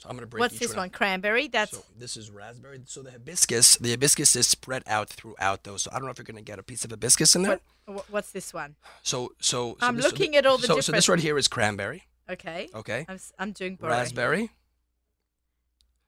So 0.00 0.08
I'm 0.08 0.16
gonna 0.16 0.26
break. 0.26 0.40
what's 0.40 0.58
this 0.58 0.74
one? 0.76 0.90
Cranberry. 0.90 1.48
That's 1.48 1.72
So 1.72 1.84
this 1.98 2.16
is 2.16 2.30
raspberry. 2.30 2.80
So 2.84 3.02
the 3.02 3.10
hibiscus, 3.12 3.76
the 3.76 3.90
hibiscus 3.90 4.36
is 4.36 4.46
spread 4.46 4.82
out 4.86 5.08
throughout 5.08 5.64
those. 5.64 5.82
So 5.82 5.90
I 5.92 5.96
don't 5.96 6.04
know 6.04 6.10
if 6.10 6.18
you're 6.18 6.24
gonna 6.24 6.42
get 6.42 6.58
a 6.58 6.62
piece 6.62 6.84
of 6.84 6.90
hibiscus 6.90 7.34
in 7.36 7.42
there. 7.44 7.60
what, 7.86 8.10
what's 8.10 8.30
this 8.32 8.52
one? 8.52 8.76
So 9.02 9.32
so. 9.40 9.76
so 9.80 9.86
I'm 9.86 9.96
this- 9.96 10.04
looking 10.04 10.36
at 10.36 10.44
all 10.46 10.58
the 10.58 10.66
so, 10.66 10.80
So 10.80 10.92
this 10.92 11.08
right 11.08 11.20
here 11.20 11.38
is 11.38 11.48
cranberry. 11.48 12.04
Okay, 12.28 12.68
Okay. 12.74 13.04
I'm 13.08 13.18
I'm 13.38 13.52
doing 13.52 13.76
bore. 13.76 13.90
Raspberry. 13.90 14.50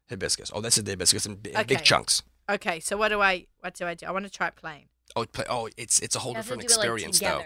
Hibiscus. 0.08 0.50
Oh, 0.54 0.60
this 0.60 0.78
is 0.78 0.84
the 0.84 0.92
hibiscus 0.92 1.26
in, 1.26 1.40
in 1.44 1.66
big 1.66 1.82
chunks. 1.82 2.22
Okay, 2.48 2.80
so 2.80 2.96
what 2.96 3.08
do 3.08 3.20
I 3.20 3.46
what 3.60 3.74
do 3.74 3.86
I 3.86 3.94
do? 3.94 4.06
I 4.06 4.10
want 4.10 4.24
to 4.24 4.30
try 4.30 4.50
playing. 4.50 4.86
Oh, 5.14 5.24
play, 5.24 5.44
oh, 5.48 5.68
it's 5.76 5.98
it's 6.00 6.14
a 6.14 6.18
whole 6.18 6.32
You 6.32 6.36
have 6.36 6.44
to 6.46 6.56
different 6.56 6.68
do 6.68 6.74
it, 6.74 6.76
like, 6.76 6.84
experience 6.86 7.18
though. 7.20 7.42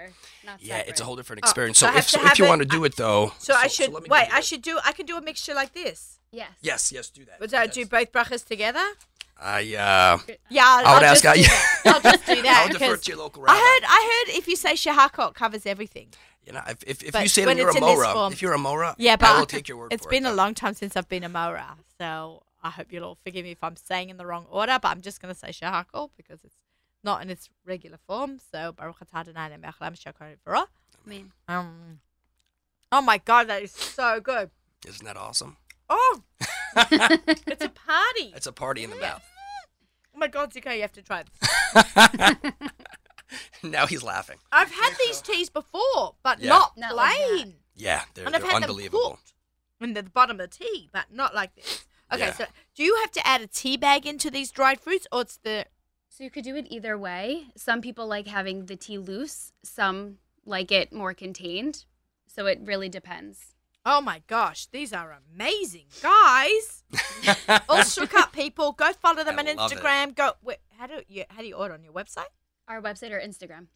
Yeah, 0.61 0.79
it's 0.79 1.01
a 1.01 1.05
whole 1.05 1.17
different 1.17 1.41
Oh, 1.43 1.47
experience. 1.47 1.79
so 1.79 1.87
so 1.91 1.97
if, 1.97 2.09
so 2.09 2.27
if 2.27 2.39
you 2.39 2.45
it- 2.45 2.49
want 2.49 2.61
to 2.63 2.67
do 2.69 2.85
it 2.85 2.97
though, 2.97 3.33
So, 3.39 3.55
I 3.55 3.67
should 3.69 3.93
let 3.93 4.09
wait. 4.09 4.33
I 4.33 4.41
the- 4.41 4.43
should 4.47 4.63
do. 4.63 4.79
I 4.85 4.93
can 4.93 5.07
do 5.07 5.17
a 5.17 5.21
mixture 5.23 5.55
like 5.55 5.73
this. 5.75 6.19
Yes. 6.33 6.51
Yes, 6.63 6.93
yes, 6.93 7.11
do 7.11 7.25
that. 7.27 7.41
Would 7.41 7.53
I 7.55 7.67
do 7.67 7.85
both 7.87 8.13
brachas 8.13 8.45
together? 8.47 8.85
I 9.43 9.61
uh, 9.75 10.19
Yeah, 10.49 10.65
I'll, 10.67 10.87
I 10.87 10.95
would 10.95 11.03
I'll 11.05 11.11
ask. 11.11 11.23
just 11.23 11.27
I, 11.27 11.37
do 11.37 11.43
that. 11.43 11.83
I'll 11.87 12.01
just 12.01 12.27
do 12.27 12.43
that. 12.43 12.57
I 12.59 12.63
would 12.65 12.73
defer 12.79 12.95
'cause 12.97 13.05
to 13.05 13.11
your 13.13 13.19
local 13.19 13.43
rabbi. 13.43 13.55
I 13.55 13.59
heard. 13.59 13.85
I 13.89 14.25
heard 14.27 14.37
if 14.39 14.49
you 14.49 14.57
say 14.57 14.75
shahakol, 14.75 15.33
covers 15.35 15.65
everything. 15.67 16.09
You 16.47 16.53
know, 16.55 16.63
if 16.69 16.83
if, 16.87 17.03
if 17.05 17.13
But 17.13 17.23
you 17.23 17.29
say 17.29 17.45
that 17.45 17.57
you're 17.57 17.69
a 17.69 17.73
it's 17.73 17.81
Mora, 17.81 18.13
form- 18.13 18.33
if 18.33 18.43
you're 18.43 18.53
a 18.55 18.59
Mora, 18.59 18.95
Yeah, 18.99 19.17
but 19.17 19.29
I 19.29 19.39
will 19.39 19.47
take 19.47 19.69
your 19.69 19.79
word 19.79 19.93
It's 19.93 20.05
for 20.05 20.11
been 20.11 20.25
it. 20.27 20.31
a 20.31 20.33
long 20.33 20.55
time 20.55 20.75
since 20.75 20.97
I've 20.97 21.09
been 21.09 21.25
a 21.25 21.29
Mora, 21.29 21.77
so 21.99 22.43
I 22.63 22.71
hope 22.71 22.93
you'll 22.93 23.05
all 23.05 23.19
forgive 23.25 23.45
me 23.45 23.53
if 23.53 23.63
I'm 23.63 23.77
saying 23.77 24.11
in 24.11 24.17
the 24.17 24.27
wrong 24.27 24.47
order. 24.51 24.79
But 24.81 24.89
I'm 24.89 25.01
just 25.01 25.21
going 25.23 25.33
to 25.33 25.39
say 25.39 25.49
shahakol 25.49 26.11
because 26.17 26.41
it's 26.45 26.57
not 27.03 27.23
in 27.23 27.31
its 27.31 27.49
regular 27.65 27.99
form. 28.07 28.39
So 28.53 28.73
baruch 28.73 28.99
atah 29.01 29.21
Adonai 29.29 29.51
le'mechlam 29.57 29.97
shakar. 29.99 30.37
I 30.47 30.67
mean, 31.09 31.33
Um. 31.49 32.01
Oh 32.93 33.01
my 33.01 33.19
god, 33.19 33.49
that 33.49 33.63
is 33.63 33.73
so 33.73 34.21
good. 34.21 34.51
Isn't 34.87 35.05
that 35.07 35.17
awesome? 35.17 35.57
Oh, 35.89 36.23
it's 36.77 37.65
a 37.65 37.69
party. 37.69 38.33
It's 38.35 38.47
a 38.47 38.53
party 38.53 38.85
in 38.85 38.91
the 38.91 38.97
mouth. 38.97 39.23
Oh 40.15 40.19
my 40.19 40.27
god, 40.29 40.53
Zika, 40.53 40.75
you 40.75 40.83
have 40.83 40.93
to 40.93 41.03
try 41.03 41.23
this. 41.23 42.43
now 43.63 43.87
he's 43.87 44.03
laughing. 44.03 44.39
I've 44.53 44.71
had 44.73 44.95
these 44.99 45.21
teas 45.21 45.49
before, 45.51 46.15
but 46.23 46.41
Yeah. 46.41 46.49
not 46.51 46.77
Not 46.77 46.95
like 46.97 47.17
plain. 47.17 47.55
Yeah, 47.77 48.03
they're, 48.15 48.27
unbelievable. 48.27 48.27
and 48.27 48.37
I've 48.37 48.43
they're 48.43 48.51
had 48.51 48.63
unbelievable. 48.63 49.03
them 49.09 49.11
cooked 49.17 49.33
in 49.81 49.93
the 49.95 50.03
bottom 50.03 50.41
of 50.41 50.51
the 50.51 50.57
tea, 50.65 50.91
but 50.93 51.07
not 51.13 51.35
like 51.35 51.55
this. 51.55 51.87
Okay, 52.13 52.27
Yeah. 52.27 52.33
so 52.35 52.45
do 52.75 52.83
you 52.85 52.97
have 53.01 53.11
to 53.13 53.27
add 53.27 53.41
a 53.41 53.47
tea 53.47 53.77
bag 53.77 54.07
into 54.07 54.31
these 54.31 54.51
dried 54.51 54.81
fruits, 54.81 55.07
or 55.13 55.23
it's 55.23 55.37
the 55.39 55.67
so 56.09 56.25
you 56.25 56.31
could 56.31 56.45
do 56.45 56.57
it 56.57 56.67
either 56.71 56.99
way. 56.99 57.47
Some 57.57 57.81
people 57.81 58.07
like 58.07 58.27
having 58.27 58.67
the 58.67 58.77
tea 58.77 58.99
loose. 58.99 59.53
Some 59.63 60.19
like 60.45 60.73
it 60.73 60.93
more 60.93 61.15
contained. 61.15 61.85
So 62.27 62.47
it 62.47 62.61
really 62.63 62.89
depends. 62.89 63.55
Oh 63.87 64.01
my 64.03 64.21
gosh, 64.27 64.67
these 64.67 64.93
are 64.93 65.19
amazing, 65.35 65.87
guys! 66.03 66.85
All 67.69 67.83
shook 67.83 68.13
up 68.15 68.33
people. 68.33 68.73
Go 68.73 68.93
follow 68.93 69.25
them 69.25 69.39
I 69.39 69.43
on 69.49 69.57
love 69.57 69.73
it. 69.73 69.79
Instagram. 69.79 70.15
Go. 70.15 70.33
Wait, 70.43 70.59
how 70.79 70.87
do 70.87 71.01
you 71.09 71.25
how 71.31 71.41
do 71.41 71.47
you 71.49 71.55
order 71.55 71.75
on 71.75 71.83
your 71.83 71.93
website? 71.93 72.27
Our 72.69 72.83
website 72.83 73.11
or 73.13 73.21
Instagram. 73.21 73.67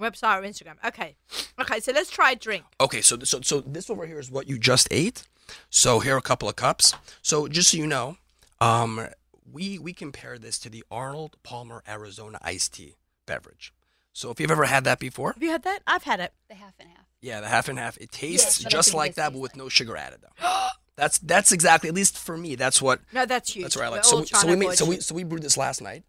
Website 0.00 0.40
or 0.40 0.42
Instagram. 0.42 0.74
Okay. 0.84 1.16
Okay, 1.60 1.80
so 1.80 1.92
let's 1.92 2.10
try 2.10 2.32
a 2.32 2.36
drink. 2.36 2.64
Okay, 2.80 3.00
so 3.00 3.16
so 3.20 3.40
so 3.40 3.60
this 3.60 3.88
over 3.88 4.04
here 4.06 4.18
is 4.18 4.30
what 4.30 4.48
you 4.48 4.58
just 4.58 4.86
ate. 4.90 5.22
So 5.70 6.00
here 6.00 6.14
are 6.14 6.18
a 6.18 6.22
couple 6.22 6.48
of 6.48 6.56
cups. 6.56 6.94
So 7.22 7.48
just 7.48 7.70
so 7.70 7.76
you 7.76 7.86
know, 7.86 8.16
um, 8.60 9.08
we 9.52 9.78
we 9.78 9.92
compare 9.92 10.38
this 10.38 10.58
to 10.60 10.68
the 10.70 10.84
Arnold 10.90 11.36
Palmer 11.42 11.82
Arizona 11.88 12.38
iced 12.42 12.74
tea 12.74 12.96
beverage. 13.26 13.72
So 14.12 14.30
if 14.30 14.38
you've 14.40 14.50
ever 14.50 14.64
had 14.64 14.84
that 14.84 14.98
before, 15.00 15.32
Have 15.32 15.42
you 15.42 15.50
had 15.50 15.64
that? 15.64 15.80
I've 15.86 16.04
had 16.04 16.20
it. 16.20 16.32
The 16.48 16.54
half 16.54 16.74
and 16.78 16.88
half. 16.88 17.06
yeah, 17.20 17.40
the 17.40 17.48
half 17.48 17.68
and 17.68 17.78
half, 17.78 17.96
it 17.98 18.12
tastes 18.12 18.62
but 18.62 18.72
I 18.72 18.76
just 18.76 18.94
like 18.94 19.14
that, 19.16 19.32
but 19.32 19.40
with 19.40 19.52
like- 19.52 19.56
no 19.58 19.68
sugar 19.68 19.96
added 19.96 20.20
though. 20.22 20.48
that's 20.96 21.18
that's 21.18 21.50
exactly 21.52 21.88
at 21.88 21.94
least 21.94 22.16
for 22.16 22.36
me. 22.36 22.54
That's 22.54 22.80
what 22.80 23.00
No, 23.12 23.26
that's 23.26 23.52
huge. 23.52 23.64
that's 23.64 23.76
what 23.76 23.84
I 23.84 23.88
like. 23.88 24.04
So 24.04 24.20
we, 24.20 24.26
so 24.26 24.46
we 24.46 24.56
made 24.56 24.72
so 24.74 24.86
we 24.86 25.00
so 25.00 25.14
we 25.14 25.24
brewed 25.24 25.42
this 25.42 25.56
last 25.56 25.82
night. 25.82 26.04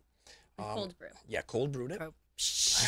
Um, 0.60 0.66
Cold 0.74 0.98
brew. 1.00 1.08
Yeah, 1.28 1.42
cold 1.42 1.72
brewed 1.72 1.92
it. 1.92 2.02
Oh, 2.02 2.14
psh. 2.38 2.84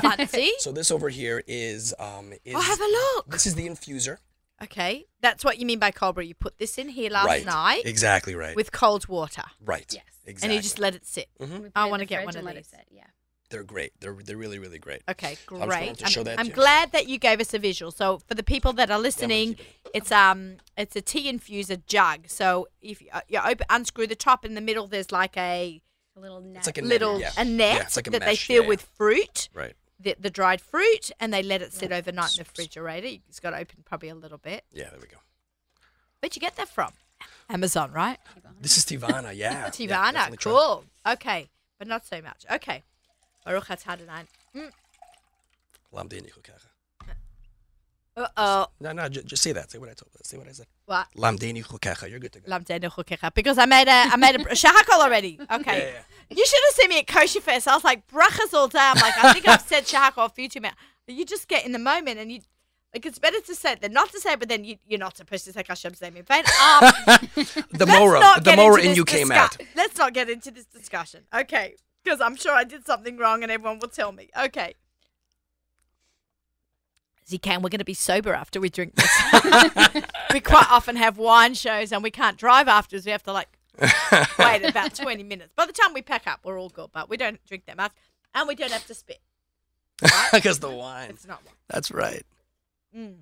Fancy. 0.00 0.52
So 0.58 0.72
this 0.72 0.90
over 0.90 1.08
here 1.08 1.42
is 1.46 1.94
um 1.98 2.32
is 2.44 2.54
Oh, 2.54 2.60
have 2.60 2.80
a 2.80 2.84
look. 2.84 3.30
this 3.30 3.46
is 3.46 3.54
the 3.54 3.66
infuser. 3.66 4.18
Okay, 4.62 5.06
that's 5.20 5.44
what 5.44 5.58
you 5.58 5.66
mean 5.66 5.78
by 5.78 5.90
cold 5.90 6.14
brew. 6.16 6.24
You 6.24 6.34
put 6.34 6.58
this 6.58 6.76
in 6.78 6.88
here 6.88 7.10
last 7.10 7.26
right. 7.26 7.44
night 7.46 7.82
Exactly 7.86 8.34
right. 8.34 8.54
with 8.56 8.72
cold 8.72 9.08
water, 9.08 9.44
right. 9.64 9.90
Yes. 9.92 10.04
Exactly. 10.26 10.46
and 10.46 10.54
you 10.54 10.62
just 10.62 10.78
let 10.78 10.94
it 10.94 11.06
sit. 11.06 11.28
We 11.38 11.46
put 11.46 11.72
I 11.74 11.86
wanna 11.86 12.04
get 12.04 12.24
one 12.24 12.34
and 12.36 12.40
of 12.40 12.44
let 12.44 12.56
these. 12.56 12.66
it 12.66 12.70
sit, 12.70 12.86
Yeah. 12.90 13.04
They're 13.48 13.64
great. 13.64 13.92
They're 14.00 14.14
they're 14.14 14.36
really 14.36 14.58
really 14.60 14.78
great. 14.78 15.02
Okay, 15.08 15.34
just 15.34 15.50
wanted 15.50 15.68
great. 15.70 15.98
to 15.98 16.20
I'm, 16.20 16.24
that 16.24 16.38
I'm 16.38 16.46
to 16.46 16.52
glad 16.52 16.92
that 16.92 17.08
you 17.08 17.18
gave 17.18 17.40
us 17.40 17.52
a 17.52 17.58
visual. 17.58 17.90
So 17.90 18.20
for 18.28 18.34
the 18.34 18.44
people 18.44 18.72
that 18.74 18.90
are 18.92 18.98
listening, 18.98 19.54
keep 19.54 19.66
it's 19.92 20.12
um 20.12 20.58
it's 20.76 20.94
a 20.94 21.00
tea 21.00 21.32
infuser 21.32 21.84
jug. 21.86 22.28
So 22.28 22.68
if 22.80 23.00
you, 23.02 23.08
uh, 23.12 23.22
you 23.28 23.40
open 23.44 23.66
unscrew 23.68 24.06
the 24.06 24.14
top 24.14 24.44
in 24.44 24.54
the 24.54 24.60
middle, 24.60 24.86
there's 24.86 25.10
like 25.10 25.36
a 25.36 25.82
A 26.16 26.20
little 26.20 26.40
net. 26.40 26.58
It's 26.58 26.66
like 26.68 26.78
a 26.78 26.82
net, 26.82 26.90
little 26.90 27.18
yeah. 27.20 27.32
a 27.36 27.44
net 27.44 27.76
Yeah, 27.76 27.82
it's 27.82 27.96
like 27.96 28.06
a 28.06 28.10
that 28.10 28.20
they 28.20 28.26
mesh, 28.26 28.46
fill 28.46 28.62
yeah, 28.62 28.68
with 28.68 28.82
fruit, 28.96 29.48
Right. 29.52 29.74
The, 30.02 30.16
the 30.18 30.30
dried 30.30 30.60
fruit, 30.60 31.10
and 31.20 31.32
they 31.32 31.42
let 31.42 31.62
it 31.62 31.72
sit 31.72 31.92
overnight 31.92 32.32
in 32.32 32.44
the 32.44 32.48
refrigerator. 32.48 33.20
It's 33.28 33.40
got 33.40 33.50
to 33.50 33.58
open 33.58 33.78
probably 33.84 34.08
a 34.08 34.14
little 34.14 34.38
bit. 34.38 34.64
Yeah. 34.72 34.90
There 34.90 35.00
we 35.00 35.08
go. 35.08 35.18
Where'd 36.20 36.34
you 36.36 36.40
get 36.40 36.56
that 36.56 36.68
from? 36.68 36.92
Amazon, 37.48 37.92
right? 37.92 38.18
This 38.60 38.76
is 38.76 38.84
Tivana. 38.84 39.34
Yeah. 39.36 39.50
Yeah, 39.52 39.68
Tivana, 39.68 40.12
definitely 40.12 40.36
try. 40.38 40.52
cool. 40.52 40.84
Okay, 41.06 41.50
but 41.78 41.88
not 41.88 42.06
so 42.06 42.20
much. 42.22 42.44
Okay. 42.50 42.82
Baruch 43.44 43.66
atah 43.68 43.88
Adonai. 43.92 44.24
Lamdeni 45.92 46.30
chukecha. 46.30 46.66
Uh 46.66 46.69
oh. 48.16 48.66
No, 48.80 48.92
no. 48.92 49.08
Just, 49.08 49.26
just 49.26 49.42
say 49.42 49.52
that. 49.52 49.70
Say 49.70 49.78
what 49.78 49.88
I 49.88 49.94
told. 49.94 50.10
Say 50.22 50.36
what 50.38 50.48
I 50.48 50.52
said. 50.52 50.66
What? 50.86 51.06
Lamdeni 51.16 51.64
chukecha. 51.64 52.10
You're 52.10 52.18
good 52.18 52.32
to 52.32 52.40
go. 52.40 52.50
Lamdenu 52.50 52.90
chukecha. 52.90 53.32
Because 53.34 53.58
I 53.58 53.66
made 53.66 53.88
a 53.88 54.12
I 54.12 54.16
made 54.16 54.36
a 54.36 54.38
shahakol 54.54 55.00
already. 55.00 55.38
Okay. 55.50 55.78
Yeah, 55.78 55.84
yeah, 56.30 56.36
You 56.36 56.44
should 56.46 56.60
have 56.68 56.74
seen 56.74 56.88
me 56.90 56.98
at 57.00 57.06
Kosher 57.06 57.40
Fest. 57.40 57.68
I 57.68 57.74
was 57.74 57.84
like 57.84 58.06
brachas 58.08 58.52
all 58.54 58.68
day. 58.68 58.78
I'm 58.80 58.96
like, 58.96 59.22
I 59.22 59.32
think 59.32 59.48
I've 59.48 59.62
said 59.62 59.84
shahakol 59.84 60.26
a 60.26 60.28
few 60.28 60.48
too 60.48 60.60
many. 60.60 60.74
You 61.06 61.24
just 61.24 61.48
get 61.48 61.64
in 61.64 61.72
the 61.72 61.78
moment 61.78 62.18
and 62.18 62.30
you 62.30 62.40
like 62.94 63.06
it's 63.06 63.18
better 63.20 63.40
to 63.40 63.54
say 63.54 63.72
it 63.72 63.80
than 63.82 63.92
not 63.92 64.10
to 64.10 64.20
say 64.20 64.32
it, 64.32 64.40
but 64.40 64.48
then 64.48 64.64
you, 64.64 64.76
you're 64.86 64.98
not 64.98 65.16
supposed 65.16 65.44
to 65.44 65.52
say 65.52 65.62
Hashem's 65.66 66.00
name 66.02 66.16
in 66.16 66.24
vain. 66.24 66.42
Um, 66.62 66.92
The 67.70 67.86
Mora, 67.86 68.20
the 68.42 68.54
Mora 68.56 68.82
in 68.82 68.96
you 68.96 69.04
came 69.04 69.30
out. 69.30 69.56
Let's 69.76 69.96
not 69.96 70.12
get 70.12 70.28
into 70.28 70.50
this 70.50 70.64
discussion. 70.66 71.22
Okay. 71.32 71.76
Because 72.02 72.20
I'm 72.20 72.34
sure 72.34 72.52
I 72.52 72.64
did 72.64 72.86
something 72.86 73.16
wrong 73.18 73.42
and 73.42 73.52
everyone 73.52 73.78
will 73.78 73.88
tell 73.88 74.10
me. 74.10 74.30
Okay. 74.36 74.74
ZK, 77.30 77.62
we're 77.62 77.68
going 77.68 77.78
to 77.78 77.84
be 77.84 77.94
sober 77.94 78.32
after 78.34 78.60
we 78.60 78.68
drink 78.68 78.94
this. 78.96 79.22
we 80.32 80.40
quite 80.40 80.66
often 80.70 80.96
have 80.96 81.18
wine 81.18 81.54
shows 81.54 81.92
and 81.92 82.02
we 82.02 82.10
can't 82.10 82.36
drive 82.36 82.68
afterwards. 82.68 83.06
We 83.06 83.12
have 83.12 83.22
to 83.24 83.32
like 83.32 83.48
wait 84.38 84.64
about 84.64 84.94
20 84.94 85.22
minutes. 85.22 85.52
By 85.54 85.66
the 85.66 85.72
time 85.72 85.94
we 85.94 86.02
pack 86.02 86.26
up, 86.26 86.40
we're 86.44 86.58
all 86.58 86.68
good, 86.68 86.90
but 86.92 87.08
we 87.08 87.16
don't 87.16 87.42
drink 87.46 87.64
that 87.66 87.76
much 87.76 87.92
and 88.34 88.48
we 88.48 88.54
don't 88.54 88.72
have 88.72 88.86
to 88.86 88.94
spit. 88.94 89.20
Because 90.32 90.60
the 90.60 90.70
wine. 90.70 91.10
It's 91.10 91.26
not 91.26 91.44
one. 91.44 91.54
That's 91.68 91.90
right. 91.90 92.24
Mm. 92.96 93.16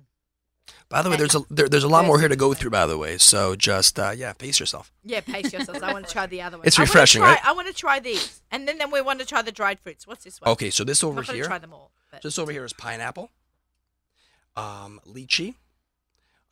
By 0.87 1.01
the 1.01 1.09
way, 1.09 1.17
there's 1.17 1.35
a 1.35 1.41
there, 1.49 1.67
there's 1.67 1.83
a 1.83 1.87
lot 1.87 2.05
more 2.05 2.19
here 2.19 2.29
to 2.29 2.35
go 2.35 2.53
through. 2.53 2.71
By 2.71 2.85
the 2.85 2.97
way, 2.97 3.17
so 3.17 3.55
just 3.55 3.99
uh, 3.99 4.11
yeah, 4.15 4.33
pace 4.33 4.59
yourself. 4.59 4.91
Yeah, 5.03 5.21
pace 5.21 5.51
yourselves. 5.51 5.81
I 5.81 5.91
want 5.93 6.07
to 6.07 6.11
try 6.11 6.25
the 6.25 6.41
other 6.41 6.57
one. 6.57 6.65
It's 6.67 6.79
I 6.79 6.83
refreshing, 6.83 7.21
try- 7.21 7.33
right? 7.33 7.45
I 7.45 7.53
want 7.53 7.67
to 7.67 7.73
try 7.73 7.99
these. 7.99 8.41
And 8.51 8.67
then, 8.67 8.77
then 8.77 8.91
we 8.91 9.01
want 9.01 9.19
to 9.19 9.25
try 9.25 9.41
the 9.41 9.51
dried 9.51 9.79
fruits. 9.79 10.07
What's 10.07 10.23
this 10.23 10.39
one? 10.41 10.51
Okay, 10.51 10.69
so 10.69 10.83
this 10.83 11.03
over 11.03 11.19
I'm 11.19 11.25
here, 11.25 11.45
try 11.45 11.57
them 11.59 11.73
all. 11.73 11.91
But 12.11 12.21
just 12.21 12.39
over 12.39 12.51
here 12.51 12.65
is 12.65 12.73
pineapple, 12.73 13.29
um, 14.59 14.99
lychee. 15.07 15.55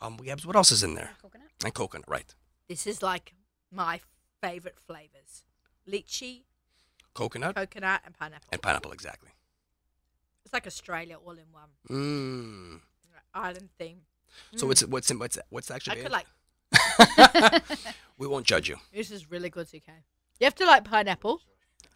Um, 0.02 0.18
we 0.18 0.28
have 0.28 0.46
what 0.46 0.56
else 0.56 0.72
is 0.72 0.84
in 0.84 0.96
there? 0.96 1.12
Coconut. 1.22 1.48
And 1.64 1.74
coconut, 1.74 2.08
right? 2.08 2.36
this 2.68 2.86
is 2.86 3.02
like 3.02 3.34
my 3.72 4.00
favorite 4.42 4.76
flavors 4.86 5.44
lychee, 5.90 6.44
Coconut 7.14 7.56
coconut, 7.56 8.02
and 8.06 8.14
pineapple. 8.14 8.50
and 8.52 8.62
pineapple, 8.62 8.92
exactly. 8.92 9.32
It's 10.44 10.54
like 10.54 10.68
Australia 10.68 11.18
all 11.26 11.32
in 11.32 11.46
one. 11.52 11.70
Mm. 11.90 12.82
Island 13.34 13.70
theme. 13.78 14.02
So 14.56 14.68
what's 14.68 14.86
what's 14.86 15.10
in, 15.12 15.20
what's 15.20 15.38
what's 15.50 15.72
I 15.72 15.80
could 15.80 16.12
like, 16.12 16.28
we 18.18 18.28
won't 18.28 18.46
judge 18.46 18.70
you. 18.70 18.78
this 18.94 19.12
is 19.12 19.32
really 19.32 19.50
good, 19.50 19.68
CK. 19.68 19.88
You 20.40 20.46
have 20.46 20.56
to 20.56 20.66
like 20.66 20.84
pineapple 20.84 21.42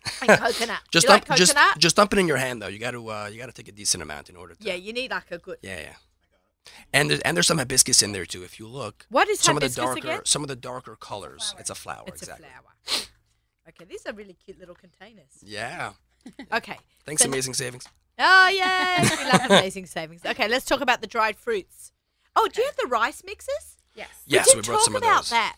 and 0.21 0.39
coconut. 0.39 0.79
Just 0.91 1.05
you 1.07 1.09
like 1.13 1.25
dump, 1.25 1.37
just 1.37 1.53
coconut? 1.55 1.77
just 1.77 1.95
dump 1.95 2.13
it 2.13 2.19
in 2.19 2.27
your 2.27 2.37
hand 2.37 2.61
though. 2.61 2.67
You 2.67 2.79
got 2.79 2.91
to 2.91 3.07
uh, 3.11 3.29
you 3.31 3.39
got 3.39 3.47
to 3.47 3.51
take 3.53 3.67
a 3.67 3.71
decent 3.71 4.01
amount 4.03 4.29
in 4.29 4.35
order 4.35 4.55
to. 4.55 4.63
yeah, 4.63 4.73
you 4.75 4.93
need 4.93 5.11
like 5.11 5.31
a 5.31 5.37
good. 5.37 5.57
Yeah, 5.61 5.79
yeah. 5.79 5.93
And 6.93 7.09
there's 7.09 7.19
and 7.21 7.35
there's 7.35 7.47
some 7.47 7.57
hibiscus 7.57 8.01
in 8.03 8.11
there 8.11 8.25
too. 8.25 8.43
If 8.43 8.59
you 8.59 8.67
look, 8.67 9.05
What 9.09 9.27
is 9.29 9.39
some 9.39 9.57
of 9.57 9.61
the 9.61 9.69
darker 9.69 9.97
again? 9.99 10.21
some 10.25 10.41
of 10.43 10.47
the 10.47 10.55
darker 10.55 10.95
colors. 10.95 11.55
It's 11.59 11.69
a 11.69 11.75
flower. 11.75 12.03
It's 12.07 12.21
exactly. 12.21 12.47
a 12.47 12.51
flower. 12.51 13.01
Okay, 13.69 13.85
these 13.85 14.05
are 14.07 14.11
really 14.13 14.33
cute 14.43 14.59
little 14.59 14.75
containers. 14.75 15.37
Yeah. 15.43 15.93
Okay. 16.53 16.77
Thanks, 17.05 17.21
So- 17.21 17.29
Amazing 17.29 17.53
Savings. 17.53 17.87
Oh, 18.19 18.47
yay. 18.49 19.07
we 19.17 19.31
love 19.31 19.41
amazing 19.49 19.85
savings. 19.87 20.21
Okay, 20.25 20.47
let's 20.47 20.65
talk 20.65 20.81
about 20.81 21.01
the 21.01 21.07
dried 21.07 21.37
fruits. 21.37 21.91
Oh, 22.35 22.47
do 22.51 22.61
you 22.61 22.67
have 22.67 22.75
the 22.75 22.87
rice 22.87 23.23
mixes? 23.25 23.77
Yes. 23.95 24.09
Yes, 24.27 24.53
we, 24.53 24.59
we 24.59 24.65
brought 24.65 24.75
talk 24.77 24.85
some 24.85 24.95
of 24.95 25.01
about 25.01 25.21
those. 25.21 25.29
that. 25.31 25.55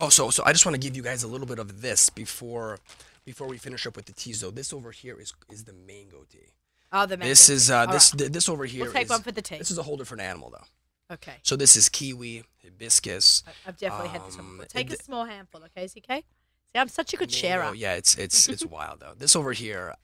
Oh, 0.00 0.08
so 0.08 0.30
so 0.30 0.42
I 0.46 0.52
just 0.52 0.64
want 0.64 0.74
to 0.74 0.78
give 0.80 0.96
you 0.96 1.02
guys 1.02 1.22
a 1.22 1.28
little 1.28 1.46
bit 1.46 1.58
of 1.58 1.82
this 1.82 2.08
before 2.10 2.78
before 3.26 3.46
we 3.48 3.58
finish 3.58 3.86
up 3.86 3.94
with 3.96 4.06
the 4.06 4.12
teas. 4.14 4.40
Though 4.40 4.50
this 4.50 4.72
over 4.72 4.90
here 4.90 5.20
is 5.20 5.34
is 5.50 5.64
the 5.64 5.74
mango 5.74 6.24
tea. 6.30 6.48
Oh, 6.92 7.04
the 7.04 7.16
mango 7.18 7.28
This 7.28 7.50
is 7.50 7.70
uh 7.70 7.80
All 7.80 7.86
this 7.92 8.12
right. 8.14 8.18
th- 8.20 8.32
this 8.32 8.48
over 8.48 8.64
here. 8.64 8.84
We'll 8.84 8.92
take 8.92 9.04
is- 9.04 9.10
one 9.10 9.20
for 9.22 9.32
the 9.32 9.42
tea. 9.42 9.58
This 9.58 9.70
is 9.70 9.76
a 9.76 9.82
whole 9.82 9.98
different 9.98 10.22
animal 10.22 10.48
though. 10.50 11.14
Okay. 11.14 11.34
So 11.42 11.54
this 11.56 11.76
is 11.76 11.88
kiwi, 11.88 12.44
hibiscus. 12.62 13.42
I- 13.46 13.68
I've 13.68 13.76
definitely 13.76 14.08
had 14.08 14.24
this 14.26 14.36
one. 14.36 14.46
Um, 14.46 14.52
before. 14.58 14.66
Take 14.66 14.90
a 14.92 15.02
small 15.02 15.24
handful, 15.26 15.62
okay, 15.64 15.86
CK? 15.86 16.24
See, 16.72 16.78
I'm 16.80 16.88
such 16.88 17.12
a 17.14 17.16
good 17.16 17.30
sharer. 17.30 17.62
mango. 17.64 17.76
Yeah, 17.78 17.94
it's 17.94 18.16
it's 18.16 18.48
it's 18.54 18.64
wild 18.64 19.00
though. 19.00 19.14
This 19.16 19.36
over 19.36 19.52
here, 19.52 19.94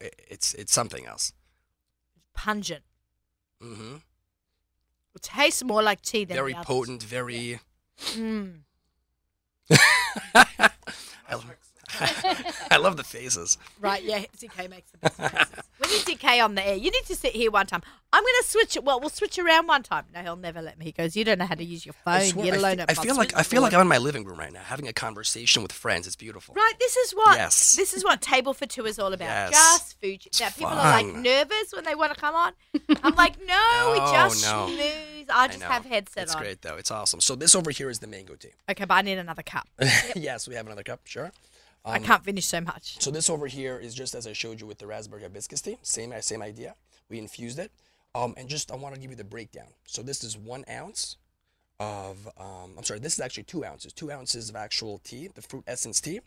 i- 0.00 0.10
it's 0.28 0.54
it's 0.54 0.72
something 0.72 1.04
else. 1.06 1.32
Pungent. 2.34 2.84
Mm 3.62 3.76
hmm 3.76 3.96
It 5.14 5.22
tastes 5.22 5.62
more 5.62 5.82
like 5.82 6.00
tea 6.02 6.24
than 6.24 6.36
Very 6.36 6.54
the 6.54 6.62
potent. 6.62 7.02
Very. 7.02 7.60
Mm. 7.98 8.60
I, 10.34 11.34
love, 11.34 11.46
I 12.70 12.76
love 12.78 12.96
the 12.96 13.04
faces. 13.04 13.58
Right, 13.80 14.02
yeah, 14.02 14.24
DK 14.38 14.68
makes 14.70 14.90
the 14.92 14.98
best 14.98 15.16
faces. 15.16 15.64
We 15.80 15.88
need 15.88 16.18
DK 16.18 16.44
on 16.44 16.54
the 16.54 16.66
air. 16.66 16.76
You 16.76 16.90
need 16.90 17.04
to 17.06 17.16
sit 17.16 17.32
here 17.34 17.50
one 17.50 17.66
time. 17.66 17.82
I'm 18.14 18.22
going 18.22 18.34
to 18.42 18.48
switch 18.48 18.76
it. 18.76 18.84
Well, 18.84 19.00
we'll 19.00 19.08
switch 19.08 19.38
around 19.38 19.66
one 19.66 19.82
time. 19.82 20.04
No, 20.14 20.20
he'll 20.20 20.36
never 20.36 20.60
let 20.60 20.78
me. 20.78 20.84
He 20.84 20.92
goes, 20.92 21.16
You 21.16 21.24
don't 21.24 21.38
know 21.38 21.46
how 21.46 21.54
to 21.54 21.64
use 21.64 21.86
your 21.86 21.94
phone. 22.04 22.14
I, 22.14 22.24
swear, 22.26 22.44
You're 22.46 22.54
I, 22.56 22.58
alone 22.58 22.76
fe- 22.76 22.82
at 22.82 22.90
I 22.90 22.94
feel 23.02 23.16
like 23.16 23.36
I 23.36 23.42
feel 23.42 23.62
like 23.62 23.72
I'm 23.72 23.80
in 23.80 23.88
my 23.88 23.98
living 23.98 24.24
room 24.24 24.38
right 24.38 24.52
now, 24.52 24.60
having 24.62 24.86
a 24.86 24.92
conversation 24.92 25.62
with 25.62 25.72
friends. 25.72 26.06
It's 26.06 26.14
beautiful. 26.16 26.54
Right, 26.54 26.74
this 26.78 26.94
is 26.96 27.12
what 27.12 27.36
Yes. 27.38 27.74
this 27.74 27.94
is 27.94 28.04
what 28.04 28.20
Table 28.20 28.52
for 28.54 28.66
Two 28.66 28.84
is 28.86 28.98
all 28.98 29.12
about. 29.12 29.50
Yes. 29.50 29.50
Just 29.52 30.00
food. 30.00 30.20
Now 30.40 30.50
people 30.50 30.66
are 30.78 31.02
like 31.02 31.06
nervous 31.06 31.72
when 31.74 31.84
they 31.84 31.94
want 31.94 32.12
to 32.14 32.20
come 32.20 32.34
on. 32.34 32.52
I'm 33.02 33.14
like, 33.14 33.38
no, 33.46 33.90
we 33.92 33.98
No, 33.98 34.12
just 34.12 34.44
no. 34.44 34.68
schmooze. 34.70 35.30
I 35.30 35.44
I 35.44 35.46
just 35.48 35.60
know. 35.60 35.66
have 35.66 35.84
headset 35.86 36.24
It's 36.24 36.34
on. 36.34 36.42
It's 36.42 36.46
great 36.48 36.62
though. 36.62 36.76
It's 36.76 36.90
awesome. 36.90 37.20
So 37.20 37.34
this 37.34 37.54
over 37.54 37.70
here 37.70 37.88
is 37.88 38.00
the 38.00 38.06
mango 38.06 38.34
tea. 38.34 38.50
Okay, 38.70 38.84
but 38.84 38.94
I 38.94 39.02
need 39.02 39.18
another 39.18 39.42
cup. 39.42 39.66
yes, 40.16 40.46
we 40.46 40.54
have 40.54 40.66
another 40.66 40.82
cup. 40.82 41.00
Sure. 41.04 41.32
I 41.84 41.96
Um, 41.96 42.04
can't 42.04 42.24
finish 42.24 42.46
so 42.46 42.60
much. 42.60 42.96
So 43.02 43.10
this 43.10 43.28
over 43.28 43.46
here 43.48 43.78
is 43.78 43.94
just 43.94 44.14
as 44.14 44.26
I 44.26 44.32
showed 44.32 44.60
you 44.60 44.66
with 44.66 44.78
the 44.78 44.86
raspberry 44.86 45.22
hibiscus 45.22 45.60
tea. 45.60 45.78
Same 45.82 46.14
same 46.22 46.42
idea. 46.42 46.76
We 47.08 47.18
infused 47.18 47.58
it. 47.58 47.72
Um, 48.14 48.34
and 48.36 48.48
just 48.48 48.70
I 48.70 48.76
want 48.76 48.94
to 48.94 49.00
give 49.00 49.10
you 49.10 49.16
the 49.16 49.24
breakdown. 49.24 49.68
So 49.86 50.02
this 50.02 50.22
is 50.22 50.36
one 50.36 50.64
ounce 50.70 51.16
of 51.80 52.28
um, 52.38 52.74
I'm 52.76 52.84
sorry, 52.84 53.00
this 53.00 53.14
is 53.14 53.20
actually 53.20 53.44
two 53.44 53.64
ounces. 53.64 53.92
Two 53.92 54.12
ounces 54.12 54.48
of 54.48 54.54
actual 54.56 54.98
tea, 54.98 55.28
the 55.34 55.42
fruit 55.42 55.64
essence 55.66 56.00
tea, 56.00 56.20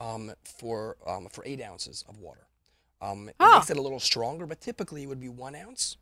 um, 0.00 0.32
for 0.42 0.96
um, 1.06 1.28
for 1.28 1.44
eight 1.46 1.62
ounces 1.62 2.04
of 2.08 2.18
water. 2.18 2.46
Um, 3.00 3.28
it 3.28 3.36
Oh. 3.38 3.58
makes 3.58 3.70
it 3.70 3.76
a 3.76 3.82
little 3.82 4.00
stronger, 4.00 4.46
but 4.46 4.60
typically 4.60 5.02
it 5.02 5.06
would 5.06 5.20
be 5.20 5.28
one 5.28 5.54
ounce 5.54 5.98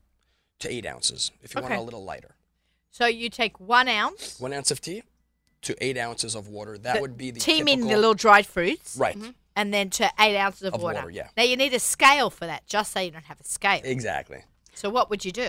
to 0.61 0.69
eight 0.73 0.87
ounces 0.87 1.31
if 1.43 1.55
you 1.55 1.61
want 1.61 1.73
Okay. 1.73 1.81
it 1.81 1.83
a 1.83 1.85
little 1.85 2.05
lighter. 2.05 2.37
So 2.93 3.07
you 3.07 3.29
take 3.29 3.59
one 3.61 3.89
ounce. 3.89 4.39
One 4.39 4.53
ounce 4.53 4.71
of 4.71 4.81
tea 4.81 5.03
to 5.65 5.85
eight 5.85 5.99
ounces 5.99 6.35
of 6.35 6.49
water. 6.49 6.79
That 6.79 6.97
the 6.97 7.01
would 7.01 7.17
be 7.17 7.31
the 7.31 7.41
tea 7.41 7.61
in 7.61 7.81
the 7.81 7.97
little 7.97 8.15
dried 8.15 8.47
fruits, 8.47 8.97
right. 8.99 9.17
and 9.57 9.73
then 9.75 9.91
to 9.91 10.11
eight 10.19 10.37
ounces 10.37 10.63
of, 10.63 10.75
Of 10.75 10.83
water. 10.83 10.97
water, 11.01 11.11
yeah. 11.11 11.29
Now 11.37 11.43
you 11.43 11.57
need 11.57 11.75
a 11.75 11.79
scale 11.79 12.31
for 12.31 12.47
that, 12.47 12.67
just 12.67 12.93
so 12.93 13.01
you 13.01 13.11
don't 13.11 13.25
have 13.25 13.41
a 13.41 13.45
scale. 13.45 13.81
Exactly. 13.85 14.45
So 14.75 14.91
what 14.91 15.11
would 15.11 15.25
you 15.25 15.33
do? 15.33 15.49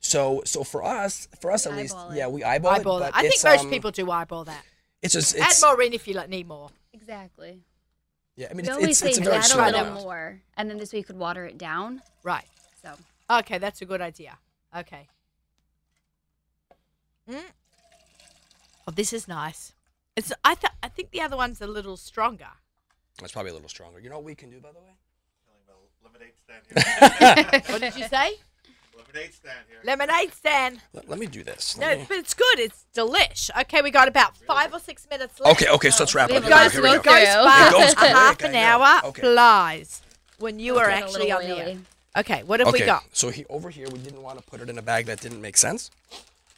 So 0.00 0.42
so 0.44 0.64
for 0.64 0.84
us, 0.84 1.28
for 1.40 1.50
us 1.50 1.66
at 1.66 1.74
least, 1.76 1.96
it. 2.10 2.16
yeah, 2.16 2.28
we 2.28 2.44
eyeball, 2.44 2.72
eyeball 2.72 2.96
it. 2.98 3.00
that. 3.00 3.12
but 3.12 3.18
I 3.24 3.28
think 3.28 3.42
most 3.44 3.64
um, 3.64 3.70
people 3.70 3.90
do 3.90 4.10
eyeball 4.10 4.44
that. 4.44 4.64
It's 5.02 5.14
just 5.14 5.36
Add 5.36 5.54
more 5.62 5.82
in 5.82 5.92
if 5.92 6.06
you 6.08 6.14
like, 6.14 6.28
need 6.28 6.46
more. 6.48 6.70
Exactly. 6.92 7.62
Yeah, 8.36 8.48
I 8.50 8.54
mean, 8.54 8.56
We 8.56 8.62
it's, 8.64 8.70
always 8.70 8.88
it's, 8.90 8.98
say 8.98 9.08
it's 9.08 9.18
a 9.18 9.22
very 9.22 9.36
add 9.36 9.44
a 9.44 9.48
small 9.48 9.66
little 9.66 9.80
amount. 9.80 10.00
more, 10.02 10.42
and 10.56 10.68
then 10.68 10.78
this 10.78 10.92
way 10.92 10.98
you 10.98 11.04
could 11.04 11.18
water 11.18 11.46
it 11.46 11.56
down. 11.58 12.02
Right. 12.22 12.44
So 12.82 12.92
Okay, 13.30 13.58
that's 13.58 13.80
a 13.82 13.84
good 13.86 14.00
idea. 14.00 14.38
Okay. 14.76 15.08
Mm. 17.30 17.42
Oh, 18.86 18.92
this 18.92 19.12
is 19.12 19.26
nice. 19.26 19.72
It's. 20.14 20.32
I 20.44 20.54
th- 20.54 20.72
I 20.82 20.88
think 20.88 21.10
the 21.10 21.20
other 21.20 21.36
one's 21.36 21.60
a 21.60 21.66
little 21.66 21.96
stronger. 21.96 22.48
It's 23.22 23.32
probably 23.32 23.50
a 23.50 23.54
little 23.54 23.68
stronger. 23.68 23.98
You 23.98 24.10
know 24.10 24.16
what 24.16 24.24
we 24.24 24.34
can 24.34 24.50
do, 24.50 24.60
by 24.60 24.70
the 24.72 24.78
way? 24.78 24.94
Lemonade 26.04 26.32
stand 26.42 26.62
here. 26.68 27.62
What 27.72 27.80
did 27.80 27.96
you 27.96 28.06
say? 28.08 28.36
Lemonade 28.96 29.34
stand 29.34 29.58
here. 29.68 29.78
Lemonade 29.84 30.32
stand. 30.32 30.80
Let, 30.92 31.08
let 31.08 31.18
me 31.18 31.26
do 31.26 31.42
this. 31.42 31.76
No, 31.76 31.96
me- 31.96 32.04
but 32.08 32.18
it's 32.18 32.34
good. 32.34 32.58
It's 32.58 32.84
delish. 32.94 33.50
Okay, 33.62 33.82
we 33.82 33.90
got 33.90 34.06
about 34.08 34.36
five 34.36 34.72
or 34.72 34.78
six 34.78 35.06
minutes 35.10 35.40
left. 35.40 35.60
Okay, 35.60 35.70
okay, 35.72 35.90
so 35.90 36.04
let's 36.04 36.14
wrap 36.14 36.30
it 36.30 36.36
up. 36.36 36.44
a 36.44 36.48
Goes, 36.48 36.72
Here 36.72 36.82
we 36.82 36.88
go 36.88 36.94
it 36.94 37.02
goes 37.04 37.14
fast. 37.24 37.74
It 37.74 37.98
goes 37.98 38.10
a 38.10 38.14
half 38.14 38.42
an 38.42 38.54
hour 38.54 39.08
Okay. 39.08 39.22
flies 39.22 40.02
when 40.38 40.58
you 40.58 40.78
are 40.78 40.88
actually 40.88 41.32
on 41.32 41.42
the 41.42 41.58
air. 41.58 41.76
Okay, 42.18 42.42
what 42.44 42.60
have 42.60 42.68
okay, 42.68 42.80
we 42.80 42.86
got? 42.86 43.04
so 43.12 43.28
he, 43.30 43.44
over 43.50 43.68
here, 43.68 43.86
we 43.92 43.98
didn't 43.98 44.22
want 44.22 44.38
to 44.38 44.44
put 44.44 44.60
it 44.60 44.70
in 44.70 44.78
a 44.78 44.82
bag 44.82 45.06
that 45.06 45.20
didn't 45.20 45.40
make 45.42 45.56
sense. 45.56 45.90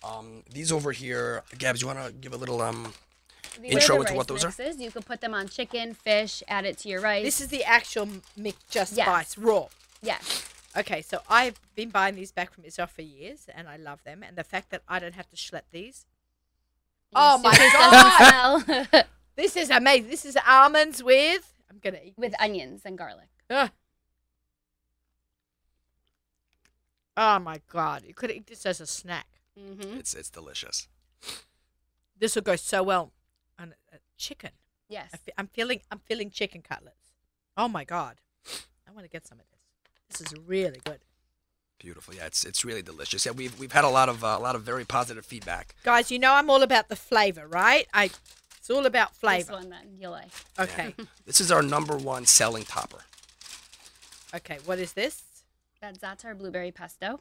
Um, 0.05 0.43
these 0.53 0.71
over 0.73 0.93
here, 0.93 1.43
Gabs, 1.59 1.81
you 1.81 1.87
want 1.89 2.05
to 2.05 2.13
give 2.13 2.33
a 2.33 2.37
little 2.37 2.61
um, 2.63 2.93
These 3.61 3.73
Intro 3.73 3.97
are 3.97 4.01
into 4.01 4.15
what 4.15 4.31
rice 4.31 4.43
those 4.43 4.79
are? 4.79 4.83
You 4.83 4.91
can 4.91 5.03
put 5.03 5.21
them 5.21 5.35
on 5.35 5.49
chicken, 5.49 5.95
fish, 5.95 6.43
add 6.49 6.65
it 6.65 6.79
to 6.79 6.89
your 6.89 7.01
rice. 7.01 7.25
This 7.25 7.41
is 7.41 7.49
the 7.49 7.65
actual 7.65 8.09
mix, 8.37 8.59
just 8.71 8.97
Yes. 8.97 9.07
spice, 9.07 9.39
raw. 9.39 9.67
yes. 10.03 10.45
Okay, 10.77 11.03
so 11.03 11.21
I've 11.29 11.59
been 11.75 11.89
buying 11.91 12.15
these 12.15 12.31
back 12.31 12.53
from 12.53 12.65
Israel 12.65 12.87
for 12.87 13.03
years, 13.03 13.47
and 13.53 13.67
I 13.69 13.77
love 13.77 14.05
them. 14.05 14.23
And 14.23 14.37
the 14.37 14.45
fact 14.45 14.71
that 14.71 14.83
I 14.89 14.99
don't 15.01 15.15
have 15.15 15.29
to 15.31 15.37
schlep 15.37 15.63
these, 15.73 16.07
Your 17.11 17.21
Oh 17.21 17.39
my 17.39 17.57
God. 18.93 19.05
this 19.37 19.57
is 19.57 19.71
amazing. 19.71 20.11
This 20.11 20.25
is 20.25 20.37
almonds 20.47 21.03
with. 21.03 21.53
I'm 21.71 21.79
gonna 21.83 21.99
eat. 22.05 22.15
with 22.17 22.35
onions 22.41 22.83
and 22.85 22.97
garlic. 22.97 23.29
Ugh. 23.51 23.71
Oh 27.17 27.39
my 27.41 27.61
god! 27.73 28.05
You 28.07 28.15
could 28.15 28.31
eat 28.31 28.47
this 28.47 28.65
as 28.65 28.81
a 28.81 28.87
snack. 28.87 29.27
Mm-hmm. 29.59 29.99
it's 29.99 30.15
it's 30.15 30.31
delicious. 30.31 30.89
This 32.19 32.35
will 32.35 32.43
go 32.43 32.57
so 32.57 32.83
well 32.83 33.13
on 33.59 33.75
uh, 33.93 33.97
chicken. 34.17 34.51
Yes. 34.89 35.11
I 35.13 35.17
fe- 35.17 35.33
I'm 35.37 35.49
feeling. 35.49 35.81
I'm 35.91 35.99
feeling 36.01 36.31
chicken 36.31 36.63
cutlets. 36.63 36.97
Oh 37.57 37.69
my 37.69 37.85
god! 37.85 38.17
I 38.87 38.93
want 38.93 39.05
to 39.05 39.11
get 39.11 39.27
some 39.27 39.39
of 39.39 39.45
this. 39.51 40.19
This 40.21 40.33
is 40.33 40.39
really 40.47 40.81
good, 40.85 41.01
Beautiful. 41.79 42.15
Yeah, 42.15 42.27
it's 42.27 42.45
it's 42.45 42.65
really 42.65 42.83
delicious. 42.83 43.27
Yeah, 43.27 43.33
we've 43.33 43.59
we've 43.59 43.73
had 43.73 43.85
a 43.85 43.89
lot 43.89 44.09
of 44.09 44.25
uh, 44.25 44.37
a 44.39 44.41
lot 44.41 44.55
of 44.57 44.63
very 44.63 44.85
positive 44.85 45.25
feedback. 45.27 45.75
guys. 45.85 46.11
You 46.11 46.19
know 46.19 46.35
I'm 46.35 46.51
all 46.51 46.63
about 46.63 46.89
the 46.89 46.97
flavor, 46.97 47.47
right? 47.47 47.87
I. 47.93 48.11
It's 48.57 48.71
all 48.71 48.85
about 48.87 49.15
flavor. 49.17 49.39
This 49.39 49.47
flavor. 49.49 49.63
one 49.63 49.71
then 49.71 49.97
you'll 49.99 50.11
like. 50.13 50.29
Okay. 50.59 50.95
This 51.27 51.41
is 51.41 51.51
our 51.53 51.63
number 51.63 51.97
one 51.97 52.27
selling 52.27 52.65
topper. 52.65 53.01
okay. 54.35 54.59
What 54.65 54.79
is 54.79 54.93
this? 54.95 55.23
That 55.81 55.99
za'atar 56.01 56.37
blueberry 56.37 56.73
pesto, 56.73 57.21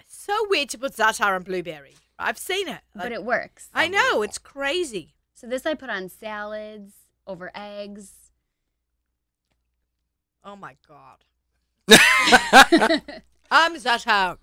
It's 0.00 0.16
so 0.16 0.34
weird 0.48 0.68
to 0.70 0.78
put 0.78 0.94
za'atar 0.94 1.36
and 1.36 1.44
blueberry. 1.44 1.94
I've 2.18 2.38
seen 2.38 2.68
it. 2.68 2.80
but 2.94 3.12
it 3.12 3.22
works. 3.24 3.68
I 3.74 3.88
know 3.88 4.22
it's 4.22 4.38
crazy. 4.38 5.14
So 5.34 5.46
this 5.46 5.64
I 5.66 5.74
put 5.74 5.90
on 5.90 6.08
salads 6.08 6.92
over 7.26 7.50
eggs. 7.54 8.12
Oh 10.44 10.56
my 10.56 10.76
god. 10.88 11.18
I'm 13.50 13.76
za'atar 13.76 14.38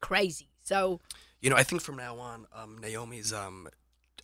crazy. 0.00 0.48
So 0.62 1.00
You 1.40 1.50
know, 1.50 1.56
I 1.56 1.62
think 1.62 1.82
from 1.82 1.96
now 1.96 2.16
on, 2.18 2.46
um, 2.54 2.78
Naomi's 2.80 3.32
um, 3.32 3.68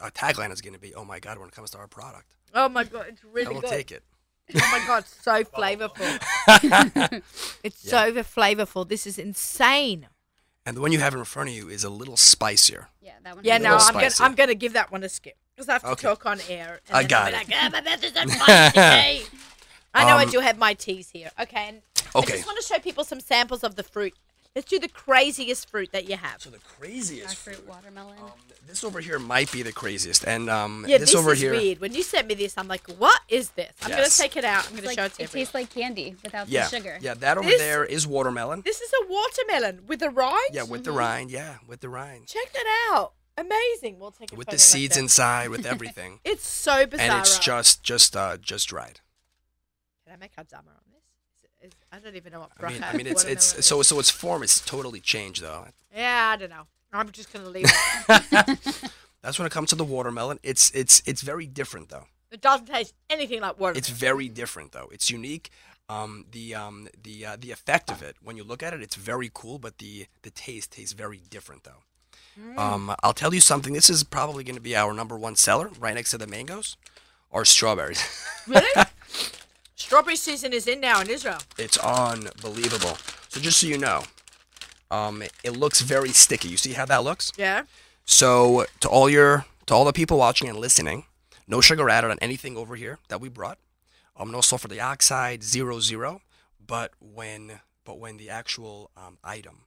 uh, 0.01 0.11
tagline 0.11 0.53
is 0.53 0.61
going 0.61 0.75
to 0.75 0.81
be, 0.81 0.95
"Oh 0.95 1.05
my 1.05 1.21
God!" 1.21 1.39
When 1.39 1.49
it 1.49 1.55
comes 1.55 1.71
to 1.73 1.79
our 1.79 1.87
product, 1.89 2.35
oh 2.55 2.69
my 2.69 2.85
god, 2.85 3.07
it's 3.09 3.25
really. 3.25 3.47
I 3.49 3.51
will 3.51 3.61
good. 3.61 3.71
take 3.71 3.93
it. 3.93 4.03
Oh 4.55 4.69
my 4.73 4.83
god, 4.87 5.05
so 5.07 5.45
flavorful. 5.59 7.23
It's 7.63 7.89
so 7.89 8.13
flavorful. 8.23 8.89
This 8.89 9.07
is 9.07 9.19
insane. 9.19 10.09
And 10.67 10.77
the 10.77 10.81
one 10.81 10.93
you 10.93 10.99
have 11.01 11.15
in 11.15 11.25
front 11.25 11.49
of 11.49 11.55
you 11.55 11.69
is 11.69 11.85
a 11.85 11.91
little 11.91 12.17
spicier. 12.17 12.89
Yeah, 13.01 13.13
that 13.25 13.35
one. 13.37 13.45
Yeah, 13.45 13.55
has 13.55 13.63
no, 13.63 13.71
little 13.77 13.87
I'm 13.89 13.95
gonna. 13.95 14.11
I'm 14.21 14.35
gonna 14.35 14.55
give 14.55 14.75
that 14.75 14.93
one 14.93 15.03
a 15.03 15.09
skip 15.09 15.37
because 15.57 15.69
I 15.69 15.73
have 15.73 15.83
to 15.83 15.89
Okay. 15.91 16.03
talk 16.09 16.27
on 16.27 16.39
air. 16.49 16.81
And 16.89 16.97
I 16.97 17.03
got 17.05 17.23
I'll 17.33 17.41
it. 17.41 17.49
Like, 17.49 17.49
"Ah, 17.55 17.69
my 17.73 17.81
mouth 17.81 18.05
is 18.05 18.17
on 18.17 18.29
fire 18.47 18.71
today." 18.71 19.23
I 19.95 20.05
know 20.05 20.17
I 20.17 20.25
Um, 20.25 20.31
do 20.31 20.39
have 20.41 20.59
my 20.59 20.75
teas 20.75 21.11
here. 21.11 21.31
Okay, 21.41 21.69
and 21.69 21.83
I 22.15 22.19
Okay. 22.21 22.33
just 22.35 22.47
want 22.47 22.61
to 22.61 22.67
show 22.67 22.79
people 22.79 23.05
some 23.05 23.21
samples 23.21 23.65
of 23.65 23.77
the 23.77 23.83
fruit. 23.83 24.15
Let's 24.57 24.69
do 24.69 24.81
the 24.81 24.89
craziest 24.89 25.69
fruit 25.71 25.93
that 25.93 26.09
you 26.09 26.17
have. 26.17 26.43
So 26.43 26.51
the 26.51 26.59
craziest 26.59 27.37
Jackfruit, 27.37 27.55
fruit. 27.55 27.69
watermelon. 27.69 28.19
Um, 28.21 28.33
this 28.67 28.83
over 28.83 28.99
here 29.01 29.21
might 29.21 29.51
be 29.53 29.63
the 29.63 29.71
craziest, 29.73 30.25
and 30.25 30.51
um, 30.51 30.85
Yeah, 30.89 30.99
this, 30.99 31.13
this, 31.13 31.21
over 31.21 31.35
is 31.35 31.41
here. 31.41 31.53
weird. 31.53 31.79
When 31.81 31.95
you 31.95 32.03
sent 32.03 32.27
me 32.27 32.35
this, 32.35 32.59
I'm 32.59 32.67
like, 32.67 32.85
what 32.99 33.21
is 33.29 33.51
this? 33.51 33.73
I'm 33.83 33.91
Yes. 33.91 34.19
gonna 34.19 34.29
take 34.29 34.37
it 34.37 34.45
out. 34.45 34.67
I'm 34.69 34.75
gonna 34.75 34.89
like, 34.89 34.99
show 34.99 35.05
it 35.05 35.13
to 35.15 35.23
you. 35.23 35.25
it 35.25 35.29
everyone. 35.29 35.41
tastes 35.45 35.55
like 35.55 35.71
candy 35.71 36.17
without 36.25 36.49
Yeah, 36.49 36.65
the 36.69 36.77
sugar. 36.77 36.99
yeah, 37.01 37.15
that 37.15 37.39
over 37.39 37.49
This- 37.49 37.61
there 37.61 37.85
is 37.85 38.09
watermelon. 38.09 38.63
This 38.65 38.81
is 38.81 38.93
a 39.03 39.07
watermelon 39.09 39.87
with 39.87 40.01
the 40.01 40.11
rind. 40.11 40.51
Yeah, 40.53 40.65
with 40.65 40.83
the 40.85 40.93
rind. 40.93 41.31
Yeah, 41.31 41.59
with 41.69 41.81
the 41.81 41.89
rind. 41.89 42.27
Check 42.27 42.53
that 42.53 42.89
out. 42.93 43.13
Amazing. 43.39 44.01
We'll 44.01 44.11
take 44.11 44.33
a 44.33 44.35
With 44.35 44.49
photo 44.49 44.57
the 44.57 44.59
seeds 44.59 44.97
later. 44.97 45.05
inside, 45.05 45.49
with 45.51 45.65
everything, 45.75 46.19
It's 46.25 46.47
so 46.47 46.87
bizarre. 46.87 47.09
and 47.09 47.21
it's 47.21 47.39
just, 47.39 47.85
just, 47.85 48.17
uh, 48.17 48.37
just 48.37 48.67
dried. 48.69 48.99
Can 50.05 50.13
I 50.15 50.17
make 50.17 50.33
a 50.37 50.43
dumber 50.45 50.73
on 50.73 50.83
this? 50.93 51.05
Is 51.39 51.45
it- 51.63 51.67
is- 51.69 51.73
I 51.93 51.99
don't 51.99 52.17
even 52.17 52.33
know 52.33 52.41
what. 52.41 52.51
I 52.61 52.73
mean, 52.73 52.85
I 52.85 52.97
mean, 52.97 53.07
it's, 53.07 53.25
watermelon 53.25 53.33
it's 53.37 53.55
is. 53.59 53.67
so, 53.67 53.83
so 53.83 53.99
its 53.99 54.11
form 54.11 54.43
is 54.43 54.61
totally 54.61 55.01
changed 55.01 55.43
though. 55.43 55.67
Yeah, 55.95 56.33
I 56.35 56.37
don't 56.37 56.51
know. 56.51 56.67
I'm 56.93 57.11
just 57.11 57.33
gonna 57.33 57.49
leave 57.49 57.67
it. 57.69 58.91
That's 59.23 59.39
when 59.39 59.47
it 59.47 59.53
comes 59.53 59.71
to 59.71 59.77
the 59.77 59.85
watermelon. 59.85 60.39
It's, 60.43 60.71
it's, 60.71 61.03
it's 61.05 61.21
very 61.23 61.47
different 61.47 61.89
though. 61.91 62.07
it 62.31 62.41
doesn't 62.41 62.67
taste 62.67 62.95
anything 63.11 63.41
like 63.41 63.59
watermelon. 63.59 63.77
It's 63.79 63.89
very 63.89 64.29
different 64.29 64.73
though. 64.73 64.89
It's 64.93 65.11
unique. 65.11 65.51
Um, 65.89 66.27
the 66.31 66.55
um, 66.55 66.89
the 67.03 67.27
uh, 67.27 67.37
the 67.39 67.51
effect 67.51 67.91
of 67.91 68.01
it 68.01 68.15
when 68.23 68.37
you 68.37 68.45
look 68.45 68.63
at 68.63 68.73
it, 68.73 68.81
it's 68.81 68.95
very 68.95 69.29
cool, 69.35 69.59
but 69.59 69.79
the 69.79 70.07
the 70.23 70.31
taste 70.31 70.71
tastes 70.71 70.93
very 70.93 71.21
different 71.29 71.65
though. 71.65 71.83
Mm. 72.41 72.57
Um, 72.57 72.95
I'll 73.03 73.13
tell 73.13 73.35
you 73.35 73.41
something. 73.41 73.73
This 73.73 73.91
is 73.91 74.05
probably 74.05 74.45
going 74.45 74.55
to 74.55 74.61
be 74.61 74.77
our 74.77 74.95
number 74.95 75.19
one 75.19 75.35
seller, 75.35 75.71
right 75.81 75.95
next 75.95 76.13
to 76.13 76.19
the 76.19 76.29
mangoes, 76.29 76.77
or 77.29 77.45
strawberries. 77.45 78.03
really. 78.47 78.69
Strawberry 79.81 80.17
season 80.17 80.53
is 80.53 80.67
in 80.67 80.79
now 80.81 81.01
in 81.01 81.09
Israel. 81.09 81.39
it's 81.57 81.79
unbelievable. 81.79 82.99
So 83.31 83.41
just 83.41 83.59
so 83.59 83.67
you 83.67 83.79
know, 83.79 84.03
um, 84.91 85.23
it 85.43 85.57
looks 85.57 85.81
very 85.81 86.11
sticky. 86.11 86.49
You 86.49 86.59
see 86.59 86.75
how 86.75 86.85
that 86.85 87.03
looks? 87.03 87.33
Yeah. 87.39 87.63
So 88.05 88.67
to 88.81 88.89
all 88.91 89.09
your 89.09 89.47
to 89.67 89.75
all 89.75 89.87
the 89.87 89.95
people 89.95 90.19
watching 90.19 90.51
and 90.51 90.59
listening, 90.59 91.05
no 91.49 91.63
sugar 91.63 91.89
added 91.89 92.11
on 92.11 92.19
anything 92.21 92.59
over 92.59 92.77
here 92.77 92.99
that 93.09 93.23
we 93.23 93.31
brought. 93.31 93.59
Um, 94.17 94.31
no 94.31 94.43
sulfur 94.43 94.69
dioxide, 94.69 95.43
zero 95.43 95.81
zero. 95.81 96.21
But 96.65 96.93
when 97.01 97.61
but 97.85 97.99
when 97.99 98.19
the 98.19 98.29
actual 98.29 98.91
um, 98.99 99.17
item 99.25 99.63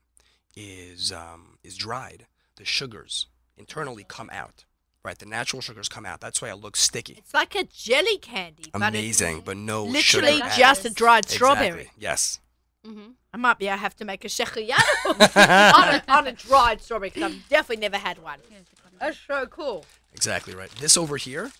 is 0.56 1.10
um, 1.10 1.58
is 1.64 1.76
dried, 1.76 2.26
the 2.54 2.64
sugars 2.64 3.26
internally 3.56 4.04
come 4.06 4.30
out. 4.32 4.64
Right, 5.04 5.18
the 5.18 5.26
natural 5.26 5.60
sugars 5.60 5.88
come 5.88 6.06
out. 6.06 6.20
That's 6.20 6.40
why 6.40 6.48
it 6.48 6.54
looks 6.56 6.80
sticky. 6.80 7.16
It's 7.18 7.34
like 7.34 7.54
a 7.54 7.64
jelly 7.64 8.16
candy. 8.16 8.64
Amazing, 8.72 9.42
but 9.44 9.58
no 9.58 9.84
Literally 9.84 10.32
sugar. 10.36 10.44
added. 10.44 10.56
just 10.58 10.84
a 10.86 10.90
dried 10.90 11.24
Exactly, 11.26 11.36
strawberry. 11.36 11.90
Yes. 11.98 12.40
Mm-hmm. 12.86 13.10
I 13.32 13.36
might 13.36 13.58
be. 13.58 13.68
I 13.68 13.76
have 13.76 13.94
to 13.96 14.04
make 14.06 14.24
a 14.24 14.28
shehecheyanu 14.28 14.74
on, 15.76 15.94
a, 15.94 16.02
on 16.08 16.26
a 16.26 16.32
dried 16.32 16.80
strawberry 16.80 17.10
because 17.10 17.32
I've 17.34 17.48
definitely 17.50 17.82
never 17.82 17.98
had 17.98 18.22
one. 18.22 18.38
That's 18.98 19.18
so 19.26 19.44
cool. 19.46 19.84
Exactly 20.14 20.54
right. 20.54 20.70
This 20.70 20.96
over 20.96 21.18
here 21.18 21.50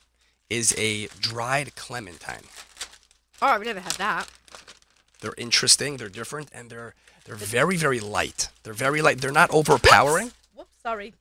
is 0.49 0.75
a 0.79 1.09
dried 1.21 1.75
clementine. 1.77 2.45
Oh, 3.43 3.49
I've 3.49 3.65
never 3.65 3.81
had 3.81 3.93
that. 3.93 4.31
They're 5.21 5.35
interesting, 5.37 5.97
they're 5.99 6.09
different, 6.09 6.49
and 6.55 6.71
they're 6.71 6.95
they're 7.27 7.35
very 7.37 7.77
very 7.77 8.01
light. 8.01 8.49
They're 8.63 8.73
very 8.73 9.03
light. 9.03 9.21
They're 9.21 9.33
not 9.33 9.51
overpowering. 9.51 10.33
Whoops, 10.55 10.77
sorry. 10.83 11.13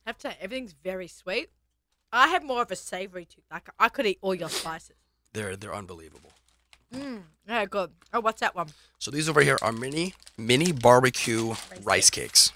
have 0.11 0.17
to 0.19 0.29
say, 0.29 0.37
everything's 0.41 0.73
very 0.73 1.07
sweet. 1.07 1.49
I 2.13 2.27
have 2.27 2.43
more 2.43 2.61
of 2.61 2.71
a 2.71 2.75
savory 2.75 3.25
tooth. 3.25 3.45
Like 3.49 3.69
I 3.79 3.89
could 3.89 4.05
eat 4.05 4.19
all 4.21 4.35
your 4.35 4.49
spices. 4.49 4.97
They're 5.33 5.55
they're 5.55 5.73
unbelievable. 5.73 6.31
Mm, 6.93 7.21
yeah, 7.47 7.65
good. 7.65 7.91
Oh, 8.13 8.19
what's 8.19 8.41
that 8.41 8.53
one? 8.53 8.67
So 8.99 9.11
these 9.11 9.29
over 9.29 9.41
here 9.41 9.57
are 9.61 9.71
mini 9.71 10.13
mini 10.37 10.73
barbecue 10.73 11.55
rice, 11.83 12.09
cakes. 12.09 12.51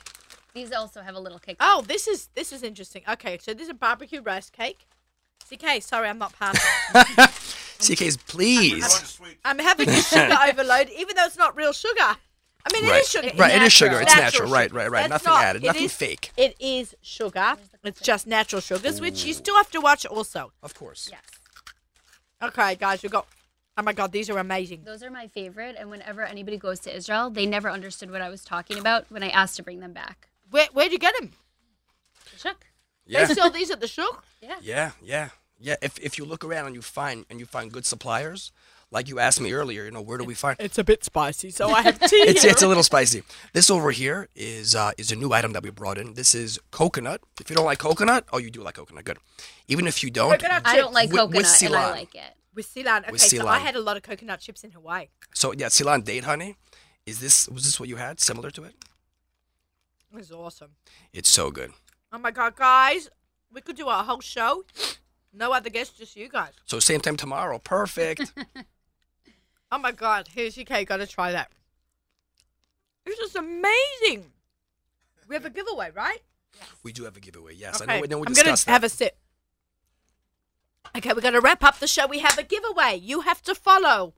These 0.54 0.74
also 0.74 1.02
have 1.02 1.16
a 1.16 1.20
little 1.20 1.40
cake. 1.40 1.58
Oh, 1.60 1.84
this 1.88 2.08
is 2.08 2.30
this 2.36 2.52
is 2.52 2.64
interesting. 2.64 3.04
Okay, 3.08 3.38
so 3.42 3.54
this 3.54 3.64
is 3.64 3.70
a 3.70 3.74
barbecue 3.74 4.22
rice 4.22 4.50
cake. 4.50 4.88
CK, 5.50 5.82
sorry, 5.82 6.10
I'm 6.10 6.18
not 6.18 6.34
passing. 6.38 6.62
CK's, 7.80 8.18
please. 8.18 8.86
Sweet. 8.86 9.38
I'm 9.46 9.60
having 9.60 9.88
a 9.90 10.02
sugar 10.02 10.38
overload, 10.50 10.90
even 10.98 11.16
though 11.16 11.26
it's 11.26 11.38
not 11.38 11.56
real 11.56 11.72
sugar. 11.72 12.18
I 12.68 12.74
mean, 12.74 12.84
it 12.86 12.88
is 12.88 12.92
Right. 12.94 13.06
sugar. 13.06 13.32
Right, 13.38 13.56
it 13.56 13.62
is 13.62 13.74
sugar. 13.74 14.02
It's 14.02 14.16
natural. 14.16 14.50
Right, 14.52 14.72
right, 14.74 14.90
right. 14.90 15.08
That's 15.10 15.24
Nothing 15.24 15.34
not- 15.40 15.44
added, 15.46 15.64
nothing 15.64 15.84
is- 15.84 15.94
fake. 15.94 16.32
It 16.36 16.56
is 16.60 16.96
sugar. 17.02 17.58
It's 17.84 18.02
just 18.02 18.26
natural 18.26 18.60
sugars, 18.62 19.00
which 19.00 19.24
you 19.24 19.34
still 19.34 19.56
have 19.56 19.70
to 19.72 19.80
watch 19.80 20.06
also. 20.06 20.52
Of 20.64 20.74
course. 20.74 21.08
Yes. 21.12 21.22
Okay, 22.42 22.76
guys, 22.76 23.02
we 23.04 23.10
got. 23.10 23.28
Oh 23.78 23.84
my 23.84 23.94
god, 23.94 24.12
these 24.12 24.30
are 24.30 24.38
amazing. 24.38 24.84
Those 24.86 25.04
are 25.04 25.12
my 25.12 25.28
favorite. 25.28 25.76
And 25.78 25.90
whenever 25.90 26.24
anybody 26.24 26.58
goes 26.58 26.80
to 26.82 26.96
Israel, 26.96 27.30
they 27.30 27.46
never 27.46 27.70
understood 27.70 28.10
what 28.10 28.22
I 28.22 28.30
was 28.30 28.44
talking 28.44 28.78
about 28.80 29.06
when 29.12 29.22
I 29.22 29.30
asked 29.30 29.58
to 29.58 29.64
bring 29.64 29.80
them 29.82 29.92
back. 29.94 30.30
Where 30.50 30.68
where'd 30.74 30.92
you 30.92 31.00
get 31.00 31.14
them? 31.20 31.34
The 32.34 32.40
Shuk. 32.40 32.66
Yeah. 33.06 33.26
They 33.26 33.34
sell 33.34 33.50
these 33.50 33.70
at 33.72 33.80
the 33.82 33.88
shuk. 33.88 34.24
Yeah. 34.42 34.56
Yeah, 34.62 34.92
yeah. 35.02 35.30
Yeah, 35.60 35.76
if 35.82 35.98
if 36.00 36.18
you 36.18 36.26
look 36.26 36.44
around 36.46 36.68
and 36.68 36.76
you 36.76 36.82
find 36.82 37.26
and 37.30 37.40
you 37.40 37.46
find 37.46 37.72
good 37.72 37.86
suppliers, 37.86 38.52
like 38.92 39.10
you 39.10 39.20
asked 39.20 39.42
me 39.42 39.52
earlier, 39.52 39.84
you 39.86 39.92
know, 39.92 40.02
where 40.02 40.18
do 40.18 40.24
we 40.24 40.34
find? 40.36 40.56
It's 40.60 40.78
a 40.78 40.84
bit 40.84 41.04
spicy, 41.04 41.50
so 41.50 41.70
I 41.72 41.82
have 41.82 42.00
tea. 42.00 42.16
It's 42.32 42.44
here. 42.44 42.52
it's 42.52 42.62
a 42.64 42.68
little 42.68 42.84
spicy. 42.84 43.24
This 43.54 43.70
over 43.70 43.92
here 43.92 44.30
is 44.36 44.76
uh, 44.76 44.92
is 44.98 45.12
a 45.12 45.16
new 45.16 45.34
item 45.34 45.54
that 45.54 45.64
we 45.64 45.70
brought 45.72 45.98
in. 45.98 46.14
This 46.14 46.34
is 46.36 46.60
coconut. 46.72 47.22
If 47.42 47.50
you 47.50 47.56
don't 47.56 47.66
like 47.66 47.80
coconut, 47.80 48.26
oh, 48.32 48.38
you 48.38 48.50
do 48.52 48.62
like 48.62 48.76
coconut. 48.76 49.04
Good. 49.06 49.18
Even 49.68 49.88
if 49.88 50.04
you 50.04 50.10
don't, 50.12 50.32
Coconut 50.32 50.62
I 50.66 50.78
don't 50.78 50.94
like 50.94 51.12
With- 51.12 51.34
with 51.34 51.46
coconut, 51.46 51.62
and 51.62 51.76
I 51.76 51.80
silan. 51.80 51.92
like 51.92 52.16
it. 52.16 52.34
with 52.54 52.66
silan. 52.68 53.02
Okay, 53.04 53.12
With 53.12 53.22
so 53.22 53.48
I 53.48 53.60
had 53.60 53.76
a 53.76 53.82
lot 53.82 53.98
of 53.98 54.04
coconut 54.04 54.40
chips 54.40 54.64
in 54.64 54.72
Hawaii. 54.72 55.08
so 55.34 55.52
yeah, 55.54 55.68
silan 55.70 56.02
date 56.04 56.24
honey. 56.24 56.56
Is 57.06 57.20
this 57.20 57.48
was 57.50 57.64
this 57.66 57.80
what 57.80 57.90
you 57.90 57.98
had? 57.98 58.20
Similar 58.20 58.50
to 58.52 58.64
it? 58.64 58.76
It 60.12 60.16
was 60.16 60.32
awesome. 60.32 60.72
It's 61.14 61.30
so 61.30 61.52
good. 61.52 61.72
Oh 62.14 62.18
my 62.18 62.32
god, 62.32 62.56
guys, 62.56 63.10
we 63.52 63.60
could 63.62 63.76
do 63.76 63.88
a 63.90 64.04
whole 64.04 64.22
show. 64.22 64.64
No 65.34 65.52
other 65.52 65.70
guests, 65.70 65.98
just 65.98 66.16
you 66.16 66.30
guys. 66.30 66.54
So 66.66 66.80
same 66.80 67.02
time 67.02 67.18
tomorrow. 67.18 67.60
Perfect. 67.60 68.32
Oh 69.72 69.78
my 69.78 69.92
god, 69.92 70.30
here's 70.34 70.56
your 70.58 70.66
cake. 70.66 70.88
Gotta 70.88 71.08
try 71.08 71.32
that. 71.32 71.52
This 73.06 73.20
is 73.20 73.36
amazing. 73.36 74.32
We 75.28 75.36
have 75.36 75.46
a 75.46 75.50
giveaway, 75.50 75.92
right? 75.94 76.22
we 76.84 76.94
do 76.94 77.04
have 77.04 77.18
a 77.18 77.20
giveaway. 77.20 77.54
Yes, 77.56 77.82
okay. 77.82 77.92
I 77.92 77.98
know. 77.98 78.04
I 78.04 78.08
know 78.08 78.18
we 78.20 78.28
I'm 78.28 78.34
gonna 78.34 78.52
discussed 78.52 78.68
have 78.68 78.84
a 78.84 78.90
sip. 78.90 79.18
Okay, 80.96 81.12
we're 81.14 81.22
gonna 81.22 81.42
wrap 81.42 81.64
up 81.64 81.80
the 81.80 81.88
show. 81.88 82.08
We 82.08 82.20
have 82.20 82.38
a 82.38 82.44
giveaway. 82.44 83.00
You 83.02 83.22
have 83.22 83.42
to 83.44 83.56
follow 83.56 84.14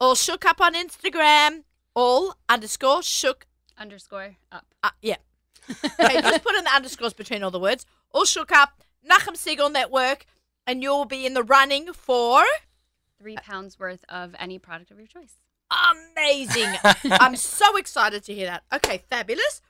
all 0.00 0.14
shook 0.14 0.44
up 0.44 0.60
on 0.60 0.74
Instagram. 0.74 1.64
All 1.94 2.36
underscore 2.48 3.02
shook. 3.02 3.46
Underscore 3.78 4.36
up. 4.52 4.66
Uh, 4.82 4.90
yeah. 5.02 5.16
Okay, 5.70 6.20
just 6.20 6.44
put 6.44 6.54
in 6.56 6.64
the 6.64 6.74
underscores 6.74 7.14
between 7.14 7.42
all 7.42 7.50
the 7.50 7.58
words. 7.58 7.86
All 8.12 8.24
shook 8.24 8.52
up. 8.52 8.82
Nachum 9.08 9.34
Segal 9.34 9.72
Network, 9.72 10.26
and 10.66 10.82
you'll 10.82 11.04
be 11.04 11.24
in 11.26 11.34
the 11.34 11.42
running 11.42 11.92
for. 11.92 12.42
Three 13.24 13.36
pounds 13.36 13.78
worth 13.78 14.04
of 14.10 14.34
any 14.38 14.58
product 14.58 14.90
of 14.90 14.98
your 14.98 15.06
choice. 15.06 15.38
Amazing. 16.14 16.74
I'm 17.12 17.36
so 17.36 17.78
excited 17.78 18.22
to 18.24 18.34
hear 18.34 18.44
that. 18.44 18.64
Okay, 18.70 19.02
fabulous. 19.08 19.62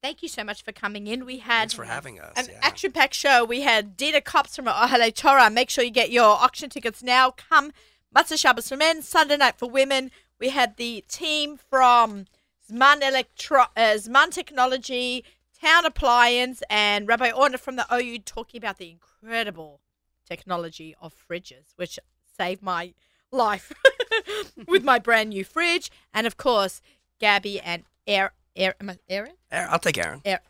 Thank 0.00 0.22
you 0.22 0.28
so 0.28 0.44
much 0.44 0.62
for 0.62 0.70
coming 0.70 1.08
in. 1.08 1.26
We 1.26 1.38
had 1.38 1.58
Thanks 1.58 1.74
for 1.74 1.82
having 1.82 2.20
us. 2.20 2.34
an 2.36 2.46
yeah. 2.48 2.60
action 2.62 2.92
packed 2.92 3.14
show. 3.14 3.44
We 3.44 3.62
had 3.62 3.96
Dina 3.96 4.20
Cops 4.20 4.54
from 4.54 4.66
Oholei 4.66 5.12
Torah. 5.12 5.50
Make 5.50 5.70
sure 5.70 5.82
you 5.82 5.90
get 5.90 6.12
your 6.12 6.24
auction 6.24 6.70
tickets 6.70 7.02
now. 7.02 7.32
Come 7.32 7.72
Motzei 8.14 8.38
Shabbos 8.38 8.68
for 8.68 8.76
men, 8.76 9.02
Sunday 9.02 9.38
night 9.38 9.58
for 9.58 9.68
women. 9.68 10.12
We 10.38 10.50
had 10.50 10.76
the 10.76 11.04
team 11.08 11.56
from 11.56 12.26
Zomet, 12.70 13.02
Electro- 13.02 13.72
uh, 13.76 13.96
Zomet 13.96 14.30
Technology, 14.30 15.24
Town 15.60 15.84
Appliance, 15.84 16.62
and 16.70 17.08
Rabbi 17.08 17.32
Orner 17.32 17.58
from 17.58 17.74
the 17.74 17.86
OU 17.92 18.20
talking 18.20 18.58
about 18.58 18.78
the 18.78 18.88
incredible 18.88 19.80
technology 20.24 20.94
of 21.00 21.12
fridges, 21.12 21.74
which 21.74 21.98
saved 22.36 22.62
my 22.62 22.94
life 23.30 23.72
with 24.68 24.84
my 24.84 24.98
brand 24.98 25.30
new 25.30 25.44
fridge. 25.44 25.90
And 26.12 26.26
of 26.26 26.36
course, 26.36 26.80
Gabby 27.20 27.60
and 27.60 27.84
Air, 28.06 28.32
Air, 28.56 28.74
am 28.80 28.90
I- 28.90 28.98
Aaron? 29.08 29.32
Aaron, 29.50 29.68
I'll 29.70 29.78
take 29.78 29.98
Aaron. 29.98 30.20
Air, 30.24 30.40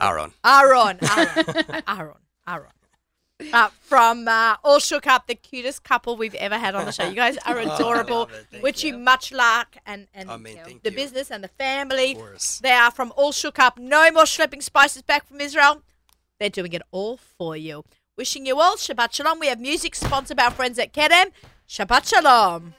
Aaron. 0.00 0.32
Aaron, 0.44 0.98
Aaron, 1.02 1.82
Aaron, 1.88 2.14
Aaron. 2.46 2.70
Uh, 3.52 3.68
from 3.80 4.26
uh, 4.26 4.56
All 4.64 4.80
Shook 4.80 5.06
Up, 5.06 5.28
the 5.28 5.34
cutest 5.36 5.84
couple 5.84 6.16
we've 6.16 6.34
ever 6.34 6.58
had 6.58 6.74
on 6.74 6.86
the 6.86 6.90
show. 6.92 7.08
You 7.08 7.14
guys 7.14 7.36
are 7.46 7.56
Oh, 7.60 7.72
adorable. 7.76 8.18
love 8.20 8.32
it. 8.32 8.46
Thank 8.50 8.62
Wish 8.64 8.82
you 8.82 8.94
you. 8.94 8.98
much 8.98 9.30
luck 9.32 9.76
and, 9.86 10.08
and 10.12 10.28
I 10.28 10.36
mean, 10.38 10.56
thank 10.64 10.82
the 10.82 10.90
you. 10.90 10.96
business 10.96 11.30
and 11.30 11.44
the 11.44 11.48
family. 11.48 12.12
Of 12.12 12.18
course. 12.18 12.58
They 12.60 12.72
are 12.72 12.90
from 12.90 13.12
All 13.16 13.30
Shook 13.30 13.60
Up. 13.60 13.78
No 13.78 14.10
more 14.10 14.24
schlepping 14.24 14.60
spices 14.62 15.02
back 15.02 15.24
from 15.24 15.40
Israel. 15.40 15.82
They're 16.40 16.50
doing 16.50 16.72
it 16.72 16.82
all 16.90 17.16
for 17.16 17.56
you. 17.56 17.84
Wishing 18.18 18.46
you 18.46 18.60
all 18.60 18.74
Shabbat 18.74 19.12
Shalom. 19.12 19.38
We 19.38 19.46
have 19.46 19.60
music 19.60 19.94
sponsored 19.94 20.36
by 20.36 20.46
our 20.46 20.50
friends 20.50 20.76
at 20.80 20.92
Kerem. 20.92 21.30
Shabbat 21.68 22.08
Shalom. 22.08 22.74